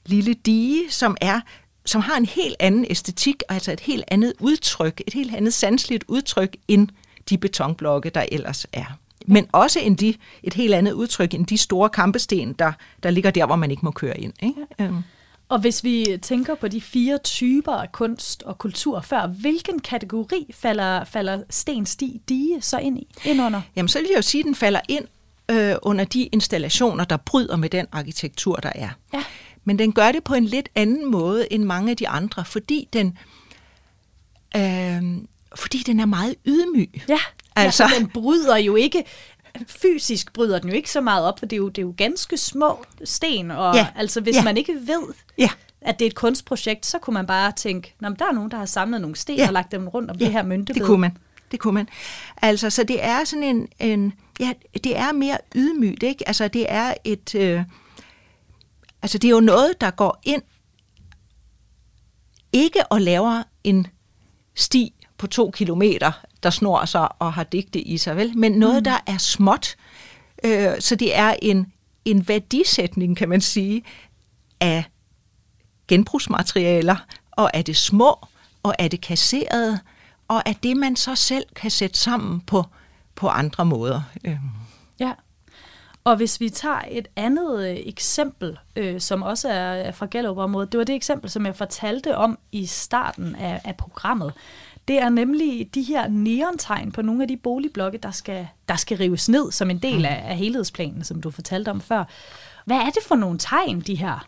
lille 0.05 0.33
dige, 0.33 0.91
som 0.91 1.17
er 1.21 1.39
som 1.85 2.01
har 2.01 2.17
en 2.17 2.25
helt 2.25 2.55
anden 2.59 2.85
æstetik, 2.89 3.43
altså 3.49 3.71
et 3.71 3.79
helt 3.79 4.03
andet 4.07 4.33
udtryk, 4.39 5.01
et 5.07 5.13
helt 5.13 5.35
andet 5.35 5.53
sansligt 5.53 6.03
udtryk 6.07 6.55
end 6.67 6.87
de 7.29 7.37
betonblokke, 7.37 8.09
der 8.09 8.25
ellers 8.31 8.65
er. 8.73 8.97
Men 9.27 9.47
også 9.51 9.79
end 9.79 9.97
de, 9.97 10.13
et 10.43 10.53
helt 10.53 10.73
andet 10.73 10.91
udtryk 10.91 11.33
end 11.33 11.45
de 11.45 11.57
store 11.57 11.89
kampesten, 11.89 12.53
der, 12.53 12.71
der 13.03 13.09
ligger 13.09 13.31
der, 13.31 13.45
hvor 13.45 13.55
man 13.55 13.71
ikke 13.71 13.85
må 13.85 13.91
køre 13.91 14.19
ind. 14.19 14.33
Ikke? 14.41 14.65
Ja. 14.79 14.85
Øhm. 14.85 15.03
Og 15.49 15.59
hvis 15.59 15.83
vi 15.83 16.17
tænker 16.21 16.55
på 16.55 16.67
de 16.67 16.81
fire 16.81 17.17
typer 17.17 17.71
af 17.71 17.91
kunst 17.91 18.43
og 18.43 18.57
kultur 18.57 19.01
før, 19.01 19.27
hvilken 19.27 19.79
kategori 19.79 20.51
falder, 20.53 21.03
falder 21.03 21.43
sten, 21.49 21.85
sti, 21.85 22.21
dige 22.29 22.61
så 22.61 22.77
ind, 22.77 22.99
i, 22.99 23.07
ind 23.25 23.41
under? 23.41 23.61
Jamen, 23.75 23.89
så 23.89 23.99
vil 23.99 24.07
jeg 24.09 24.17
jo 24.17 24.21
sige, 24.21 24.41
at 24.41 24.45
den 24.45 24.55
falder 24.55 24.81
ind 24.89 25.05
øh, 25.51 25.75
under 25.81 26.05
de 26.05 26.23
installationer, 26.23 27.03
der 27.03 27.17
bryder 27.17 27.55
med 27.55 27.69
den 27.69 27.85
arkitektur, 27.91 28.55
der 28.55 28.71
er. 28.75 28.89
Ja. 29.13 29.23
Men 29.69 29.79
den 29.79 29.93
gør 29.93 30.11
det 30.11 30.23
på 30.23 30.33
en 30.33 30.45
lidt 30.45 30.69
anden 30.75 31.11
måde 31.11 31.53
end 31.53 31.63
mange 31.63 31.91
af 31.91 31.97
de 31.97 32.07
andre, 32.07 32.45
fordi 32.45 32.87
den, 32.93 33.17
øh, 34.55 35.01
fordi 35.55 35.77
den 35.77 35.99
er 35.99 36.05
meget 36.05 36.35
ydmyg. 36.45 37.03
Ja, 37.09 37.19
altså. 37.55 37.83
ja, 37.83 37.99
den 37.99 38.07
bryder 38.07 38.57
jo 38.57 38.75
ikke 38.75 39.03
fysisk 39.67 40.33
bryder 40.33 40.59
den 40.59 40.69
jo 40.69 40.75
ikke 40.75 40.91
så 40.91 41.01
meget 41.01 41.25
op, 41.25 41.39
for 41.39 41.45
det 41.45 41.55
er 41.55 41.57
jo, 41.57 41.69
det 41.69 41.77
er 41.77 41.81
jo 41.81 41.93
ganske 41.97 42.37
små 42.37 42.85
sten, 43.03 43.51
og 43.51 43.75
ja. 43.75 43.87
altså 43.95 44.21
hvis 44.21 44.35
ja. 44.35 44.43
man 44.43 44.57
ikke 44.57 44.73
ved, 44.73 45.13
ja. 45.37 45.49
at 45.81 45.99
det 45.99 46.05
er 46.05 46.09
et 46.09 46.15
kunstprojekt, 46.15 46.85
så 46.85 46.99
kunne 46.99 47.13
man 47.13 47.27
bare 47.27 47.51
tænke, 47.51 47.95
Nå, 47.99 48.09
der 48.09 48.25
er 48.25 48.31
nogen, 48.33 48.51
der 48.51 48.57
har 48.57 48.65
samlet 48.65 49.01
nogle 49.01 49.15
sten 49.15 49.37
ja. 49.37 49.47
og 49.47 49.53
lagt 49.53 49.71
dem 49.71 49.87
rundt 49.87 50.11
om 50.11 50.17
ja. 50.17 50.25
det 50.25 50.33
her 50.33 50.43
myntebed. 50.43 50.79
det 50.79 50.87
kunne 50.87 51.01
man. 51.01 51.17
Det 51.51 51.59
kunne 51.59 51.73
man. 51.73 51.87
Altså, 52.41 52.69
så 52.69 52.83
det 52.83 53.03
er 53.03 53.23
sådan 53.23 53.43
en, 53.43 53.67
en 53.79 54.13
ja, 54.39 54.53
det 54.83 54.97
er 54.97 55.11
mere 55.11 55.37
ydmygt, 55.55 56.03
ikke? 56.03 56.27
Altså, 56.27 56.47
det 56.47 56.65
er 56.69 56.93
et, 57.03 57.35
øh, 57.35 57.63
Altså 59.01 59.17
det 59.17 59.27
er 59.27 59.31
jo 59.31 59.39
noget, 59.39 59.81
der 59.81 59.91
går 59.91 60.19
ind 60.23 60.41
ikke 62.53 62.91
og 62.91 63.01
laver 63.01 63.43
en 63.63 63.87
sti 64.55 64.93
på 65.17 65.27
to 65.27 65.51
kilometer, 65.51 66.11
der 66.43 66.49
snor 66.49 66.85
sig 66.85 67.21
og 67.21 67.33
har 67.33 67.43
digte 67.43 67.81
i 67.81 67.97
sig, 67.97 68.15
vel? 68.15 68.37
men 68.37 68.51
noget, 68.51 68.77
mm. 68.77 68.83
der 68.83 68.97
er 69.07 69.17
småt. 69.17 69.75
Øh, 70.43 70.71
så 70.79 70.95
det 70.95 71.17
er 71.17 71.35
en, 71.41 71.73
en 72.05 72.27
værdisætning, 72.27 73.17
kan 73.17 73.29
man 73.29 73.41
sige, 73.41 73.83
af 74.59 74.83
genbrugsmaterialer, 75.87 76.95
og 77.31 77.51
er 77.53 77.61
det 77.61 77.77
små, 77.77 78.27
og 78.63 78.75
er 78.79 78.87
det 78.87 79.01
kasseret, 79.01 79.79
og 80.27 80.43
er 80.45 80.53
det, 80.53 80.77
man 80.77 80.95
så 80.95 81.15
selv 81.15 81.45
kan 81.55 81.71
sætte 81.71 81.99
sammen 81.99 82.41
på, 82.41 82.63
på 83.15 83.27
andre 83.27 83.65
måder. 83.65 84.01
Øh. 84.25 84.37
Ja. 84.99 85.13
Og 86.09 86.15
hvis 86.15 86.39
vi 86.39 86.49
tager 86.49 86.81
et 86.91 87.07
andet 87.15 87.69
øh, 87.69 87.77
eksempel, 87.85 88.57
øh, 88.75 89.01
som 89.01 89.23
også 89.23 89.49
er 89.49 89.91
fra 89.91 90.07
Gellerup-området, 90.11 90.71
det 90.71 90.77
var 90.77 90.83
det 90.83 90.95
eksempel, 90.95 91.29
som 91.29 91.45
jeg 91.45 91.55
fortalte 91.55 92.17
om 92.17 92.39
i 92.51 92.65
starten 92.65 93.35
af, 93.35 93.61
af 93.63 93.75
programmet. 93.75 94.33
Det 94.87 94.99
er 95.01 95.09
nemlig 95.09 95.69
de 95.75 95.81
her 95.81 96.07
neontegn 96.07 96.91
på 96.91 97.01
nogle 97.01 97.21
af 97.21 97.27
de 97.27 97.37
boligblokke, 97.37 97.97
der 97.97 98.11
skal, 98.11 98.47
der 98.69 98.75
skal 98.75 98.97
rives 98.97 99.29
ned 99.29 99.51
som 99.51 99.69
en 99.69 99.77
del 99.77 99.97
mm. 99.97 100.05
af, 100.05 100.23
af 100.25 100.37
helhedsplanen, 100.37 101.03
som 101.03 101.21
du 101.21 101.31
fortalte 101.31 101.69
om 101.69 101.81
før. 101.81 102.03
Hvad 102.65 102.77
er 102.77 102.89
det 102.89 103.03
for 103.07 103.15
nogle 103.15 103.39
tegn, 103.39 103.79
de 103.79 103.95
her? 103.95 104.27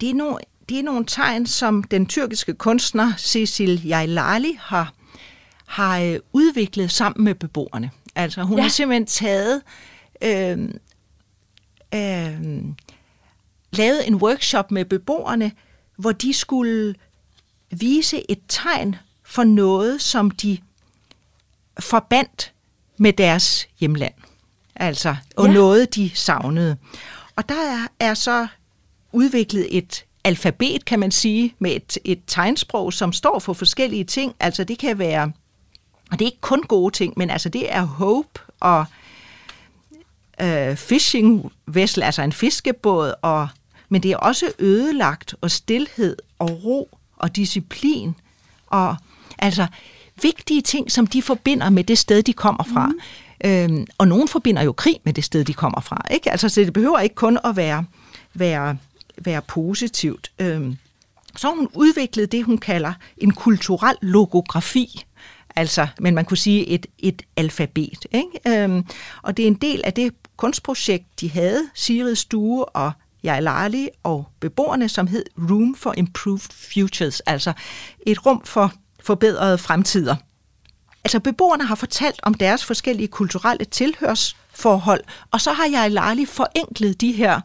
Det 0.00 0.10
er 0.10 0.14
nogle, 0.14 0.38
det 0.68 0.78
er 0.78 0.82
nogle 0.82 1.04
tegn, 1.06 1.46
som 1.46 1.82
den 1.82 2.06
tyrkiske 2.06 2.54
kunstner 2.54 3.12
Cecil 3.18 3.82
Yaylali 3.92 4.58
har, 4.60 4.92
har 5.66 6.00
øh, 6.00 6.18
udviklet 6.32 6.90
sammen 6.90 7.24
med 7.24 7.34
beboerne. 7.34 7.90
Altså 8.14 8.42
hun 8.42 8.56
ja. 8.56 8.62
har 8.62 8.70
simpelthen 8.70 9.06
taget, 9.06 9.56
øh, 9.56 9.93
øh, 10.22 10.68
lavet 13.72 14.08
en 14.08 14.14
workshop 14.14 14.70
med 14.70 14.84
beboerne, 14.84 15.52
hvor 15.96 16.12
de 16.12 16.32
skulle 16.32 16.94
vise 17.70 18.30
et 18.30 18.40
tegn 18.48 18.96
for 19.22 19.44
noget, 19.44 20.02
som 20.02 20.30
de 20.30 20.58
forbandt 21.80 22.52
med 22.96 23.12
deres 23.12 23.68
hjemland. 23.80 24.14
Altså, 24.76 25.16
og 25.36 25.46
ja. 25.46 25.52
noget, 25.52 25.94
de 25.94 26.10
savnede. 26.14 26.76
Og 27.36 27.48
der 27.48 27.54
er, 27.54 27.86
er 28.00 28.14
så 28.14 28.46
udviklet 29.12 29.78
et 29.78 30.04
alfabet, 30.24 30.84
kan 30.84 30.98
man 30.98 31.10
sige, 31.10 31.54
med 31.58 31.76
et, 31.76 31.98
et 32.04 32.20
tegnsprog, 32.26 32.92
som 32.92 33.12
står 33.12 33.38
for 33.38 33.52
forskellige 33.52 34.04
ting. 34.04 34.34
Altså, 34.40 34.64
det 34.64 34.78
kan 34.78 34.98
være, 34.98 35.32
og 36.10 36.18
det 36.18 36.20
er 36.20 36.26
ikke 36.26 36.40
kun 36.40 36.62
gode 36.62 36.94
ting, 36.94 37.14
men 37.16 37.30
altså, 37.30 37.48
det 37.48 37.72
er 37.72 37.82
hope 37.82 38.40
og 38.60 38.86
øh, 40.40 40.76
fishing 40.76 41.52
vessel, 41.66 42.02
altså 42.02 42.22
en 42.22 42.32
fiskebåd, 42.32 43.12
og, 43.22 43.48
men 43.88 44.02
det 44.02 44.10
er 44.12 44.16
også 44.16 44.52
ødelagt 44.58 45.34
og 45.40 45.50
stillhed 45.50 46.16
og 46.38 46.64
ro 46.64 46.98
og 47.16 47.36
disciplin 47.36 48.14
og 48.66 48.96
altså 49.38 49.66
vigtige 50.22 50.62
ting, 50.62 50.92
som 50.92 51.06
de 51.06 51.22
forbinder 51.22 51.70
med 51.70 51.84
det 51.84 51.98
sted, 51.98 52.22
de 52.22 52.32
kommer 52.32 52.64
fra. 52.64 52.86
Mm. 52.86 53.00
Øhm, 53.44 53.86
og 53.98 54.08
nogen 54.08 54.28
forbinder 54.28 54.62
jo 54.62 54.72
krig 54.72 55.00
med 55.04 55.12
det 55.12 55.24
sted, 55.24 55.44
de 55.44 55.54
kommer 55.54 55.80
fra. 55.80 56.00
Ikke? 56.10 56.30
Altså, 56.30 56.48
så 56.48 56.60
det 56.60 56.72
behøver 56.72 56.98
ikke 56.98 57.14
kun 57.14 57.38
at 57.44 57.56
være, 57.56 57.84
være, 58.34 58.76
være 59.18 59.42
positivt. 59.42 60.30
Øhm, 60.38 60.76
så 61.36 61.48
har 61.48 61.54
hun 61.54 61.68
udviklet 61.74 62.32
det, 62.32 62.44
hun 62.44 62.58
kalder 62.58 62.92
en 63.18 63.30
kulturel 63.30 63.96
logografi. 64.02 65.04
Altså, 65.56 65.86
men 66.00 66.14
man 66.14 66.24
kunne 66.24 66.36
sige 66.36 66.66
et, 66.66 66.86
et 66.98 67.22
alfabet. 67.36 68.06
Ikke? 68.12 68.62
Øhm, 68.62 68.84
og 69.22 69.36
det 69.36 69.42
er 69.42 69.46
en 69.46 69.54
del 69.54 69.80
af 69.84 69.92
det 69.92 70.14
kunstprojekt, 70.36 71.20
de 71.20 71.30
havde, 71.30 71.68
Sigrid 71.74 72.14
Stue 72.14 72.64
og 72.64 72.92
jeg 73.22 73.42
Lali 73.42 73.88
og 74.02 74.28
beboerne, 74.40 74.88
som 74.88 75.06
hed 75.06 75.24
Room 75.50 75.74
for 75.74 75.94
Improved 75.96 76.52
Futures, 76.74 77.20
altså 77.20 77.52
et 78.06 78.26
rum 78.26 78.44
for 78.44 78.72
forbedrede 79.00 79.58
fremtider. 79.58 80.16
Altså 81.04 81.20
beboerne 81.20 81.64
har 81.64 81.74
fortalt 81.74 82.20
om 82.22 82.34
deres 82.34 82.64
forskellige 82.64 83.08
kulturelle 83.08 83.64
tilhørsforhold, 83.64 85.04
og 85.30 85.40
så 85.40 85.52
har 85.52 85.66
jeg 85.66 85.90
Lali 85.90 86.26
forenklet 86.26 87.00
de 87.00 87.12
her 87.12 87.40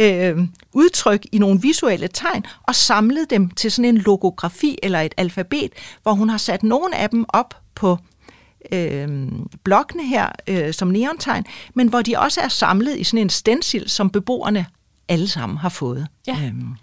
øh, 0.00 0.38
udtryk 0.72 1.26
i 1.32 1.38
nogle 1.38 1.60
visuelle 1.60 2.08
tegn 2.08 2.44
og 2.62 2.74
samlet 2.74 3.30
dem 3.30 3.50
til 3.50 3.70
sådan 3.70 3.84
en 3.84 3.98
logografi 3.98 4.78
eller 4.82 5.00
et 5.00 5.14
alfabet, 5.16 5.72
hvor 6.02 6.12
hun 6.12 6.28
har 6.28 6.38
sat 6.38 6.62
nogle 6.62 6.96
af 6.96 7.10
dem 7.10 7.24
op 7.28 7.54
på 7.74 7.98
øh, 8.72 9.28
blokkene 9.64 10.06
her 10.06 10.28
øh, 10.46 10.74
som 10.74 10.88
neontegn, 10.88 11.44
men 11.74 11.88
hvor 11.88 12.02
de 12.02 12.18
også 12.18 12.40
er 12.40 12.48
samlet 12.48 12.98
i 12.98 13.04
sådan 13.04 13.20
en 13.20 13.30
stencil, 13.30 13.88
som 13.90 14.10
beboerne 14.10 14.66
alle 15.08 15.28
sammen 15.28 15.58
har 15.58 15.68
fået. 15.68 16.06
Ja. 16.26 16.38
Øhm. 16.46 16.76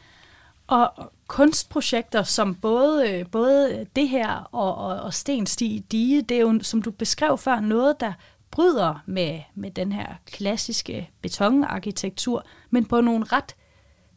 Og 0.67 1.11
kunstprojekter 1.27 2.23
som 2.23 2.55
både, 2.55 3.25
både 3.31 3.85
det 3.95 4.09
her 4.09 4.29
og, 4.51 4.75
og, 4.75 4.99
og 4.99 5.13
Stensti 5.13 5.83
Dige, 5.91 6.21
det 6.21 6.37
er 6.37 6.41
jo, 6.41 6.59
som 6.61 6.81
du 6.81 6.91
beskrev 6.91 7.37
før, 7.37 7.59
noget, 7.59 7.99
der 7.99 8.13
bryder 8.51 9.03
med, 9.05 9.39
med 9.55 9.71
den 9.71 9.91
her 9.91 10.05
klassiske 10.25 11.09
betonarkitektur, 11.21 12.45
men 12.69 12.85
på 12.85 13.01
nogle 13.01 13.25
ret 13.25 13.55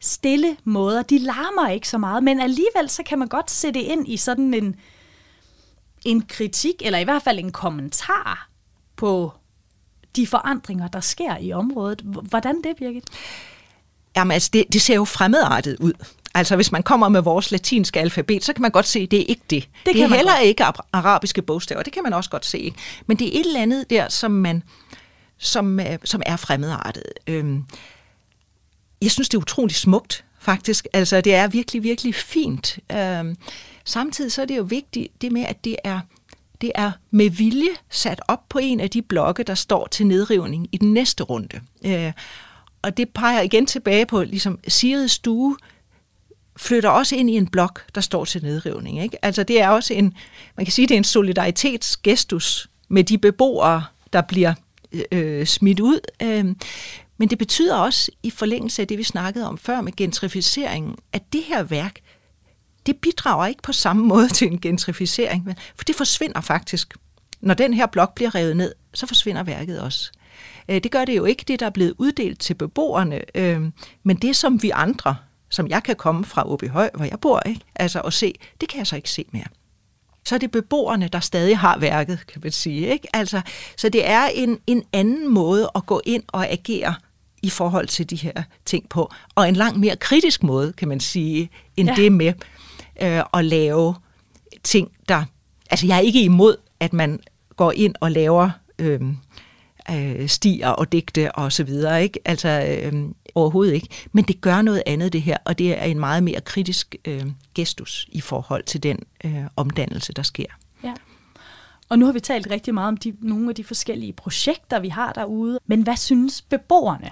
stille 0.01 0.57
måder. 0.63 1.01
De 1.01 1.19
larmer 1.19 1.69
ikke 1.69 1.89
så 1.89 1.97
meget, 1.97 2.23
men 2.23 2.39
alligevel 2.39 2.89
så 2.89 3.03
kan 3.03 3.19
man 3.19 3.27
godt 3.27 3.51
sætte 3.51 3.81
ind 3.81 4.07
i 4.07 4.17
sådan 4.17 4.53
en, 4.53 4.75
en 6.05 6.21
kritik, 6.21 6.75
eller 6.85 6.99
i 6.99 7.03
hvert 7.03 7.21
fald 7.21 7.39
en 7.39 7.51
kommentar 7.51 8.49
på 8.95 9.33
de 10.15 10.27
forandringer, 10.27 10.87
der 10.87 10.99
sker 10.99 11.37
i 11.37 11.53
området. 11.53 12.01
Hvordan 12.01 12.61
det, 12.61 12.75
Birgit? 12.77 13.03
Jamen 14.15 14.31
altså, 14.31 14.49
det, 14.53 14.65
det 14.73 14.81
ser 14.81 14.95
jo 14.95 15.05
fremmedartet 15.05 15.77
ud. 15.79 15.93
Altså, 16.33 16.55
hvis 16.55 16.71
man 16.71 16.83
kommer 16.83 17.09
med 17.09 17.21
vores 17.21 17.51
latinske 17.51 17.99
alfabet, 17.99 18.43
så 18.43 18.53
kan 18.53 18.61
man 18.61 18.71
godt 18.71 18.87
se, 18.87 18.99
at 18.99 19.11
det 19.11 19.19
er 19.19 19.25
ikke 19.27 19.41
det. 19.49 19.69
Det, 19.85 19.93
det 19.93 20.03
er 20.03 20.07
heller 20.07 20.35
godt. 20.35 20.43
ikke 20.43 20.63
arabiske 20.93 21.41
bogstaver, 21.41 21.83
det 21.83 21.93
kan 21.93 22.03
man 22.03 22.13
også 22.13 22.29
godt 22.29 22.45
se. 22.45 22.57
Ikke? 22.59 22.77
Men 23.07 23.17
det 23.17 23.27
er 23.27 23.39
et 23.39 23.45
eller 23.45 23.61
andet 23.61 23.89
der, 23.89 24.09
som, 24.09 24.31
man, 24.31 24.63
som, 25.37 25.79
øh, 25.79 25.97
som 26.03 26.21
er 26.25 26.35
fremmedartet. 26.35 27.03
Øhm, 27.27 27.63
jeg 29.01 29.11
synes, 29.11 29.29
det 29.29 29.37
er 29.37 29.41
utroligt 29.41 29.79
smukt, 29.79 30.25
faktisk. 30.39 30.87
Altså, 30.93 31.21
det 31.21 31.35
er 31.35 31.47
virkelig, 31.47 31.83
virkelig 31.83 32.15
fint. 32.15 32.79
Øhm, 32.91 33.35
samtidig 33.85 34.31
så 34.31 34.41
er 34.41 34.45
det 34.45 34.57
jo 34.57 34.63
vigtigt, 34.63 35.21
det 35.21 35.31
med, 35.31 35.41
at 35.41 35.65
det 35.65 35.75
er, 35.83 35.99
det 36.61 36.71
er 36.75 36.91
med 37.11 37.29
vilje 37.29 37.69
sat 37.89 38.21
op 38.27 38.49
på 38.49 38.59
en 38.59 38.79
af 38.79 38.89
de 38.89 39.01
blokke, 39.01 39.43
der 39.43 39.55
står 39.55 39.87
til 39.87 40.07
nedrivning 40.07 40.67
i 40.71 40.77
den 40.77 40.93
næste 40.93 41.23
runde. 41.23 41.59
Øh, 41.85 42.11
og 42.81 42.97
det 42.97 43.09
peger 43.09 43.41
igen 43.41 43.65
tilbage 43.65 44.05
på, 44.05 44.23
ligesom 44.23 44.59
Sirids 44.67 45.11
stue 45.11 45.57
flytter 46.57 46.89
også 46.89 47.15
ind 47.15 47.29
i 47.29 47.33
en 47.33 47.47
blok, 47.47 47.95
der 47.95 48.01
står 48.01 48.25
til 48.25 48.43
nedrivning. 48.43 49.03
Ikke? 49.03 49.25
Altså 49.25 49.43
det 49.43 49.61
er 49.61 49.69
også 49.69 49.93
en, 49.93 50.13
man 50.57 50.65
kan 50.65 50.73
sige, 50.73 50.87
det 50.87 50.93
er 50.93 50.97
en 50.97 51.03
solidaritetsgestus 51.03 52.69
med 52.87 53.03
de 53.03 53.17
beboere, 53.17 53.85
der 54.13 54.21
bliver 54.21 54.53
øh, 55.11 55.45
smidt 55.45 55.79
ud. 55.79 55.99
Øh, 56.21 56.45
men 57.17 57.29
det 57.29 57.37
betyder 57.37 57.77
også, 57.77 58.11
i 58.23 58.29
forlængelse 58.29 58.81
af 58.81 58.87
det, 58.87 58.97
vi 58.97 59.03
snakkede 59.03 59.47
om 59.47 59.57
før 59.57 59.81
med 59.81 59.95
gentrificeringen, 59.95 60.95
at 61.13 61.33
det 61.33 61.43
her 61.43 61.63
værk, 61.63 61.99
det 62.85 62.97
bidrager 62.97 63.47
ikke 63.47 63.61
på 63.61 63.73
samme 63.73 64.05
måde 64.05 64.29
til 64.37 64.47
en 64.51 64.59
gentrificering, 64.59 65.55
for 65.75 65.83
det 65.83 65.95
forsvinder 65.95 66.41
faktisk. 66.41 66.93
Når 67.41 67.53
den 67.53 67.73
her 67.73 67.85
blok 67.85 68.15
bliver 68.15 68.35
revet 68.35 68.57
ned, 68.57 68.73
så 68.93 69.07
forsvinder 69.07 69.43
værket 69.43 69.81
også. 69.81 70.11
Øh, 70.69 70.83
det 70.83 70.91
gør 70.91 71.05
det 71.05 71.17
jo 71.17 71.25
ikke, 71.25 71.43
det 71.47 71.59
der 71.59 71.65
er 71.65 71.69
blevet 71.69 71.93
uddelt 71.97 72.39
til 72.39 72.53
beboerne, 72.53 73.21
øh, 73.35 73.61
men 74.03 74.17
det 74.17 74.35
som 74.35 74.63
vi 74.63 74.69
andre, 74.69 75.15
som 75.49 75.67
jeg 75.67 75.83
kan 75.83 75.95
komme 75.95 76.25
fra 76.25 76.49
Åbyhøj, 76.51 76.89
hvor 76.93 77.05
jeg 77.05 77.19
bor, 77.19 77.39
ikke? 77.45 77.61
Altså 77.75 77.99
at 77.99 78.13
se, 78.13 78.33
det 78.61 78.69
kan 78.69 78.77
jeg 78.77 78.87
så 78.87 78.95
ikke 78.95 79.09
se 79.09 79.25
mere. 79.31 79.47
Så 80.25 80.35
er 80.35 80.39
det 80.39 80.51
beboerne, 80.51 81.07
der 81.07 81.19
stadig 81.19 81.57
har 81.57 81.77
værket, 81.79 82.27
kan 82.27 82.41
man 82.43 82.51
sige. 82.51 82.87
Ikke? 82.87 83.07
Altså, 83.13 83.41
så 83.77 83.89
det 83.89 84.07
er 84.07 84.25
en, 84.25 84.59
en 84.67 84.83
anden 84.93 85.33
måde 85.33 85.69
at 85.75 85.85
gå 85.85 86.01
ind 86.05 86.23
og 86.27 86.51
agere 86.51 86.95
i 87.41 87.49
forhold 87.49 87.87
til 87.87 88.09
de 88.09 88.15
her 88.15 88.43
ting 88.65 88.89
på, 88.89 89.11
og 89.35 89.49
en 89.49 89.55
langt 89.55 89.79
mere 89.79 89.95
kritisk 89.95 90.43
måde, 90.43 90.73
kan 90.73 90.87
man 90.87 90.99
sige, 90.99 91.49
end 91.77 91.89
ja. 91.89 91.95
det 91.95 92.11
med 92.11 92.33
øh, 93.01 93.21
at 93.33 93.45
lave 93.45 93.95
ting, 94.63 94.91
der... 95.09 95.23
Altså, 95.69 95.87
jeg 95.87 95.97
er 95.97 96.01
ikke 96.01 96.23
imod, 96.23 96.55
at 96.79 96.93
man 96.93 97.19
går 97.55 97.71
ind 97.71 97.95
og 98.01 98.11
laver 98.11 98.49
øh, 98.79 99.01
øh, 99.91 100.27
stier 100.27 100.69
og 100.69 100.91
digte 100.91 101.31
og 101.31 101.51
så 101.51 101.63
videre, 101.63 102.03
ikke? 102.03 102.19
Altså 102.25 102.79
øh, 102.83 103.09
overhovedet 103.35 103.73
ikke. 103.73 103.87
Men 104.11 104.23
det 104.23 104.41
gør 104.41 104.61
noget 104.61 104.83
andet 104.85 105.13
det 105.13 105.21
her, 105.21 105.37
og 105.45 105.57
det 105.59 105.79
er 105.79 105.83
en 105.83 105.99
meget 105.99 106.23
mere 106.23 106.41
kritisk 106.41 106.95
øh, 107.05 107.25
gestus 107.55 108.07
i 108.11 108.21
forhold 108.21 108.63
til 108.63 108.83
den 108.83 108.99
øh, 109.23 109.43
omdannelse, 109.55 110.13
der 110.13 110.23
sker. 110.23 110.45
Ja. 110.83 110.93
Og 111.89 111.99
nu 111.99 112.05
har 112.05 112.13
vi 112.13 112.19
talt 112.19 112.47
rigtig 112.51 112.73
meget 112.73 112.87
om 112.87 112.97
de, 112.97 113.13
nogle 113.21 113.49
af 113.49 113.55
de 113.55 113.63
forskellige 113.63 114.13
projekter, 114.13 114.79
vi 114.79 114.89
har 114.89 115.13
derude. 115.13 115.59
Men 115.65 115.81
hvad 115.81 115.95
synes 115.95 116.41
beboerne? 116.41 117.09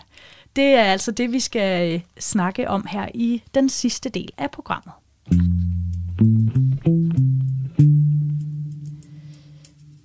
Det 0.56 0.64
er 0.64 0.84
altså 0.84 1.12
det, 1.12 1.32
vi 1.32 1.40
skal 1.40 1.94
øh, 1.94 2.02
snakke 2.20 2.70
om 2.70 2.88
her 2.90 3.08
i 3.14 3.44
den 3.54 3.70
sidste 3.70 4.10
del 4.10 4.30
af 4.38 4.52
programmet. 4.52 4.94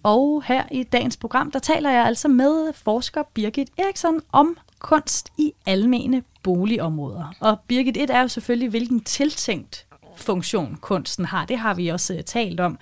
Og 0.02 0.42
her 0.46 0.64
i 0.70 0.82
dagens 0.82 1.16
program, 1.16 1.50
der 1.50 1.58
taler 1.58 1.90
jeg 1.90 2.06
altså 2.06 2.28
med 2.28 2.72
forsker 2.72 3.22
Birgit 3.34 3.68
Eriksson 3.78 4.20
om 4.32 4.56
kunst 4.78 5.32
i 5.38 5.52
almene 5.66 6.22
boligområder. 6.42 7.34
Og 7.40 7.60
Birgit, 7.68 7.96
et 7.96 8.10
er 8.10 8.20
jo 8.20 8.28
selvfølgelig, 8.28 8.68
hvilken 8.68 9.00
tiltænkt 9.00 9.86
funktion 10.16 10.78
kunsten 10.80 11.24
har. 11.24 11.44
Det 11.44 11.58
har 11.58 11.74
vi 11.74 11.88
også 11.88 12.14
øh, 12.14 12.22
talt 12.22 12.60
om. 12.60 12.78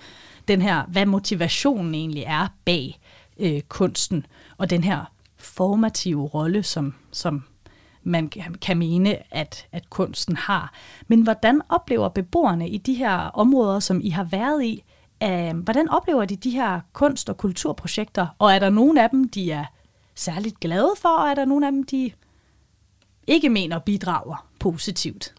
Den 0.47 0.61
her, 0.61 0.83
hvad 0.83 1.05
motivationen 1.05 1.95
egentlig 1.95 2.23
er 2.23 2.47
bag 2.65 2.99
øh, 3.39 3.61
kunsten, 3.61 4.25
og 4.57 4.69
den 4.69 4.83
her 4.83 5.11
formative 5.37 6.27
rolle, 6.27 6.63
som, 6.63 6.93
som 7.11 7.43
man 8.07 8.31
kan 8.61 8.77
mene, 8.77 9.33
at, 9.33 9.67
at 9.71 9.89
kunsten 9.89 10.35
har. 10.35 10.73
Men 11.07 11.21
hvordan 11.21 11.61
oplever 11.69 12.09
beboerne 12.09 12.69
i 12.69 12.77
de 12.77 12.93
her 12.93 13.17
områder, 13.17 13.79
som 13.79 14.01
I 14.03 14.09
har 14.09 14.23
været 14.23 14.63
i, 14.63 14.83
øh, 15.23 15.57
hvordan 15.57 15.89
oplever 15.89 16.25
de 16.25 16.35
de 16.35 16.49
her 16.49 16.79
kunst- 16.93 17.29
og 17.29 17.37
kulturprojekter? 17.37 18.27
Og 18.39 18.53
er 18.53 18.59
der 18.59 18.69
nogen 18.69 18.97
af 18.97 19.09
dem, 19.09 19.29
de 19.29 19.51
er 19.51 19.65
særligt 20.15 20.59
glade 20.59 20.91
for, 20.97 21.09
og 21.09 21.29
er 21.29 21.35
der 21.35 21.45
nogen 21.45 21.63
af 21.63 21.71
dem, 21.71 21.83
de 21.83 22.11
ikke 23.27 23.49
mener 23.49 23.79
bidrager 23.79 24.47
positivt? 24.59 25.33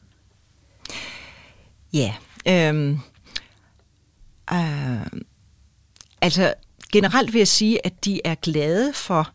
Ja, 1.92 2.14
øhm, 2.48 2.98
øh, 4.52 5.06
altså 6.20 6.54
generelt 6.92 7.32
vil 7.32 7.38
jeg 7.38 7.48
sige, 7.48 7.86
at 7.86 8.04
de 8.04 8.20
er 8.24 8.34
glade 8.34 8.92
for 8.92 9.32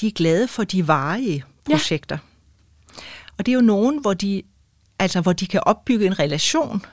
de 0.00 0.06
er 0.06 0.10
glade 0.10 0.48
for 0.48 0.64
de 0.64 0.88
varige 0.88 1.44
projekter. 1.70 2.18
Ja. 2.18 3.02
Og 3.38 3.46
det 3.46 3.52
er 3.52 3.56
jo 3.56 3.60
nogen, 3.60 4.00
hvor 4.00 4.14
de, 4.14 4.42
altså, 4.98 5.20
hvor 5.20 5.32
de 5.32 5.46
kan 5.46 5.60
opbygge 5.66 6.06
en 6.06 6.18
relation 6.18 6.84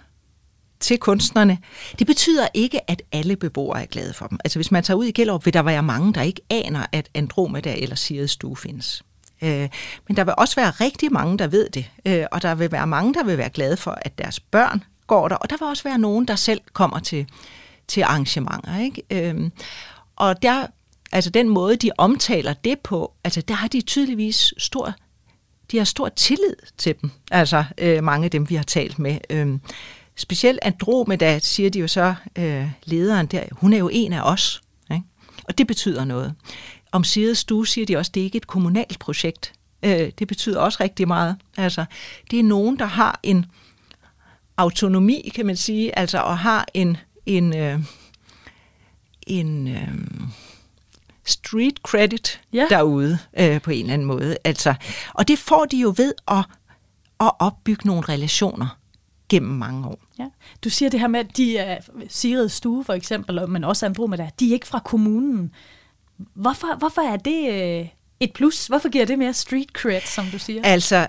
til 0.79 0.97
kunstnerne. 0.97 1.57
Det 1.99 2.07
betyder 2.07 2.47
ikke, 2.53 2.91
at 2.91 3.01
alle 3.11 3.35
beboere 3.35 3.81
er 3.81 3.85
glade 3.85 4.13
for 4.13 4.27
dem. 4.27 4.39
Altså 4.45 4.59
hvis 4.59 4.71
man 4.71 4.83
tager 4.83 4.97
ud 4.97 5.05
i 5.05 5.11
Gellerup, 5.11 5.45
vil 5.45 5.53
der 5.53 5.61
være 5.61 5.83
mange, 5.83 6.13
der 6.13 6.21
ikke 6.21 6.41
aner, 6.49 6.85
at 6.91 7.09
Andromeda 7.13 7.75
eller 7.77 7.95
Sirius 7.95 8.31
Stue 8.31 8.57
findes. 8.57 9.03
Øh, 9.41 9.69
men 10.07 10.17
der 10.17 10.23
vil 10.23 10.33
også 10.37 10.55
være 10.55 10.71
rigtig 10.71 11.13
mange, 11.13 11.37
der 11.37 11.47
ved 11.47 11.69
det, 11.69 11.89
øh, 12.05 12.25
og 12.31 12.41
der 12.41 12.55
vil 12.55 12.71
være 12.71 12.87
mange, 12.87 13.13
der 13.13 13.23
vil 13.23 13.37
være 13.37 13.49
glade 13.49 13.77
for, 13.77 13.97
at 14.01 14.17
deres 14.17 14.39
børn 14.39 14.83
går 15.07 15.27
der, 15.27 15.35
og 15.35 15.49
der 15.49 15.57
vil 15.59 15.67
også 15.67 15.83
være 15.83 15.97
nogen, 15.97 16.27
der 16.27 16.35
selv 16.35 16.61
kommer 16.73 16.99
til, 16.99 17.27
til 17.87 18.01
arrangementer. 18.01 18.79
Ikke? 18.79 19.03
Øh, 19.11 19.49
og 20.15 20.41
der, 20.41 20.67
altså 21.11 21.29
den 21.29 21.49
måde, 21.49 21.75
de 21.75 21.91
omtaler 21.97 22.53
det 22.53 22.79
på, 22.79 23.13
altså 23.23 23.41
der 23.41 23.53
har 23.53 23.67
de 23.67 23.81
tydeligvis 23.81 24.53
stor, 24.57 24.93
de 25.71 25.77
har 25.77 25.83
stor 25.83 26.09
tillid 26.09 26.55
til 26.77 26.95
dem, 27.01 27.11
altså 27.31 27.63
øh, 27.77 28.03
mange 28.03 28.25
af 28.25 28.31
dem, 28.31 28.49
vi 28.49 28.55
har 28.55 28.63
talt 28.63 28.99
med. 28.99 29.17
Øh, 29.29 29.59
specielt 30.15 30.59
Andromeda, 30.61 31.39
siger 31.39 31.69
de 31.69 31.79
jo 31.79 31.87
så, 31.87 32.15
øh, 32.35 32.71
lederen 32.85 33.25
der, 33.25 33.43
hun 33.51 33.73
er 33.73 33.77
jo 33.77 33.89
en 33.93 34.13
af 34.13 34.21
os, 34.31 34.61
ikke? 34.91 35.03
og 35.43 35.57
det 35.57 35.67
betyder 35.67 36.05
noget. 36.05 36.33
Om 36.91 37.03
Sirius 37.03 37.37
Stue 37.37 37.67
siger 37.67 37.85
de 37.85 37.97
også, 37.97 38.11
det 38.13 38.19
er 38.19 38.25
ikke 38.25 38.37
et 38.37 38.47
kommunalt 38.47 38.99
projekt. 38.99 39.53
Øh, 39.83 40.11
det 40.19 40.27
betyder 40.27 40.59
også 40.59 40.77
rigtig 40.83 41.07
meget. 41.07 41.35
Altså, 41.57 41.85
det 42.31 42.39
er 42.39 42.43
nogen, 42.43 42.79
der 42.79 42.85
har 42.85 43.19
en 43.23 43.45
autonomi, 44.57 45.31
kan 45.35 45.45
man 45.45 45.55
sige, 45.55 45.99
altså, 45.99 46.19
og 46.19 46.37
har 46.37 46.65
en, 46.73 46.97
en, 47.25 47.55
øh, 47.55 47.79
en 49.27 49.67
øh, 49.67 49.93
street 51.29 51.77
credit 51.83 52.41
ja. 52.53 52.67
derude 52.69 53.17
øh, 53.39 53.61
på 53.61 53.71
en 53.71 53.79
eller 53.79 53.93
anden 53.93 54.07
måde. 54.07 54.37
Altså, 54.43 54.73
og 55.13 55.27
det 55.27 55.39
får 55.39 55.65
de 55.65 55.77
jo 55.77 55.93
ved 55.97 56.13
at, 56.27 56.45
at 57.19 57.31
opbygge 57.39 57.87
nogle 57.87 58.01
relationer 58.01 58.77
gennem 59.29 59.51
mange 59.51 59.87
år. 59.87 59.99
Ja. 60.19 60.25
Du 60.63 60.69
siger 60.69 60.89
det 60.89 60.99
her 60.99 61.07
med, 61.07 61.19
at 61.19 61.37
de 61.37 61.57
er 61.57 61.77
Sigrid 62.07 62.49
Stue 62.49 62.83
for 62.83 62.93
eksempel, 62.93 63.49
men 63.49 63.63
også 63.63 63.85
Andromeda, 63.85 64.29
de 64.39 64.49
er 64.49 64.53
ikke 64.53 64.67
fra 64.67 64.79
kommunen. 64.79 65.51
Hvorfor, 66.17 66.77
hvorfor 66.77 67.01
er 67.01 67.17
det 67.17 67.51
øh, 67.51 67.87
et 68.19 68.33
plus? 68.33 68.67
Hvorfor 68.67 68.89
giver 68.89 69.05
det 69.05 69.19
mere 69.19 69.33
street 69.33 69.69
cred, 69.73 70.01
som 70.01 70.25
du 70.25 70.39
siger? 70.39 70.61
Altså, 70.63 71.07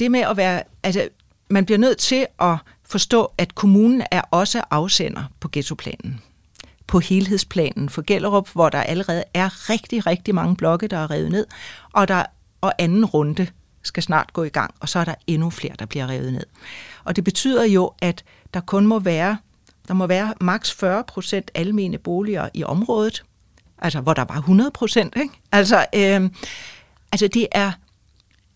det 0.00 0.10
med 0.10 0.20
at 0.20 0.36
være... 0.36 0.62
Altså, 0.82 1.08
man 1.50 1.64
bliver 1.64 1.78
nødt 1.78 1.98
til 1.98 2.26
at 2.40 2.56
forstå, 2.84 3.32
at 3.38 3.54
kommunen 3.54 4.02
er 4.10 4.20
også 4.30 4.62
afsender 4.70 5.22
på 5.40 5.48
ghettoplanen 5.52 6.20
på 6.88 6.98
helhedsplanen 6.98 7.88
for 7.88 8.02
Gellerup, 8.06 8.48
hvor 8.52 8.68
der 8.68 8.82
allerede 8.82 9.24
er 9.34 9.70
rigtig, 9.70 10.06
rigtig 10.06 10.34
mange 10.34 10.56
blokke, 10.56 10.88
der 10.88 10.96
er 10.96 11.10
revet 11.10 11.30
ned, 11.30 11.46
og 11.92 12.08
der 12.08 12.24
og 12.60 12.72
anden 12.78 13.04
runde 13.04 13.46
skal 13.82 14.02
snart 14.02 14.32
gå 14.32 14.44
i 14.44 14.48
gang, 14.48 14.74
og 14.80 14.88
så 14.88 14.98
er 14.98 15.04
der 15.04 15.14
endnu 15.26 15.50
flere, 15.50 15.74
der 15.78 15.86
bliver 15.86 16.08
revet 16.08 16.32
ned. 16.32 16.46
Og 17.04 17.16
det 17.16 17.24
betyder 17.24 17.64
jo, 17.64 17.92
at 18.02 18.24
der 18.54 18.60
kun 18.60 18.86
må 18.86 18.98
være, 18.98 19.38
der 19.88 19.94
må 19.94 20.06
være 20.06 20.34
maks 20.40 20.72
40 20.72 21.04
procent 21.04 21.50
almene 21.54 21.98
boliger 21.98 22.48
i 22.54 22.64
området, 22.64 23.24
altså 23.78 24.00
hvor 24.00 24.14
der 24.14 24.24
var 24.24 24.36
100 24.36 24.70
procent. 24.70 25.16
Altså, 25.52 25.86
øh, 25.94 26.30
altså 27.12 27.28
det 27.28 27.46
er 27.52 27.72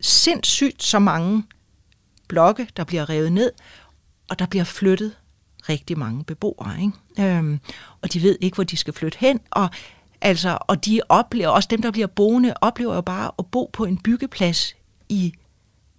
sindssygt 0.00 0.82
så 0.82 0.98
mange 0.98 1.44
blokke, 2.28 2.68
der 2.76 2.84
bliver 2.84 3.08
revet 3.08 3.32
ned, 3.32 3.52
og 4.30 4.38
der 4.38 4.46
bliver 4.46 4.64
flyttet 4.64 5.12
rigtig 5.68 5.98
mange 5.98 6.24
beboere. 6.24 6.80
Ikke? 6.80 7.36
Øhm, 7.36 7.60
og 8.02 8.12
de 8.12 8.22
ved 8.22 8.38
ikke, 8.40 8.54
hvor 8.54 8.64
de 8.64 8.76
skal 8.76 8.94
flytte 8.94 9.18
hen, 9.20 9.40
og, 9.50 9.68
altså, 10.20 10.58
og 10.60 10.84
de 10.86 11.00
oplever, 11.08 11.48
også 11.48 11.68
dem, 11.70 11.82
der 11.82 11.90
bliver 11.90 12.06
boende, 12.06 12.54
oplever 12.60 12.94
jo 12.94 13.00
bare 13.00 13.30
at 13.38 13.46
bo 13.46 13.70
på 13.72 13.84
en 13.84 13.98
byggeplads 13.98 14.74
i 15.08 15.34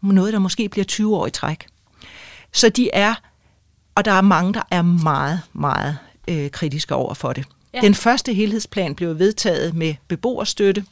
noget, 0.01 0.34
der 0.34 0.39
måske 0.39 0.70
bliver 0.70 0.86
20 0.86 1.16
år 1.16 1.28
i 1.28 1.32
træk. 1.32 1.68
Så 2.51 2.70
de 2.70 2.89
er, 2.93 3.16
og 3.95 4.05
der 4.05 4.11
er 4.11 4.22
mange, 4.22 4.53
der 4.53 4.61
er 4.72 4.82
meget, 4.82 5.41
meget 5.53 5.97
øh, 6.28 6.51
kritiske 6.51 6.95
over 6.95 7.14
for 7.14 7.34
det. 7.34 7.45
Ja. 7.74 7.82
Den 7.82 7.95
første 7.95 8.34
helhedsplan 8.34 8.95
blev 8.95 9.20
vedtaget 9.20 9.74
med 9.74 9.95
beboerstøtte, 10.07 10.86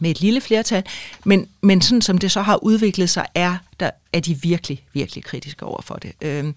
med 0.00 0.10
et 0.10 0.20
lille 0.20 0.40
flertal, 0.40 0.84
men, 1.24 1.48
men 1.60 1.82
sådan 1.82 2.02
som 2.02 2.18
det 2.18 2.32
så 2.32 2.42
har 2.42 2.64
udviklet 2.64 3.10
sig, 3.10 3.26
er, 3.34 3.56
der, 3.80 3.90
er 4.12 4.20
de 4.20 4.40
virkelig, 4.40 4.84
virkelig 4.92 5.24
kritiske 5.24 5.66
over 5.66 5.82
for 5.82 5.94
det. 5.94 6.12
Øh, 6.20 6.54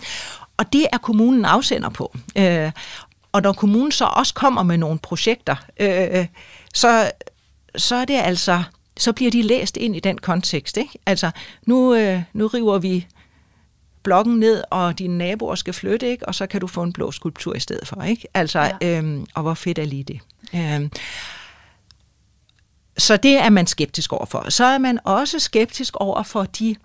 og 0.58 0.74
det 0.74 0.88
er 0.93 0.97
kommunen 0.97 1.45
afsender 1.45 1.89
på. 1.89 2.16
Øh, 2.38 2.72
og 3.32 3.41
når 3.41 3.54
kommunen 3.54 3.91
så 3.91 4.06
også 4.06 4.34
kommer 4.34 4.64
med 4.64 4.78
nogle 4.78 4.99
projekter, 4.99 5.56
øh, 5.80 6.26
så, 6.74 7.12
så 7.76 7.95
er 7.95 8.06
det 8.06 8.14
altså, 8.14 8.64
så 8.97 9.14
bliver 9.14 9.32
de 9.32 9.41
læst 9.41 9.78
ind 9.78 9.95
i 9.95 9.99
den 9.99 10.18
kontekst. 10.18 10.78
Ikke? 10.78 10.99
Altså, 11.06 11.32
nu, 11.66 11.95
øh, 11.95 12.22
nu 12.34 12.47
river 12.47 12.78
vi 12.78 13.08
blokken 14.04 14.39
ned, 14.39 14.64
og 14.70 14.99
dine 14.99 15.18
naboer 15.18 15.56
skal 15.56 15.74
flytte, 15.74 16.10
ikke? 16.10 16.28
og 16.28 16.36
så 16.36 16.47
kan 16.47 16.62
du 16.62 16.68
få 16.68 16.84
en 16.84 16.93
blå 16.93 17.12
skulptur 17.12 17.56
i 17.56 17.60
stedet 17.60 17.88
for. 17.88 18.04
Ikke? 18.04 18.28
Altså, 18.34 18.60
ja. 18.60 18.97
øhm, 18.97 19.26
og 19.36 19.41
hvor 19.41 19.54
fedt 19.54 19.80
er 19.80 19.86
lige 19.86 20.04
det? 20.04 20.20
Øhm, 20.56 20.91
så 22.97 23.18
det 23.18 23.38
er 23.38 23.49
man 23.49 23.68
skeptisk 23.68 24.14
overfor. 24.14 24.49
Så 24.49 24.66
er 24.66 24.78
man 24.78 24.99
også 25.04 25.39
skeptisk 25.39 25.95
over 25.95 26.24
for 26.24 26.43
de 26.43 26.76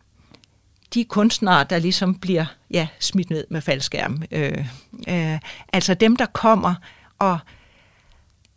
de 0.95 1.05
kunstnere, 1.05 1.65
der 1.65 1.79
ligesom 1.79 2.15
bliver 2.15 2.45
ja, 2.71 2.89
smidt 3.01 3.31
ned 3.31 3.45
med 3.51 3.61
faldskærm. 3.61 4.23
Øh, 4.31 4.65
øh, 5.09 5.39
altså 5.73 5.95
dem, 5.95 6.17
der 6.17 6.27
kommer, 6.27 6.75
og 7.19 7.39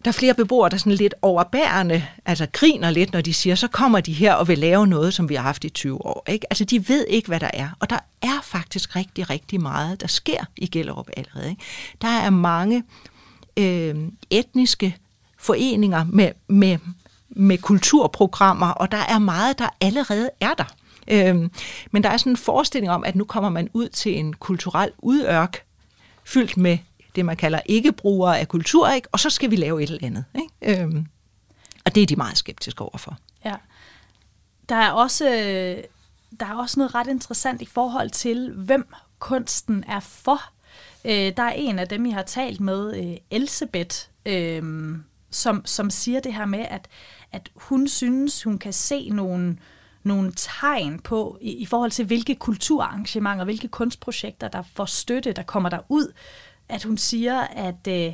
der 0.06 0.12
er 0.12 0.14
flere 0.14 0.34
beboere, 0.34 0.70
der 0.70 0.78
sådan 0.78 0.94
lidt 0.94 1.14
overbærende, 1.22 2.06
altså 2.26 2.48
griner 2.52 2.90
lidt, 2.92 3.14
når 3.14 3.22
de 3.22 3.34
siger, 3.34 3.56
så 3.56 3.68
kommer 3.68 4.00
de 4.02 4.14
her 4.14 4.34
og 4.34 4.48
vil 4.48 4.58
lave 4.58 4.88
noget, 4.88 5.14
som 5.14 5.30
vi 5.30 5.36
har 5.36 5.42
haft 5.42 5.64
i 5.64 5.70
20 5.70 6.06
år. 6.06 6.24
Ikke? 6.28 6.48
Altså 6.50 6.66
de 6.66 6.90
ved 6.90 7.06
ikke, 7.10 7.28
hvad 7.28 7.40
der 7.40 7.50
er. 7.54 7.70
Og 7.80 7.90
der 7.90 8.00
er 8.22 8.40
faktisk 8.44 8.96
rigtig, 8.96 9.30
rigtig 9.30 9.62
meget, 9.62 10.02
der 10.02 10.08
sker 10.08 10.46
i 10.58 10.68
Gellerup 10.68 11.10
allerede. 11.18 11.50
Ikke? 11.50 11.62
Der 12.02 12.08
er 12.08 12.30
mange 12.30 12.84
øh, 13.58 13.96
etniske 14.30 14.98
foreninger 15.38 16.04
med, 16.04 16.32
med, 16.48 16.78
med 17.30 17.58
kulturprogrammer, 17.58 18.68
og 18.68 18.92
der 18.92 18.98
er 19.10 19.20
meget, 19.20 19.60
der 19.60 19.70
allerede 19.82 20.30
er 20.42 20.54
der. 20.54 20.74
Øhm, 21.08 21.52
men 21.92 22.04
der 22.04 22.10
er 22.10 22.18
sådan 22.18 22.32
en 22.32 22.38
forestilling 22.38 22.92
om, 22.92 23.04
at 23.04 23.16
nu 23.16 23.24
kommer 23.24 23.50
man 23.50 23.70
ud 23.74 23.90
til 23.90 24.18
en 24.20 24.34
kulturel 24.34 24.92
udørk, 24.98 25.64
fyldt 26.24 26.58
med 26.58 26.78
det, 27.16 27.26
man 27.26 27.38
kalder 27.38 27.60
ikke-brugere 27.66 28.40
af 28.40 28.48
kultur, 28.48 28.90
ikke? 28.90 29.08
og 29.12 29.20
så 29.20 29.30
skal 29.30 29.52
vi 29.52 29.56
lave 29.56 29.84
et 29.84 29.90
eller 29.90 30.08
andet. 30.08 30.26
Ikke? 30.36 30.82
Øhm, 30.82 31.08
og 31.86 31.96
det 31.96 32.04
er 32.04 32.08
de 32.08 32.16
meget 32.16 32.38
skeptiske 32.38 32.82
overfor. 32.82 33.18
Ja. 33.46 33.56
Der 34.70 34.76
er 34.76 34.92
også, 34.92 35.26
øh, 35.30 35.84
der 36.40 36.46
er 36.46 36.56
også 36.56 36.80
noget 36.80 36.96
ret 36.96 37.08
interessant 37.08 37.62
i 37.62 37.66
forhold 37.66 38.10
til, 38.10 38.52
hvem 38.52 38.88
kunsten 39.20 39.84
er 39.88 40.00
for. 40.00 40.42
Øh, 41.06 41.38
der 41.38 41.44
er 41.44 41.52
en 41.52 41.80
af 41.80 41.88
dem, 41.88 42.06
jeg 42.06 42.16
har 42.16 42.24
talt 42.24 42.60
med, 42.60 42.98
øh, 42.98 43.18
Elsebeth, 43.32 43.98
øh, 44.26 44.96
som, 45.32 45.66
som 45.66 45.90
siger 45.90 46.20
det 46.20 46.34
her 46.34 46.46
med, 46.46 46.66
at, 46.70 46.88
at 47.32 47.50
hun 47.56 47.88
synes, 47.88 48.44
hun 48.44 48.58
kan 48.58 48.74
se 48.74 49.10
nogle, 49.10 49.58
nogle 50.04 50.32
tegn 50.36 51.00
på, 51.00 51.38
i, 51.42 51.52
i 51.52 51.66
forhold 51.66 51.92
til 51.92 52.06
hvilke 52.06 52.36
kulturarrangementer, 52.36 53.46
hvilke 53.46 53.68
kunstprojekter, 53.68 54.48
der 54.48 54.62
får 54.62 54.86
støtte, 54.86 55.34
der 55.34 55.44
kommer 55.44 55.70
der 55.70 55.80
ud, 55.90 56.14
at 56.70 56.84
hun 56.84 56.98
siger, 56.98 57.42
at, 57.42 57.88
øh, 57.88 58.14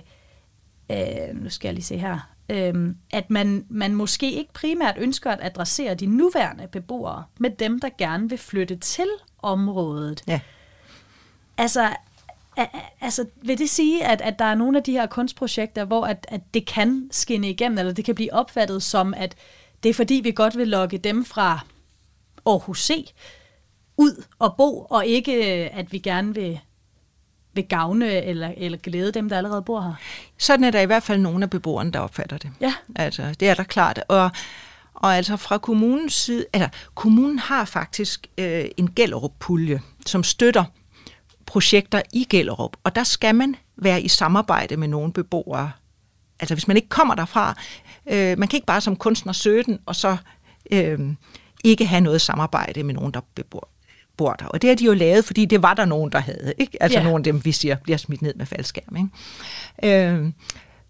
øh, 0.92 1.44
nu 1.44 1.50
skal 1.50 1.68
jeg 1.68 1.74
lige 1.74 1.84
se 1.84 1.98
her, 1.98 2.30
øh, 2.50 2.96
at 3.12 3.30
man, 3.30 3.66
man 3.70 3.96
måske 3.96 4.32
ikke 4.32 4.54
primært 4.54 4.96
ønsker 4.98 5.32
at 5.32 5.40
adressere 5.42 5.96
de 5.96 6.06
nuværende 6.06 6.68
beboere 6.68 7.24
med 7.40 7.50
dem, 7.50 7.80
der 7.80 7.90
gerne 7.98 8.30
vil 8.30 8.38
flytte 8.38 8.76
til 8.76 9.08
området. 9.42 10.24
Ja. 10.28 10.40
Altså, 11.58 11.90
altså, 13.02 13.26
vil 13.42 13.58
det 13.58 13.70
sige, 13.70 14.06
at, 14.06 14.22
at 14.22 14.40
der 14.40 14.46
er 14.46 14.56
nogle 14.56 14.78
af 14.78 14.84
de 14.84 14.92
her 14.92 15.06
kunstprojekter, 15.06 15.86
hvor 15.86 16.06
at, 16.06 16.28
at 16.30 16.42
det 16.54 16.66
kan 16.66 17.10
skinne 17.12 17.50
igennem, 17.50 17.78
eller 17.78 17.94
det 17.94 18.06
kan 18.06 18.16
blive 18.16 18.34
opfattet 18.34 18.84
som, 18.84 19.14
at 19.14 19.36
det 19.84 19.90
er 19.90 19.94
fordi, 19.94 20.14
vi 20.14 20.32
godt 20.32 20.58
vil 20.58 20.68
lokke 20.68 20.98
dem 20.98 21.26
fra 21.26 21.60
Aarhus 22.46 22.86
C 22.86 23.14
ud 23.98 24.24
og 24.40 24.56
bo, 24.58 24.88
og 24.90 25.06
ikke 25.06 25.34
at 25.74 25.92
vi 25.92 25.98
gerne 26.00 26.36
vil, 26.36 26.60
vil 27.54 27.64
gavne 27.64 28.12
eller, 28.24 28.54
eller 28.58 28.78
glæde 28.78 29.12
dem, 29.12 29.30
der 29.30 29.38
allerede 29.38 29.62
bor 29.62 29.82
her. 29.82 29.94
Sådan 30.38 30.64
er 30.64 30.72
der 30.72 30.80
i 30.80 30.86
hvert 30.86 31.04
fald 31.04 31.20
nogle 31.20 31.44
af 31.44 31.50
beboerne, 31.50 31.92
der 31.92 32.00
opfatter 32.00 32.38
det. 32.38 32.52
Ja. 32.62 32.74
Altså, 32.96 33.36
det 33.40 33.50
er 33.50 33.54
der 33.54 33.64
klart. 33.64 34.04
Og, 34.08 34.32
og 34.94 35.18
altså 35.18 35.38
fra 35.38 35.58
kommunens 35.58 36.14
side, 36.14 36.46
altså 36.54 36.70
kommunen 36.96 37.40
har 37.40 37.66
faktisk 37.66 38.28
øh, 38.38 38.66
en 38.78 38.94
Gellerup-pulje, 38.96 39.82
som 40.06 40.24
støtter 40.24 40.64
projekter 41.46 42.02
i 42.14 42.28
Gellerup, 42.30 42.78
og 42.84 42.96
der 42.96 43.04
skal 43.04 43.36
man 43.36 43.56
være 43.76 44.02
i 44.02 44.08
samarbejde 44.08 44.78
med 44.78 44.88
nogle 44.88 45.14
beboere. 45.14 45.72
Altså 46.40 46.56
hvis 46.56 46.68
man 46.68 46.78
ikke 46.78 46.90
kommer 46.90 47.16
derfra, 47.16 47.56
øh, 48.08 48.38
man 48.38 48.48
kan 48.48 48.58
ikke 48.58 48.66
bare 48.66 48.82
som 48.82 48.96
kunstner 48.96 49.34
søge 49.34 49.64
den, 49.64 49.80
og 49.86 49.96
så 49.96 50.18
øh, 50.72 51.00
ikke 51.66 51.86
have 51.86 52.02
noget 52.02 52.22
samarbejde 52.22 52.84
med 52.84 52.94
nogen, 52.94 53.14
der 53.14 53.22
bebor, 53.36 53.70
bor 54.18 54.34
der. 54.34 54.46
Og 54.46 54.62
det 54.62 54.68
har 54.68 54.76
de 54.76 54.86
jo 54.86 54.94
lavet, 54.94 55.26
fordi 55.26 55.46
det 55.46 55.62
var 55.62 55.74
der 55.74 55.86
nogen, 55.86 56.12
der 56.12 56.20
havde. 56.20 56.54
Ikke? 56.58 56.84
Altså 56.84 57.00
ja. 57.00 57.04
nogle 57.04 57.18
af 57.18 57.24
dem, 57.24 57.46
vi 57.46 57.52
siger, 57.52 57.76
bliver 57.76 57.98
smidt 57.98 58.22
ned 58.22 58.34
med 58.34 58.46
faldskærm. 58.46 58.96
Ikke? 58.96 60.08
Øh, 60.08 60.32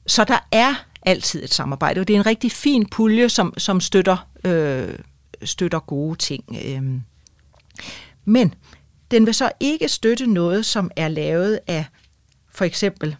så 0.07 0.23
der 0.23 0.47
er 0.51 0.85
altid 1.01 1.43
et 1.43 1.53
samarbejde, 1.53 2.01
og 2.01 2.07
det 2.07 2.13
er 2.13 2.19
en 2.19 2.25
rigtig 2.25 2.51
fin 2.51 2.85
pulje, 2.85 3.29
som, 3.29 3.53
som 3.57 3.81
støtter, 3.81 4.27
øh, 4.43 4.99
støtter 5.43 5.79
gode 5.79 6.15
ting. 6.15 6.43
Øh. 6.65 6.83
Men 8.25 8.53
den 9.11 9.25
vil 9.25 9.33
så 9.33 9.51
ikke 9.59 9.87
støtte 9.87 10.27
noget, 10.27 10.65
som 10.65 10.91
er 10.95 11.07
lavet 11.07 11.59
af 11.67 11.85
for 12.55 12.65
eksempel, 12.65 13.15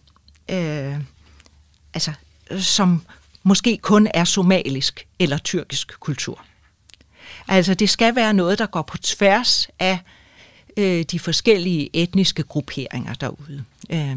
øh, 0.50 0.94
altså, 1.94 2.12
som 2.58 3.02
måske 3.42 3.78
kun 3.82 4.08
er 4.14 4.24
somalisk 4.24 5.06
eller 5.18 5.38
tyrkisk 5.38 6.00
kultur. 6.00 6.45
Altså 7.48 7.74
det 7.74 7.90
skal 7.90 8.16
være 8.16 8.34
noget, 8.34 8.58
der 8.58 8.66
går 8.66 8.82
på 8.82 8.98
tværs 8.98 9.68
af 9.78 9.98
øh, 10.76 11.02
de 11.02 11.18
forskellige 11.18 11.90
etniske 11.92 12.42
grupperinger 12.42 13.14
derude. 13.14 13.64
Øh, 13.90 14.16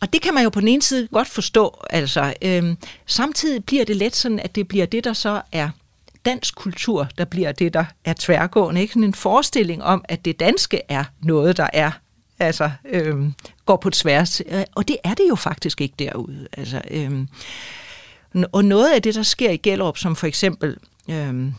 og 0.00 0.12
det 0.12 0.22
kan 0.22 0.34
man 0.34 0.42
jo 0.44 0.50
på 0.50 0.60
den 0.60 0.68
ene 0.68 0.82
side 0.82 1.08
godt 1.08 1.28
forstå. 1.28 1.84
Altså, 1.90 2.34
øh, 2.42 2.76
samtidig 3.06 3.64
bliver 3.64 3.84
det 3.84 3.96
let 3.96 4.16
sådan, 4.16 4.38
at 4.38 4.54
det 4.54 4.68
bliver 4.68 4.86
det, 4.86 5.04
der 5.04 5.12
så 5.12 5.42
er 5.52 5.70
dansk 6.24 6.54
kultur, 6.54 7.08
der 7.18 7.24
bliver 7.24 7.52
det, 7.52 7.74
der 7.74 7.84
er 8.04 8.14
tværgående. 8.18 8.80
Ikke 8.80 8.92
sådan 8.92 9.04
en 9.04 9.14
forestilling 9.14 9.82
om, 9.82 10.04
at 10.08 10.24
det 10.24 10.40
danske 10.40 10.80
er 10.88 11.04
noget, 11.22 11.56
der 11.56 11.68
er 11.72 11.90
altså 12.38 12.70
øh, 12.84 13.16
går 13.66 13.76
på 13.76 13.90
tværs. 13.90 14.42
Øh, 14.46 14.64
og 14.74 14.88
det 14.88 14.96
er 15.04 15.14
det 15.14 15.24
jo 15.28 15.34
faktisk 15.34 15.80
ikke 15.80 15.94
derude. 15.98 16.48
Altså, 16.52 16.82
øh, 16.90 17.26
og 18.52 18.64
noget 18.64 18.92
af 18.92 19.02
det, 19.02 19.14
der 19.14 19.22
sker 19.22 19.50
i 19.50 19.56
Gellerup, 19.56 19.98
som 19.98 20.16
for 20.16 20.26
eksempel 20.26 20.76
øh, 21.10 21.52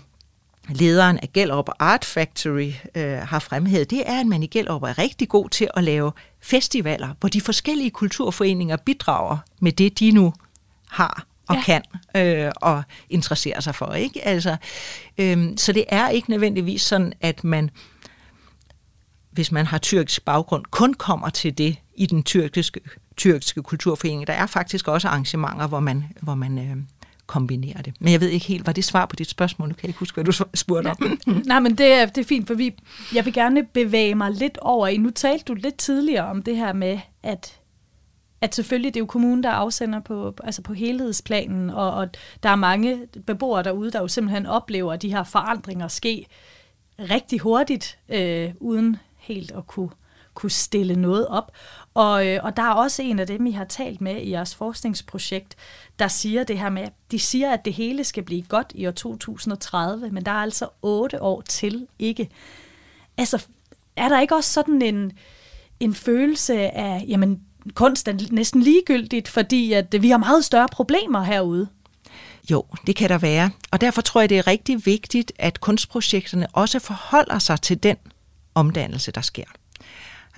lederen 0.74 1.18
af 1.18 1.34
Gellerup 1.34 1.70
Art 1.80 2.06
Factory 2.06 2.72
øh, 2.96 3.18
har 3.18 3.40
fremhævet, 3.40 3.90
det 3.90 4.04
er, 4.06 4.20
at 4.20 4.28
man 4.28 4.44
i 4.44 4.48
Gellerup 4.48 4.84
er 4.84 4.98
rigtig 4.98 5.30
god 5.30 5.50
til 5.50 5.68
at 5.74 5.84
lave 5.84 6.12
festivaler, 6.42 7.10
hvor 7.20 7.30
de 7.30 7.42
forskellige 7.42 7.92
kulturforeninger 7.92 8.78
bidrager 8.78 9.38
med 9.60 9.72
det, 9.72 10.00
de 10.00 10.12
nu 10.12 10.34
har 10.90 11.26
og 11.48 11.56
ja. 11.56 11.64
kan 11.64 11.82
øh, 12.16 12.52
og 12.56 12.84
interesserer 13.10 13.60
sig 13.60 13.76
for. 13.76 13.94
Ikke? 13.94 14.26
Altså, 14.26 14.58
øh, 15.18 15.48
så 15.58 15.72
det 15.72 15.86
er 15.90 16.10
ikke 16.10 16.30
nødvendigvis 16.30 16.82
sådan, 16.82 17.14
at 17.22 17.44
man, 17.44 17.70
hvis 19.32 19.52
man 19.52 19.66
har 19.66 19.78
tyrkisk 19.78 20.26
baggrund, 20.26 20.66
kun 20.66 20.94
kommer 20.94 21.30
til 21.30 21.58
det 21.58 21.78
i 21.96 22.06
den 22.06 22.24
tyrkiske, 22.24 22.80
tyrkiske 23.18 23.64
kulturforening. 23.64 24.28
Der 24.28 24.34
er 24.34 24.46
faktisk 24.46 24.88
også 24.88 25.08
arrangementer, 25.08 25.68
hvor 25.68 25.80
man, 25.80 26.06
hvor 26.22 26.36
man 26.36 26.58
øh, 26.58 26.78
kombinere 27.32 27.82
det. 27.86 27.94
Men 28.00 28.12
jeg 28.12 28.22
ved 28.22 28.30
ikke 28.30 28.46
helt, 28.46 28.68
var 28.68 28.74
det 28.74 28.84
svar 28.84 29.06
på 29.06 29.16
dit 29.16 29.30
spørgsmål? 29.30 29.68
Nu 29.68 29.74
kan 29.74 29.84
jeg 29.84 29.90
ikke 29.90 30.00
huske, 30.00 30.16
hvad 30.16 30.26
du 30.26 30.44
spurgte 30.54 30.88
om. 30.88 31.20
Nej, 31.46 31.60
men 31.60 31.76
det 31.76 31.94
er, 31.94 32.06
det 32.06 32.18
er 32.22 32.26
fint, 32.26 32.48
for 32.48 32.54
vi, 32.54 32.74
jeg 33.14 33.26
vil 33.26 33.34
gerne 33.34 33.64
bevæge 33.64 34.16
mig 34.16 34.32
lidt 34.32 34.58
over 34.58 34.88
i. 34.88 34.98
Nu 34.98 35.10
talte 35.10 35.46
du 35.46 35.54
lidt 35.54 35.78
tidligere 35.78 36.26
om 36.26 36.44
det 36.44 36.58
her 36.58 36.74
med, 36.74 37.00
at 37.24 37.58
at 38.44 38.56
selvfølgelig 38.56 38.94
det 38.94 39.00
er 39.00 39.02
jo 39.02 39.06
kommunen, 39.06 39.44
der 39.44 39.50
afsender 39.50 40.00
på, 40.00 40.34
altså 40.44 40.62
på 40.62 40.74
helhedsplanen, 40.74 41.70
og, 41.70 41.92
og 41.92 42.10
der 42.44 42.50
er 42.50 42.56
mange 42.56 43.08
beboere 43.26 43.64
derude, 43.64 43.92
der 43.92 44.00
jo 44.00 44.08
simpelthen 44.08 44.46
oplever 44.46 44.96
de 44.96 45.12
her 45.12 45.24
forandringer 45.24 45.88
ske 45.88 46.26
rigtig 47.00 47.40
hurtigt, 47.40 47.98
øh, 48.10 48.52
uden 48.60 48.98
helt 49.18 49.52
at 49.52 49.68
kunne, 49.68 49.90
kunne 50.34 50.52
stille 50.52 50.96
noget 50.96 51.28
op. 51.28 51.52
Og, 51.94 52.28
øh, 52.28 52.40
og 52.44 52.58
der 52.58 52.64
er 52.64 52.74
også 52.74 53.02
en 53.02 53.20
af 53.20 53.28
dem, 53.28 53.46
I 53.46 53.52
har 53.52 53.66
talt 53.66 54.02
med 54.02 54.16
i 54.16 54.32
jeres 54.32 54.56
forskningsprojekt, 54.56 55.56
der 56.00 56.08
siger 56.08 56.44
det 56.44 56.60
her 56.60 56.70
med, 56.70 56.88
de 57.12 57.20
siger, 57.20 57.54
at 57.54 57.66
det 57.66 57.74
hele 57.74 58.04
skal 58.04 58.24
blive 58.24 58.42
godt 58.42 58.72
i 58.76 58.88
år 58.88 58.92
2030, 58.92 60.10
men 60.10 60.26
der 60.26 60.32
er 60.32 60.36
altså 60.36 60.68
otte 60.82 61.22
år 61.22 61.42
til 61.42 61.88
ikke. 62.00 62.30
Altså, 63.18 63.46
er 63.96 64.10
der 64.10 64.22
ikke 64.22 64.36
også 64.36 64.54
sådan 64.54 64.82
en, 64.82 65.12
en 65.80 65.94
følelse 65.94 66.54
af, 66.78 67.06
jamen, 67.08 67.42
kunst 67.74 68.08
er 68.08 68.14
næsten 68.32 68.62
ligegyldigt, 68.62 69.28
fordi 69.28 69.74
at 69.74 69.96
vi 70.02 70.10
har 70.10 70.18
meget 70.18 70.46
større 70.46 70.68
problemer 70.72 71.24
herude? 71.24 71.68
Jo, 72.52 72.66
det 72.88 72.96
kan 72.96 73.10
der 73.10 73.18
være. 73.18 73.52
Og 73.72 73.82
derfor 73.82 74.02
tror 74.02 74.22
jeg, 74.22 74.30
det 74.30 74.38
er 74.38 74.48
rigtig 74.48 74.86
vigtigt, 74.86 75.32
at 75.40 75.62
kunstprojekterne 75.62 76.48
også 76.54 76.80
forholder 76.80 77.40
sig 77.40 77.62
til 77.62 77.84
den 77.84 77.98
omdannelse, 78.56 79.12
der 79.12 79.22
sker. 79.22 79.44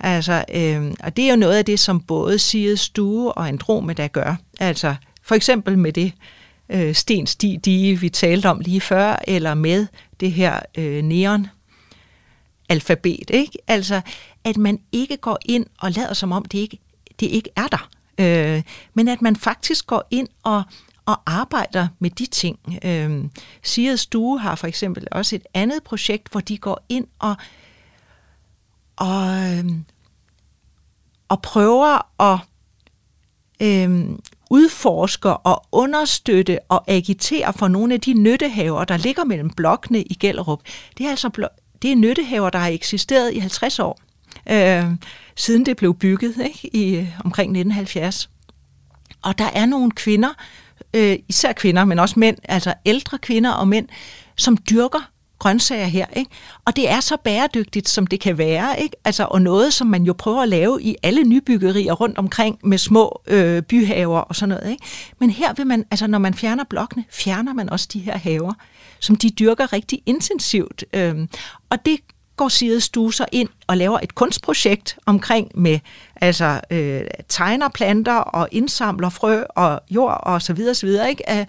Altså, 0.00 0.44
øh, 0.54 0.92
og 1.00 1.16
det 1.16 1.24
er 1.24 1.30
jo 1.30 1.36
noget 1.36 1.56
af 1.56 1.64
det, 1.64 1.80
som 1.80 2.00
både 2.00 2.38
Sirius 2.38 2.80
Stue 2.80 3.32
og 3.32 3.48
Andromeda 3.48 4.06
gør. 4.06 4.36
Altså, 4.60 4.94
for 5.22 5.34
eksempel 5.34 5.78
med 5.78 5.92
det 5.92 6.12
øh, 6.68 6.94
stensti, 6.94 7.56
die, 7.64 8.00
vi 8.00 8.08
talte 8.08 8.46
om 8.46 8.60
lige 8.60 8.80
før, 8.80 9.16
eller 9.28 9.54
med 9.54 9.86
det 10.20 10.32
her 10.32 10.60
øh, 10.78 11.02
neon 11.02 11.46
alfabet, 12.68 13.30
ikke? 13.30 13.58
Altså, 13.66 14.00
at 14.44 14.56
man 14.56 14.78
ikke 14.92 15.16
går 15.16 15.38
ind 15.44 15.66
og 15.78 15.92
lader 15.92 16.14
som 16.14 16.32
om, 16.32 16.44
det 16.44 16.58
ikke, 16.58 16.78
det 17.20 17.26
ikke 17.26 17.50
er 17.56 17.66
der. 17.66 17.88
Øh, 18.18 18.62
men 18.94 19.08
at 19.08 19.22
man 19.22 19.36
faktisk 19.36 19.86
går 19.86 20.08
ind 20.10 20.28
og, 20.42 20.62
og 21.06 21.20
arbejder 21.26 21.88
med 21.98 22.10
de 22.10 22.26
ting. 22.26 22.58
Øh, 22.84 23.24
Sirius 23.62 24.00
Stue 24.00 24.40
har 24.40 24.54
for 24.54 24.66
eksempel 24.66 25.06
også 25.10 25.36
et 25.36 25.46
andet 25.54 25.82
projekt, 25.82 26.28
hvor 26.30 26.40
de 26.40 26.58
går 26.58 26.84
ind 26.88 27.06
og 27.18 27.36
og, 28.96 29.52
øhm, 29.52 29.84
og 31.28 31.42
prøver 31.42 32.22
at 32.32 32.38
øhm, 33.62 34.20
udforske 34.50 35.36
og 35.36 35.66
understøtte 35.72 36.58
og 36.68 36.84
agitere 36.90 37.52
for 37.52 37.68
nogle 37.68 37.94
af 37.94 38.00
de 38.00 38.12
nyttehaver, 38.12 38.84
der 38.84 38.96
ligger 38.96 39.24
mellem 39.24 39.50
blokkene 39.50 40.02
i 40.02 40.14
Gellerup. 40.14 40.60
Det 40.98 41.06
er 41.06 41.10
altså 41.10 41.48
det 41.82 41.92
er 41.92 41.96
nyttehaver, 41.96 42.50
der 42.50 42.58
har 42.58 42.68
eksisteret 42.68 43.34
i 43.34 43.38
50 43.38 43.78
år, 43.78 44.00
øh, 44.50 44.84
siden 45.36 45.66
det 45.66 45.76
blev 45.76 45.94
bygget 45.94 46.36
ikke, 46.46 46.76
i 46.76 46.96
øh, 46.96 47.20
omkring 47.24 47.50
1970. 47.50 48.30
Og 49.22 49.38
der 49.38 49.50
er 49.54 49.66
nogle 49.66 49.90
kvinder, 49.90 50.28
øh, 50.94 51.18
især 51.28 51.52
kvinder, 51.52 51.84
men 51.84 51.98
også 51.98 52.18
mænd, 52.18 52.36
altså 52.44 52.74
ældre 52.86 53.18
kvinder 53.18 53.50
og 53.50 53.68
mænd, 53.68 53.88
som 54.36 54.56
dyrker 54.56 55.10
grøntsager 55.44 55.86
her, 55.86 56.06
ikke? 56.12 56.30
Og 56.64 56.76
det 56.76 56.90
er 56.90 57.00
så 57.00 57.16
bæredygtigt, 57.24 57.88
som 57.88 58.06
det 58.06 58.20
kan 58.20 58.38
være, 58.38 58.80
ikke? 58.80 58.96
Altså, 59.04 59.24
og 59.24 59.42
noget, 59.42 59.72
som 59.72 59.86
man 59.86 60.02
jo 60.02 60.12
prøver 60.12 60.42
at 60.42 60.48
lave 60.48 60.82
i 60.82 60.96
alle 61.02 61.22
nybyggerier 61.24 61.92
rundt 61.92 62.18
omkring 62.18 62.58
med 62.62 62.78
små 62.78 63.20
øh, 63.26 63.62
byhaver 63.62 64.20
og 64.20 64.36
sådan 64.36 64.48
noget, 64.48 64.70
ikke? 64.70 64.84
Men 65.20 65.30
her 65.30 65.52
vil 65.52 65.66
man, 65.66 65.84
altså 65.90 66.06
når 66.06 66.18
man 66.18 66.34
fjerner 66.34 66.64
blokkene, 66.64 67.04
fjerner 67.10 67.52
man 67.52 67.70
også 67.70 67.88
de 67.92 67.98
her 67.98 68.18
haver, 68.18 68.52
som 69.00 69.16
de 69.16 69.30
dyrker 69.30 69.72
rigtig 69.72 70.02
intensivt. 70.06 70.84
Øh, 70.92 71.28
og 71.70 71.86
det 71.86 72.00
går 72.36 72.48
Sirius 72.48 72.82
Stue 72.82 73.12
ind 73.32 73.48
og 73.66 73.76
laver 73.76 73.98
et 74.02 74.14
kunstprojekt 74.14 74.98
omkring 75.06 75.50
med 75.54 75.78
altså 76.20 76.60
øh, 76.70 77.00
tegner 77.28 77.68
planter 77.68 78.16
og 78.16 78.48
indsamler 78.52 79.08
frø 79.08 79.42
og 79.48 79.80
jord 79.90 80.20
og 80.22 80.42
så 80.42 80.52
videre, 80.52 80.74
så 80.74 80.86
videre, 80.86 81.10
ikke? 81.10 81.46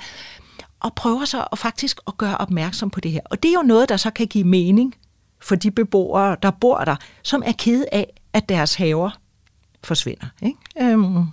Og 0.79 0.95
prøver 0.95 1.25
så 1.25 1.47
at 1.51 1.57
faktisk 1.59 1.99
at 2.07 2.17
gøre 2.17 2.37
opmærksom 2.37 2.89
på 2.89 2.99
det 2.99 3.11
her. 3.11 3.21
Og 3.25 3.43
det 3.43 3.49
er 3.49 3.53
jo 3.53 3.61
noget, 3.61 3.89
der 3.89 3.97
så 3.97 4.09
kan 4.09 4.27
give 4.27 4.43
mening 4.43 4.95
for 5.41 5.55
de 5.55 5.71
beboere, 5.71 6.37
der 6.43 6.51
bor 6.51 6.77
der, 6.77 6.95
som 7.23 7.43
er 7.45 7.51
ked 7.51 7.85
af, 7.91 8.13
at 8.33 8.49
deres 8.49 8.75
haver 8.75 9.09
forsvinder. 9.83 10.27
Ikke? 10.41 10.57
Øhm. 10.81 11.25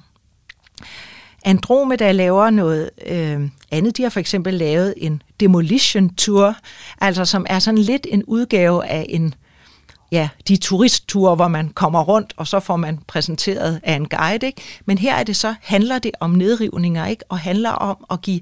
Andromeda 1.45 2.13
laver 2.13 2.51
noget 2.51 2.91
øh, 3.07 3.49
andet. 3.71 3.97
De 3.97 4.03
har 4.03 4.11
for 4.11 4.21
eksempel 4.21 4.55
lavet 4.55 4.95
en 4.97 5.23
demolition 5.41 6.15
tour, 6.15 6.57
altså 7.01 7.25
som 7.25 7.47
er 7.49 7.59
sådan 7.59 7.79
lidt 7.79 8.07
en 8.11 8.25
udgave 8.25 8.87
af 8.87 9.07
en 9.09 9.35
ja, 10.13 10.29
de 10.49 10.57
turistture, 10.57 11.35
hvor 11.35 11.49
man 11.49 11.69
kommer 11.69 12.03
rundt, 12.03 12.33
og 12.37 12.47
så 12.47 12.61
får 12.61 12.77
man 12.77 12.99
præsenteret 13.07 13.81
af 13.83 13.95
en 13.95 14.09
guide. 14.09 14.47
Ikke? 14.47 14.63
Men 14.87 14.99
her 14.99 15.15
er 15.15 15.25
det 15.25 15.37
så, 15.37 15.55
handler 15.61 15.99
det 15.99 16.11
om 16.21 16.31
nedrivninger, 16.31 17.07
ikke? 17.07 17.25
og 17.29 17.39
handler 17.39 17.71
om 17.71 18.05
at 18.11 18.23
give 18.23 18.41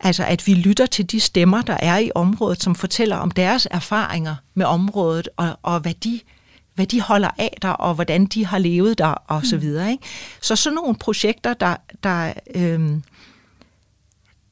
Altså 0.00 0.24
at 0.24 0.46
vi 0.46 0.54
lytter 0.54 0.86
til 0.86 1.10
de 1.10 1.20
stemmer, 1.20 1.62
der 1.62 1.76
er 1.80 1.98
i 1.98 2.10
området, 2.14 2.62
som 2.62 2.74
fortæller 2.74 3.16
om 3.16 3.30
deres 3.30 3.68
erfaringer 3.70 4.36
med 4.54 4.66
området, 4.66 5.28
og, 5.36 5.58
og 5.62 5.80
hvad, 5.80 5.94
de, 5.94 6.20
hvad 6.74 6.86
de 6.86 7.00
holder 7.00 7.30
af 7.38 7.58
der, 7.62 7.68
og 7.68 7.94
hvordan 7.94 8.26
de 8.26 8.46
har 8.46 8.58
levet 8.58 8.98
der, 8.98 9.06
og 9.06 9.46
så 9.46 9.56
mm. 9.56 9.62
videre. 9.62 9.90
Ikke? 9.90 10.04
Så 10.40 10.56
sådan 10.56 10.74
nogle 10.74 10.94
projekter, 10.94 11.54
der, 11.54 11.76
der, 12.02 12.32
øhm, 12.54 13.02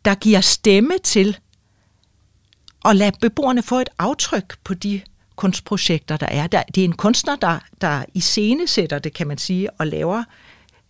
der 0.05 0.15
giver 0.15 0.41
stemme 0.41 0.95
til 1.05 1.37
at 2.85 2.97
lade 2.97 3.17
beboerne 3.21 3.63
få 3.63 3.79
et 3.79 3.89
aftryk 3.99 4.59
på 4.65 4.75
de 4.75 5.01
kunstprojekter, 5.37 6.17
der 6.17 6.27
er. 6.27 6.47
Det 6.47 6.81
er 6.81 6.85
en 6.85 6.93
kunstner, 6.93 7.37
der, 7.37 7.59
der 7.81 8.05
iscenesætter 8.15 8.99
det, 8.99 9.15
kan 9.15 9.27
man 9.27 9.39
sige, 9.39 9.71
og 9.71 9.87
laver 9.87 10.25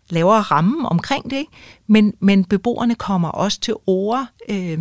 laver 0.09 0.34
rammen 0.34 0.86
omkring 0.86 1.30
det, 1.30 1.36
ikke? 1.36 1.52
Men, 1.86 2.14
men 2.20 2.44
beboerne 2.44 2.94
kommer 2.94 3.28
også 3.28 3.61
til 3.61 3.74
ord. 3.86 4.26
Øh, 4.48 4.78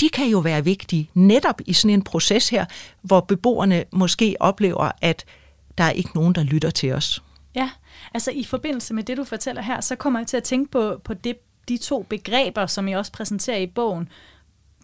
de 0.00 0.08
kan 0.08 0.26
jo 0.26 0.38
være 0.38 0.64
vigtige 0.64 1.10
netop 1.14 1.60
i 1.66 1.72
sådan 1.72 1.94
en 1.94 2.02
proces 2.02 2.48
her, 2.48 2.64
hvor 3.02 3.20
beboerne 3.20 3.84
måske 3.92 4.36
oplever, 4.40 4.90
at 5.00 5.24
der 5.78 5.84
er 5.84 5.90
ikke 5.90 6.10
nogen, 6.14 6.34
der 6.34 6.42
lytter 6.42 6.70
til 6.70 6.92
os. 6.92 7.22
Ja, 7.54 7.70
altså 8.14 8.30
i 8.30 8.44
forbindelse 8.44 8.94
med 8.94 9.02
det, 9.02 9.16
du 9.16 9.24
fortæller 9.24 9.62
her, 9.62 9.80
så 9.80 9.96
kommer 9.96 10.20
jeg 10.20 10.26
til 10.26 10.36
at 10.36 10.42
tænke 10.42 10.70
på, 10.70 11.00
på 11.04 11.14
det, 11.14 11.36
de 11.68 11.76
to 11.76 12.02
begreber, 12.02 12.66
som 12.66 12.88
jeg 12.88 12.98
også 12.98 13.12
præsenterer 13.12 13.58
i 13.58 13.66
bogen. 13.66 14.08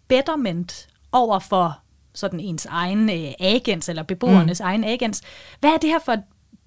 Betterment 0.09 0.89
over 1.13 1.39
for 1.39 1.79
sådan 2.15 2.41
ens 2.41 2.67
egen 2.67 3.11
øh, 3.11 3.33
agens, 3.41 3.89
eller 3.89 4.03
beboernes 4.03 4.61
mm. 4.61 4.67
egen 4.67 4.85
agens. 4.85 5.23
Hvad 5.61 5.71
er 5.71 5.77
det 5.77 5.91
her 5.91 5.99
for 6.05 6.13
et 6.13 6.23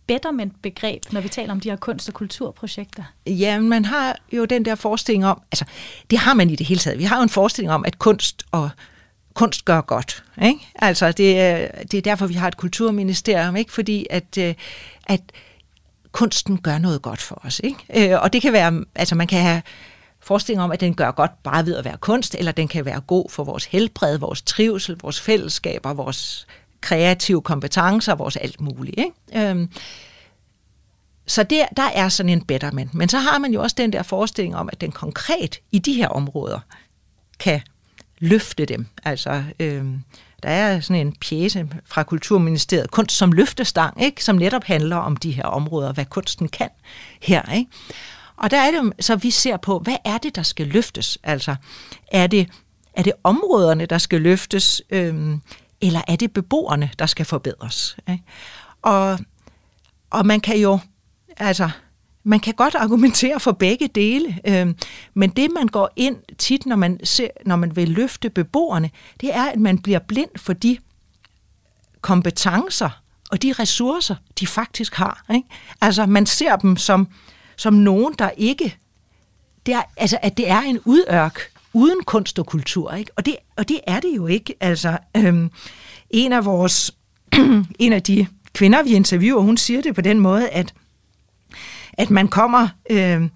betterment-begreb, 0.08 1.03
når 1.12 1.22
vi 1.22 1.30
taler 1.30 1.51
om 1.51 1.60
de 1.60 1.70
her 1.70 1.76
kunst- 1.76 2.08
og 2.08 2.14
kulturprojekter? 2.14 3.03
Ja, 3.28 3.60
man 3.60 3.86
har 3.86 4.18
jo 4.34 4.45
den 4.45 4.66
der 4.66 4.76
forestilling 4.76 5.26
om, 5.26 5.41
altså 5.51 5.66
det 6.10 6.20
har 6.20 6.34
man 6.34 6.49
i 6.49 6.56
det 6.56 6.68
hele 6.68 6.80
taget, 6.80 6.99
vi 6.99 7.03
har 7.03 7.18
jo 7.18 7.24
en 7.24 7.30
forestilling 7.30 7.74
om, 7.74 7.86
at 7.86 7.99
kunst 7.99 8.43
og 8.51 8.70
kunst 9.34 9.66
gør 9.66 9.82
godt. 9.82 10.24
Ikke? 10.41 10.60
Altså, 10.76 11.12
det, 11.12 11.39
er, 11.39 11.84
det 11.91 11.97
er 11.97 12.01
derfor, 12.01 12.28
vi 12.28 12.34
har 12.34 12.47
et 12.47 12.58
kulturministerium, 12.58 13.56
ikke? 13.56 13.72
fordi 13.72 14.06
at, 14.10 14.38
øh, 14.38 14.53
at 15.08 15.22
kunsten 16.12 16.62
gør 16.62 16.78
noget 16.78 17.01
godt 17.01 17.22
for 17.22 17.41
os. 17.43 17.62
Ikke? 17.64 18.12
Øh, 18.14 18.22
og 18.22 18.34
det 18.34 18.41
kan 18.41 18.53
være, 18.53 18.84
altså 18.95 19.16
man 19.16 19.28
kan 19.28 19.41
have 19.41 19.62
forestilling 20.20 20.64
om, 20.64 20.72
at 20.72 20.80
den 20.80 20.93
gør 20.93 21.12
godt 21.12 21.43
bare 21.43 21.66
ved 21.66 21.76
at 21.76 21.86
være 21.86 21.97
kunst, 21.97 22.36
eller 22.36 22.51
den 22.51 22.68
kan 22.68 22.86
være 22.86 23.01
god 23.01 23.30
for 23.30 23.43
vores 23.43 23.66
helbred, 23.66 24.18
vores 24.18 24.41
trivsel, 24.41 24.97
vores 25.01 25.22
fællesskaber, 25.22 25.93
vores 25.93 26.47
kreative 26.86 27.41
kompetencer, 27.41 28.15
vores 28.15 28.36
alt 28.36 28.61
muligt. 28.61 28.99
Ikke? 28.99 29.49
Øhm, 29.49 29.69
så 31.27 31.43
der, 31.43 31.65
der 31.77 31.83
er 31.83 32.09
sådan 32.09 32.29
en 32.29 32.41
betterment. 32.41 32.93
Men 32.93 33.09
så 33.09 33.17
har 33.17 33.38
man 33.38 33.53
jo 33.53 33.61
også 33.61 33.75
den 33.77 33.93
der 33.93 34.03
forestilling 34.03 34.55
om, 34.55 34.69
at 34.71 34.81
den 34.81 34.91
konkret 34.91 35.59
i 35.71 35.79
de 35.79 35.93
her 35.93 36.07
områder 36.07 36.59
kan 37.39 37.61
løfte 38.19 38.65
dem. 38.65 38.88
Altså, 39.03 39.43
øhm, 39.59 40.03
der 40.43 40.49
er 40.49 40.79
sådan 40.79 41.07
en 41.07 41.15
pjæse 41.15 41.69
fra 41.86 42.03
Kulturministeriet, 42.03 42.91
Kunst 42.91 43.17
som 43.17 43.31
løftestang, 43.31 44.03
ikke? 44.03 44.23
som 44.23 44.36
netop 44.36 44.63
handler 44.63 44.95
om 44.95 45.15
de 45.17 45.31
her 45.31 45.43
områder, 45.45 45.93
hvad 45.93 46.05
kunsten 46.05 46.47
kan 46.47 46.69
her. 47.21 47.53
Ikke? 47.53 47.71
Og 48.38 48.51
der 48.51 48.57
er 48.57 48.71
det 48.71 48.93
så 49.05 49.15
vi 49.15 49.31
ser 49.31 49.57
på, 49.57 49.79
hvad 49.79 49.97
er 50.05 50.17
det, 50.17 50.36
der 50.36 50.43
skal 50.43 50.67
løftes? 50.67 51.17
Altså, 51.23 51.55
er 52.11 52.27
det, 52.27 52.49
er 52.93 53.03
det 53.03 53.13
områderne, 53.23 53.86
der 53.86 53.97
skal 53.97 54.21
løftes, 54.21 54.81
øhm, 54.89 55.41
eller 55.88 56.01
er 56.07 56.15
det 56.15 56.33
beboerne, 56.33 56.91
der 56.99 57.05
skal 57.05 57.25
forbedres? 57.25 57.97
Ikke? 58.09 58.23
Og, 58.81 59.19
og 60.09 60.25
man 60.25 60.39
kan 60.39 60.57
jo, 60.57 60.79
altså, 61.38 61.69
man 62.23 62.39
kan 62.39 62.53
godt 62.53 62.75
argumentere 62.75 63.39
for 63.39 63.51
begge 63.51 63.88
dele, 63.88 64.39
øhm, 64.47 64.77
men 65.13 65.29
det 65.29 65.51
man 65.51 65.67
går 65.67 65.89
ind 65.95 66.17
tit, 66.38 66.65
når 66.65 66.75
man, 66.75 66.99
ser, 67.03 67.27
når 67.45 67.55
man 67.55 67.75
vil 67.75 67.89
løfte 67.89 68.29
beboerne, 68.29 68.89
det 69.21 69.36
er, 69.36 69.43
at 69.43 69.59
man 69.59 69.77
bliver 69.77 69.99
blind 69.99 70.29
for 70.38 70.53
de 70.53 70.77
kompetencer 72.01 73.01
og 73.31 73.41
de 73.41 73.53
ressourcer, 73.53 74.15
de 74.39 74.47
faktisk 74.47 74.95
har. 74.95 75.25
Ikke? 75.36 75.47
Altså 75.81 76.05
man 76.05 76.25
ser 76.25 76.55
dem 76.55 76.77
som, 76.77 77.07
som 77.55 77.73
nogen, 77.73 78.15
der 78.19 78.29
ikke... 78.29 78.77
Det 79.65 79.73
er, 79.73 79.81
altså, 79.97 80.17
at 80.21 80.38
det 80.38 80.49
er 80.49 80.61
en 80.61 80.79
udørk 80.86 81.55
uden 81.76 82.03
kunst 82.05 82.39
og 82.39 82.45
kultur. 82.45 82.93
Ikke? 82.93 83.11
Og, 83.15 83.26
det, 83.26 83.36
og 83.55 83.69
det 83.69 83.80
er 83.88 83.99
det 83.99 84.15
jo 84.15 84.28
ikke. 84.28 84.55
Altså, 84.59 84.97
øhm, 85.17 85.51
en 86.09 86.34
af 86.34 86.45
vores... 86.45 86.91
en 87.80 87.93
af 87.93 88.03
de 88.03 88.28
kvinder, 88.53 88.84
vi 88.84 88.89
interviewer, 88.89 89.41
hun 89.41 89.57
siger 89.57 89.82
det 89.82 89.95
på 89.95 90.01
den 90.01 90.19
måde, 90.19 90.49
at 90.49 90.73
at 91.97 92.09
man 92.09 92.28
kommer 92.28 92.67
øh, 92.89 93.30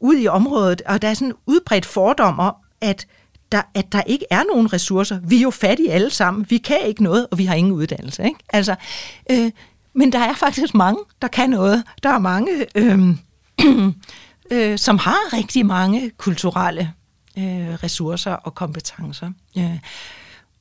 ud 0.00 0.16
i 0.18 0.26
området, 0.26 0.82
og 0.86 1.02
der 1.02 1.08
er 1.08 1.14
sådan 1.14 1.28
en 1.28 1.34
udbredt 1.46 1.86
fordom 1.86 2.38
om, 2.38 2.54
at 2.80 3.06
der, 3.52 3.62
at 3.74 3.92
der 3.92 4.02
ikke 4.02 4.26
er 4.30 4.42
nogen 4.52 4.72
ressourcer. 4.72 5.18
Vi 5.24 5.36
er 5.36 5.40
jo 5.40 5.50
fattige 5.50 5.92
alle 5.92 6.10
sammen. 6.10 6.46
Vi 6.48 6.58
kan 6.58 6.78
ikke 6.86 7.02
noget, 7.02 7.26
og 7.30 7.38
vi 7.38 7.44
har 7.44 7.54
ingen 7.54 7.72
uddannelse. 7.72 8.24
Ikke? 8.24 8.38
Altså, 8.52 8.74
øh, 9.30 9.50
men 9.94 10.12
der 10.12 10.18
er 10.18 10.34
faktisk 10.34 10.74
mange, 10.74 11.00
der 11.22 11.28
kan 11.28 11.50
noget. 11.50 11.84
Der 12.02 12.10
er 12.10 12.18
mange, 12.18 12.66
øh, 12.74 13.08
øh, 14.50 14.78
som 14.78 14.98
har 14.98 15.32
rigtig 15.32 15.66
mange 15.66 16.10
kulturelle 16.10 16.92
øh, 17.38 17.74
ressourcer 17.74 18.32
og 18.32 18.54
kompetencer. 18.54 19.30
Øh. 19.58 19.78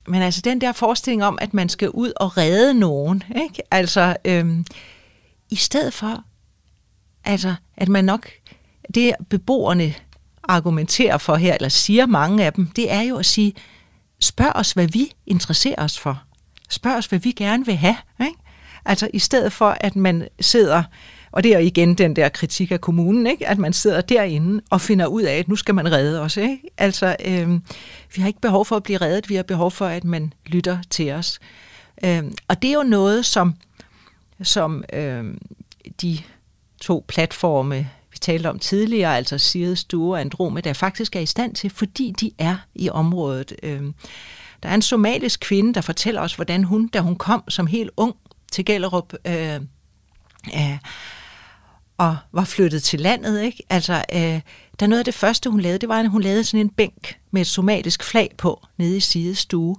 Men 0.07 0.21
altså 0.21 0.41
den 0.41 0.61
der 0.61 0.71
forestilling 0.71 1.23
om, 1.23 1.37
at 1.41 1.53
man 1.53 1.69
skal 1.69 1.89
ud 1.89 2.13
og 2.15 2.37
redde 2.37 2.73
nogen, 2.73 3.23
ikke? 3.35 3.61
altså 3.71 4.15
øh, 4.25 4.65
i 5.49 5.55
stedet 5.55 5.93
for 5.93 6.23
Altså, 7.27 7.55
at 7.77 7.89
man 7.89 8.05
nok, 8.05 8.29
det 8.95 9.13
beboerne 9.29 9.93
argumenterer 10.43 11.17
for 11.17 11.35
her, 11.35 11.53
eller 11.53 11.69
siger 11.69 12.05
mange 12.05 12.45
af 12.45 12.53
dem, 12.53 12.67
det 12.67 12.91
er 12.91 13.01
jo 13.01 13.17
at 13.17 13.25
sige, 13.25 13.53
spørg 14.19 14.51
os, 14.55 14.71
hvad 14.71 14.87
vi 14.87 15.11
interesserer 15.25 15.83
os 15.83 15.99
for. 15.99 16.23
Spørg 16.69 16.95
os, 16.95 17.05
hvad 17.05 17.19
vi 17.19 17.31
gerne 17.31 17.65
vil 17.65 17.75
have. 17.75 17.97
Ikke? 18.21 18.39
Altså 18.85 19.09
i 19.13 19.19
stedet 19.19 19.53
for, 19.53 19.77
at 19.81 19.95
man 19.95 20.27
sidder, 20.39 20.83
og 21.37 21.43
det 21.43 21.53
er 21.53 21.59
igen 21.59 21.93
den 21.93 22.15
der 22.15 22.29
kritik 22.29 22.71
af 22.71 22.81
kommunen, 22.81 23.27
ikke? 23.27 23.47
at 23.47 23.57
man 23.57 23.73
sidder 23.73 24.01
derinde 24.01 24.61
og 24.69 24.81
finder 24.81 25.05
ud 25.05 25.21
af, 25.21 25.35
at 25.37 25.47
nu 25.47 25.55
skal 25.55 25.75
man 25.75 25.91
redde 25.91 26.21
os. 26.21 26.37
Ikke? 26.37 26.61
Altså, 26.77 27.15
øh, 27.25 27.51
vi 28.15 28.21
har 28.21 28.27
ikke 28.27 28.41
behov 28.41 28.65
for 28.65 28.75
at 28.75 28.83
blive 28.83 28.97
reddet, 28.97 29.29
vi 29.29 29.35
har 29.35 29.43
behov 29.43 29.71
for, 29.71 29.85
at 29.85 30.03
man 30.03 30.33
lytter 30.45 30.77
til 30.89 31.11
os. 31.11 31.39
Øh, 32.03 32.23
og 32.47 32.61
det 32.61 32.69
er 32.69 32.73
jo 32.73 32.83
noget, 32.83 33.25
som, 33.25 33.55
som 34.43 34.83
øh, 34.93 35.25
de 36.01 36.17
to 36.81 37.05
platforme, 37.07 37.89
vi 38.11 38.17
talte 38.21 38.49
om 38.49 38.59
tidligere, 38.59 39.17
altså 39.17 39.37
Sirius 39.37 39.83
Duo 39.83 40.09
og 40.09 40.21
Andromeda, 40.21 40.71
faktisk 40.71 41.15
er 41.15 41.19
i 41.19 41.25
stand 41.25 41.55
til, 41.55 41.69
fordi 41.69 42.13
de 42.19 42.31
er 42.37 42.55
i 42.75 42.89
området. 42.89 43.53
Øh, 43.63 43.81
der 44.63 44.69
er 44.69 44.75
en 44.75 44.81
somalisk 44.81 45.39
kvinde, 45.39 45.73
der 45.73 45.81
fortæller 45.81 46.21
os, 46.21 46.35
hvordan 46.35 46.63
hun, 46.63 46.87
da 46.87 46.99
hun 46.99 47.15
kom 47.15 47.43
som 47.49 47.67
helt 47.67 47.91
ung 47.97 48.15
til 48.51 48.65
Gellerup, 48.65 49.13
øh, 49.27 49.61
øh, 50.55 50.77
og 51.97 52.17
var 52.31 52.43
flyttet 52.43 52.83
til 52.83 52.99
landet, 52.99 53.41
ikke? 53.41 53.63
Altså, 53.69 54.03
øh, 54.13 54.41
der 54.79 54.87
noget 54.87 54.99
af 54.99 55.05
det 55.05 55.13
første, 55.13 55.49
hun 55.49 55.59
lavede, 55.59 55.79
det 55.79 55.89
var, 55.89 55.99
at 55.99 56.09
hun 56.09 56.21
lavede 56.21 56.43
sådan 56.43 56.59
en 56.59 56.69
bænk 56.69 57.17
med 57.31 57.41
et 57.41 57.47
somalisk 57.47 58.03
flag 58.03 58.31
på 58.37 58.65
nede 58.77 58.97
i 58.97 58.99
sidestue. 58.99 59.75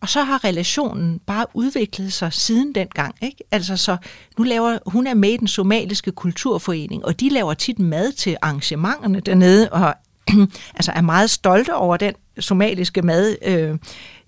Og 0.00 0.08
så 0.08 0.22
har 0.22 0.44
relationen 0.44 1.18
bare 1.26 1.46
udviklet 1.54 2.12
sig 2.12 2.32
siden 2.32 2.74
dengang. 2.74 3.14
Ikke? 3.22 3.44
Altså 3.50 3.76
så 3.76 3.96
nu 4.38 4.44
laver 4.44 4.78
hun 4.86 5.06
er 5.06 5.14
med 5.14 5.30
i 5.30 5.36
den 5.36 5.48
somaliske 5.48 6.12
kulturforening, 6.12 7.04
og 7.04 7.20
de 7.20 7.28
laver 7.28 7.54
tit 7.54 7.78
mad 7.78 8.12
til 8.12 8.36
arrangementerne 8.42 9.20
dernede, 9.20 9.68
og 9.72 9.94
altså 10.76 10.92
er 10.92 11.00
meget 11.00 11.30
stolte 11.30 11.74
over 11.74 11.96
den 11.96 12.14
somaliske 12.38 13.02
mad, 13.02 13.36
øh, 13.42 13.78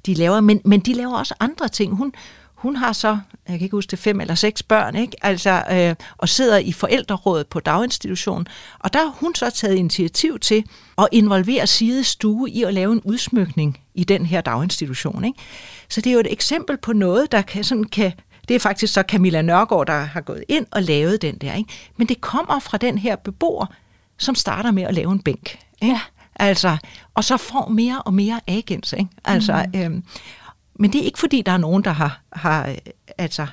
de 0.06 0.14
laver. 0.14 0.40
Men, 0.40 0.60
men 0.64 0.80
de 0.80 0.92
laver 0.92 1.14
også 1.14 1.34
andre 1.40 1.68
ting. 1.68 1.96
Hun, 1.96 2.12
hun 2.58 2.76
har 2.76 2.92
så, 2.92 3.08
jeg 3.48 3.58
kan 3.58 3.60
ikke 3.60 3.76
huske 3.76 3.90
det, 3.90 3.98
fem 3.98 4.20
eller 4.20 4.34
seks 4.34 4.62
børn, 4.62 4.96
ikke? 4.96 5.16
Altså, 5.22 5.62
øh, 5.72 5.94
og 6.18 6.28
sidder 6.28 6.58
i 6.58 6.72
forældrerådet 6.72 7.46
på 7.46 7.60
daginstitutionen. 7.60 8.46
Og 8.78 8.92
der 8.92 8.98
har 8.98 9.14
hun 9.20 9.34
så 9.34 9.50
taget 9.50 9.74
initiativ 9.74 10.38
til 10.38 10.64
at 10.98 11.08
involvere 11.12 11.66
Side 11.66 12.04
Stue 12.04 12.50
i 12.50 12.62
at 12.62 12.74
lave 12.74 12.92
en 12.92 13.00
udsmykning 13.04 13.80
i 13.94 14.04
den 14.04 14.26
her 14.26 14.40
daginstitution. 14.40 15.24
Ikke? 15.24 15.38
Så 15.88 16.00
det 16.00 16.10
er 16.10 16.14
jo 16.14 16.20
et 16.20 16.32
eksempel 16.32 16.76
på 16.76 16.92
noget, 16.92 17.32
der 17.32 17.42
kan, 17.42 17.64
sådan 17.64 17.84
kan 17.84 18.12
det 18.48 18.54
er 18.54 18.60
faktisk 18.60 18.92
så 18.92 19.02
Camilla 19.08 19.42
Nørgaard, 19.42 19.86
der 19.86 20.00
har 20.00 20.20
gået 20.20 20.44
ind 20.48 20.66
og 20.70 20.82
lavet 20.82 21.22
den 21.22 21.38
der. 21.38 21.54
Ikke? 21.54 21.70
Men 21.96 22.08
det 22.08 22.20
kommer 22.20 22.58
fra 22.58 22.78
den 22.78 22.98
her 22.98 23.16
beboer, 23.16 23.66
som 24.18 24.34
starter 24.34 24.70
med 24.70 24.82
at 24.82 24.94
lave 24.94 25.12
en 25.12 25.22
bænk. 25.22 25.58
Ikke? 25.82 25.94
Ja. 25.94 26.00
Altså, 26.36 26.76
og 27.14 27.24
så 27.24 27.36
får 27.36 27.68
mere 27.68 28.02
og 28.02 28.14
mere 28.14 28.40
agens. 28.46 28.92
Ikke? 28.92 29.10
Altså, 29.24 29.66
mm. 29.74 29.80
øhm, 29.80 30.04
men 30.78 30.92
det 30.92 31.00
er 31.00 31.04
ikke 31.04 31.18
fordi, 31.18 31.42
der 31.42 31.52
er 31.52 31.56
nogen, 31.56 31.84
der 31.84 31.90
har, 31.90 32.20
har 32.32 32.74
altså, 33.18 33.46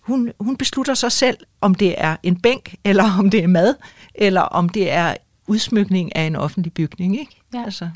hun, 0.00 0.32
hun 0.40 0.56
beslutter 0.56 0.94
sig 0.94 1.12
selv, 1.12 1.36
om 1.60 1.74
det 1.74 1.94
er 1.98 2.16
en 2.22 2.40
bænk, 2.40 2.74
eller 2.84 3.04
om 3.18 3.30
det 3.30 3.42
er 3.42 3.46
mad, 3.46 3.74
eller 4.14 4.40
om 4.40 4.68
det 4.68 4.90
er 4.90 5.14
udsmykning 5.46 6.16
af 6.16 6.22
en 6.22 6.36
offentlig 6.36 6.72
bygning. 6.72 7.20
Ikke? 7.20 7.42
Ja. 7.54 7.64
Altså. 7.64 7.90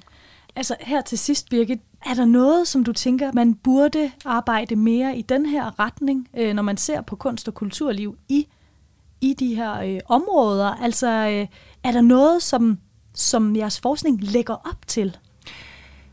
altså 0.57 0.77
her 0.81 1.01
til 1.01 1.19
sidst, 1.19 1.49
Birgit, 1.49 1.81
er 2.07 2.15
der 2.15 2.25
noget, 2.25 2.69
som 2.69 2.85
du 2.85 2.93
tænker, 2.93 3.33
man 3.33 3.55
burde 3.55 4.11
arbejde 4.25 4.77
mere 4.77 5.17
i 5.17 5.23
den 5.23 5.47
her 5.47 5.81
retning, 5.81 6.29
øh, 6.37 6.55
når 6.55 6.63
man 6.63 6.77
ser 6.77 7.01
på 7.01 7.17
kunst 7.17 7.49
og 7.49 7.55
kulturliv 7.55 8.17
i, 8.29 8.47
i 9.21 9.35
de 9.39 9.55
her 9.55 9.81
øh, 9.81 10.01
områder? 10.07 10.67
Altså, 10.67 11.09
øh, 11.09 11.47
er 11.85 11.93
der 11.93 12.01
noget, 12.01 12.43
som, 12.43 12.79
som 13.15 13.57
jeres 13.57 13.81
forskning 13.81 14.23
lægger 14.23 14.55
op 14.55 14.87
til? 14.87 15.17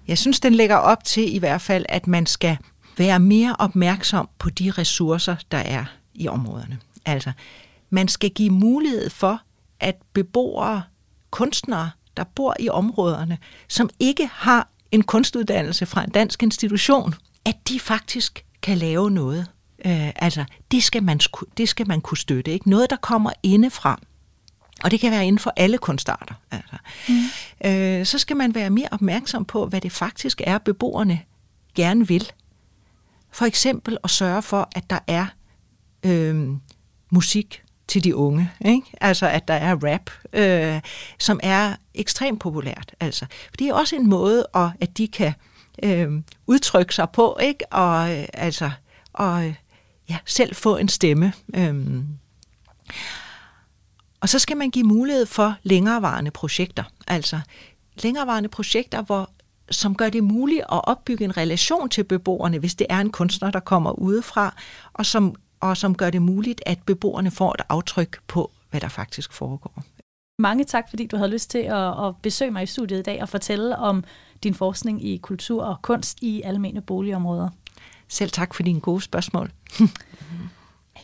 Jeg 0.07 0.17
synes, 0.17 0.39
den 0.39 0.55
lægger 0.55 0.75
op 0.75 1.03
til 1.03 1.35
i 1.35 1.37
hvert 1.37 1.61
fald, 1.61 1.85
at 1.89 2.07
man 2.07 2.25
skal 2.25 2.57
være 2.97 3.19
mere 3.19 3.55
opmærksom 3.59 4.29
på 4.39 4.49
de 4.49 4.71
ressourcer, 4.71 5.35
der 5.51 5.57
er 5.57 5.85
i 6.13 6.27
områderne. 6.27 6.79
Altså, 7.05 7.31
man 7.89 8.07
skal 8.07 8.29
give 8.29 8.49
mulighed 8.49 9.09
for, 9.09 9.41
at 9.79 9.95
beboere, 10.13 10.83
kunstnere, 11.29 11.91
der 12.17 12.23
bor 12.23 12.55
i 12.59 12.69
områderne, 12.69 13.37
som 13.67 13.89
ikke 13.99 14.29
har 14.33 14.69
en 14.91 15.03
kunstuddannelse 15.03 15.85
fra 15.85 16.03
en 16.03 16.09
dansk 16.09 16.43
institution, 16.43 17.13
at 17.45 17.55
de 17.69 17.79
faktisk 17.79 18.45
kan 18.61 18.77
lave 18.77 19.11
noget. 19.11 19.47
Øh, 19.85 20.09
altså, 20.15 20.45
det 20.71 20.83
skal, 20.83 21.03
man, 21.03 21.19
det 21.57 21.69
skal 21.69 21.87
man 21.87 22.01
kunne 22.01 22.17
støtte. 22.17 22.51
Ikke? 22.51 22.69
Noget, 22.69 22.89
der 22.89 22.95
kommer 22.95 23.31
indefra. 23.43 23.99
Og 24.83 24.91
det 24.91 24.99
kan 24.99 25.11
være 25.11 25.25
inden 25.25 25.39
for 25.39 25.53
alle 25.55 25.77
kunstarter. 25.77 26.35
Altså. 26.51 26.75
Mm. 27.09 27.69
Øh, 27.71 28.05
så 28.05 28.17
skal 28.17 28.37
man 28.37 28.55
være 28.55 28.69
mere 28.69 28.87
opmærksom 28.91 29.45
på, 29.45 29.65
hvad 29.65 29.81
det 29.81 29.91
faktisk 29.91 30.41
er, 30.43 30.57
beboerne 30.57 31.21
gerne 31.75 32.07
vil. 32.07 32.31
For 33.31 33.45
eksempel 33.45 33.97
at 34.03 34.09
sørge 34.09 34.41
for, 34.41 34.69
at 34.75 34.89
der 34.89 34.99
er 35.07 35.25
øh, 36.05 36.47
musik 37.11 37.63
til 37.87 38.03
de 38.03 38.15
unge. 38.15 38.51
Ikke? 38.65 38.87
Altså 39.01 39.27
at 39.27 39.47
der 39.47 39.53
er 39.53 39.75
rap, 39.83 40.09
øh, 40.33 40.81
som 41.19 41.39
er 41.43 41.75
ekstremt 41.93 42.39
populært. 42.39 42.95
Altså. 42.99 43.25
For 43.49 43.57
det 43.59 43.67
er 43.67 43.73
også 43.73 43.95
en 43.95 44.09
måde, 44.09 44.47
at, 44.55 44.69
at 44.81 44.97
de 44.97 45.07
kan 45.07 45.33
øh, 45.83 46.11
udtrykke 46.47 46.95
sig 46.95 47.07
på, 47.13 47.37
ikke? 47.41 47.73
og 47.73 48.17
øh, 48.17 48.25
altså 48.33 48.71
og, 49.13 49.53
ja, 50.09 50.17
selv 50.25 50.55
få 50.55 50.77
en 50.77 50.87
stemme. 50.87 51.33
Øh. 51.55 52.03
Og 54.21 54.29
så 54.29 54.39
skal 54.39 54.57
man 54.57 54.69
give 54.69 54.85
mulighed 54.85 55.25
for 55.25 55.55
længerevarende 55.63 56.31
projekter. 56.31 56.83
Altså 57.07 57.39
længerevarende 58.03 58.49
projekter, 58.49 59.01
hvor 59.01 59.29
som 59.71 59.95
gør 59.95 60.09
det 60.09 60.23
muligt 60.23 60.61
at 60.61 60.87
opbygge 60.87 61.25
en 61.25 61.37
relation 61.37 61.89
til 61.89 62.03
beboerne, 62.03 62.59
hvis 62.59 62.75
det 62.75 62.87
er 62.89 62.99
en 62.99 63.11
kunstner, 63.11 63.51
der 63.51 63.59
kommer 63.59 63.91
udefra, 63.91 64.55
og 64.93 65.05
som, 65.05 65.35
og 65.59 65.77
som 65.77 65.95
gør 65.95 66.09
det 66.09 66.21
muligt, 66.21 66.61
at 66.65 66.79
beboerne 66.85 67.31
får 67.31 67.53
et 67.53 67.61
aftryk 67.69 68.19
på, 68.27 68.51
hvad 68.69 68.81
der 68.81 68.87
faktisk 68.87 69.33
foregår. 69.33 69.83
Mange 70.39 70.63
tak, 70.63 70.89
fordi 70.89 71.07
du 71.07 71.17
havde 71.17 71.29
lyst 71.29 71.49
til 71.49 71.57
at, 71.57 72.07
at 72.07 72.15
besøge 72.21 72.51
mig 72.51 72.63
i 72.63 72.65
studiet 72.65 72.99
i 72.99 73.03
dag 73.03 73.21
og 73.21 73.29
fortælle 73.29 73.77
om 73.77 74.03
din 74.43 74.53
forskning 74.53 75.05
i 75.05 75.17
kultur 75.17 75.63
og 75.63 75.81
kunst 75.81 76.17
i 76.21 76.41
almene 76.41 76.81
boligområder. 76.81 77.49
Selv 78.07 78.31
tak 78.31 78.53
for 78.53 78.63
dine 78.63 78.79
gode 78.79 79.01
spørgsmål. 79.01 79.51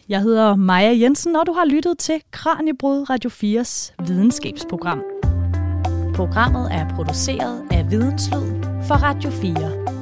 Jeg 0.10 0.22
hedder 0.22 0.56
Maja 0.56 0.98
Jensen, 1.02 1.36
og 1.36 1.48
du 1.48 1.54
har 1.54 1.66
lyttet 1.66 1.98
til 1.98 2.22
Kranjebrud 2.32 3.10
Radio 3.10 3.30
4's 3.30 3.96
videnskabsprogram. 4.08 5.04
Programmet 6.16 6.68
er 6.72 6.90
produceret 6.96 7.64
af 7.72 7.92
Videnslyd 7.92 8.64
for 8.88 8.96
Radio 8.96 9.30
4. 9.30 9.97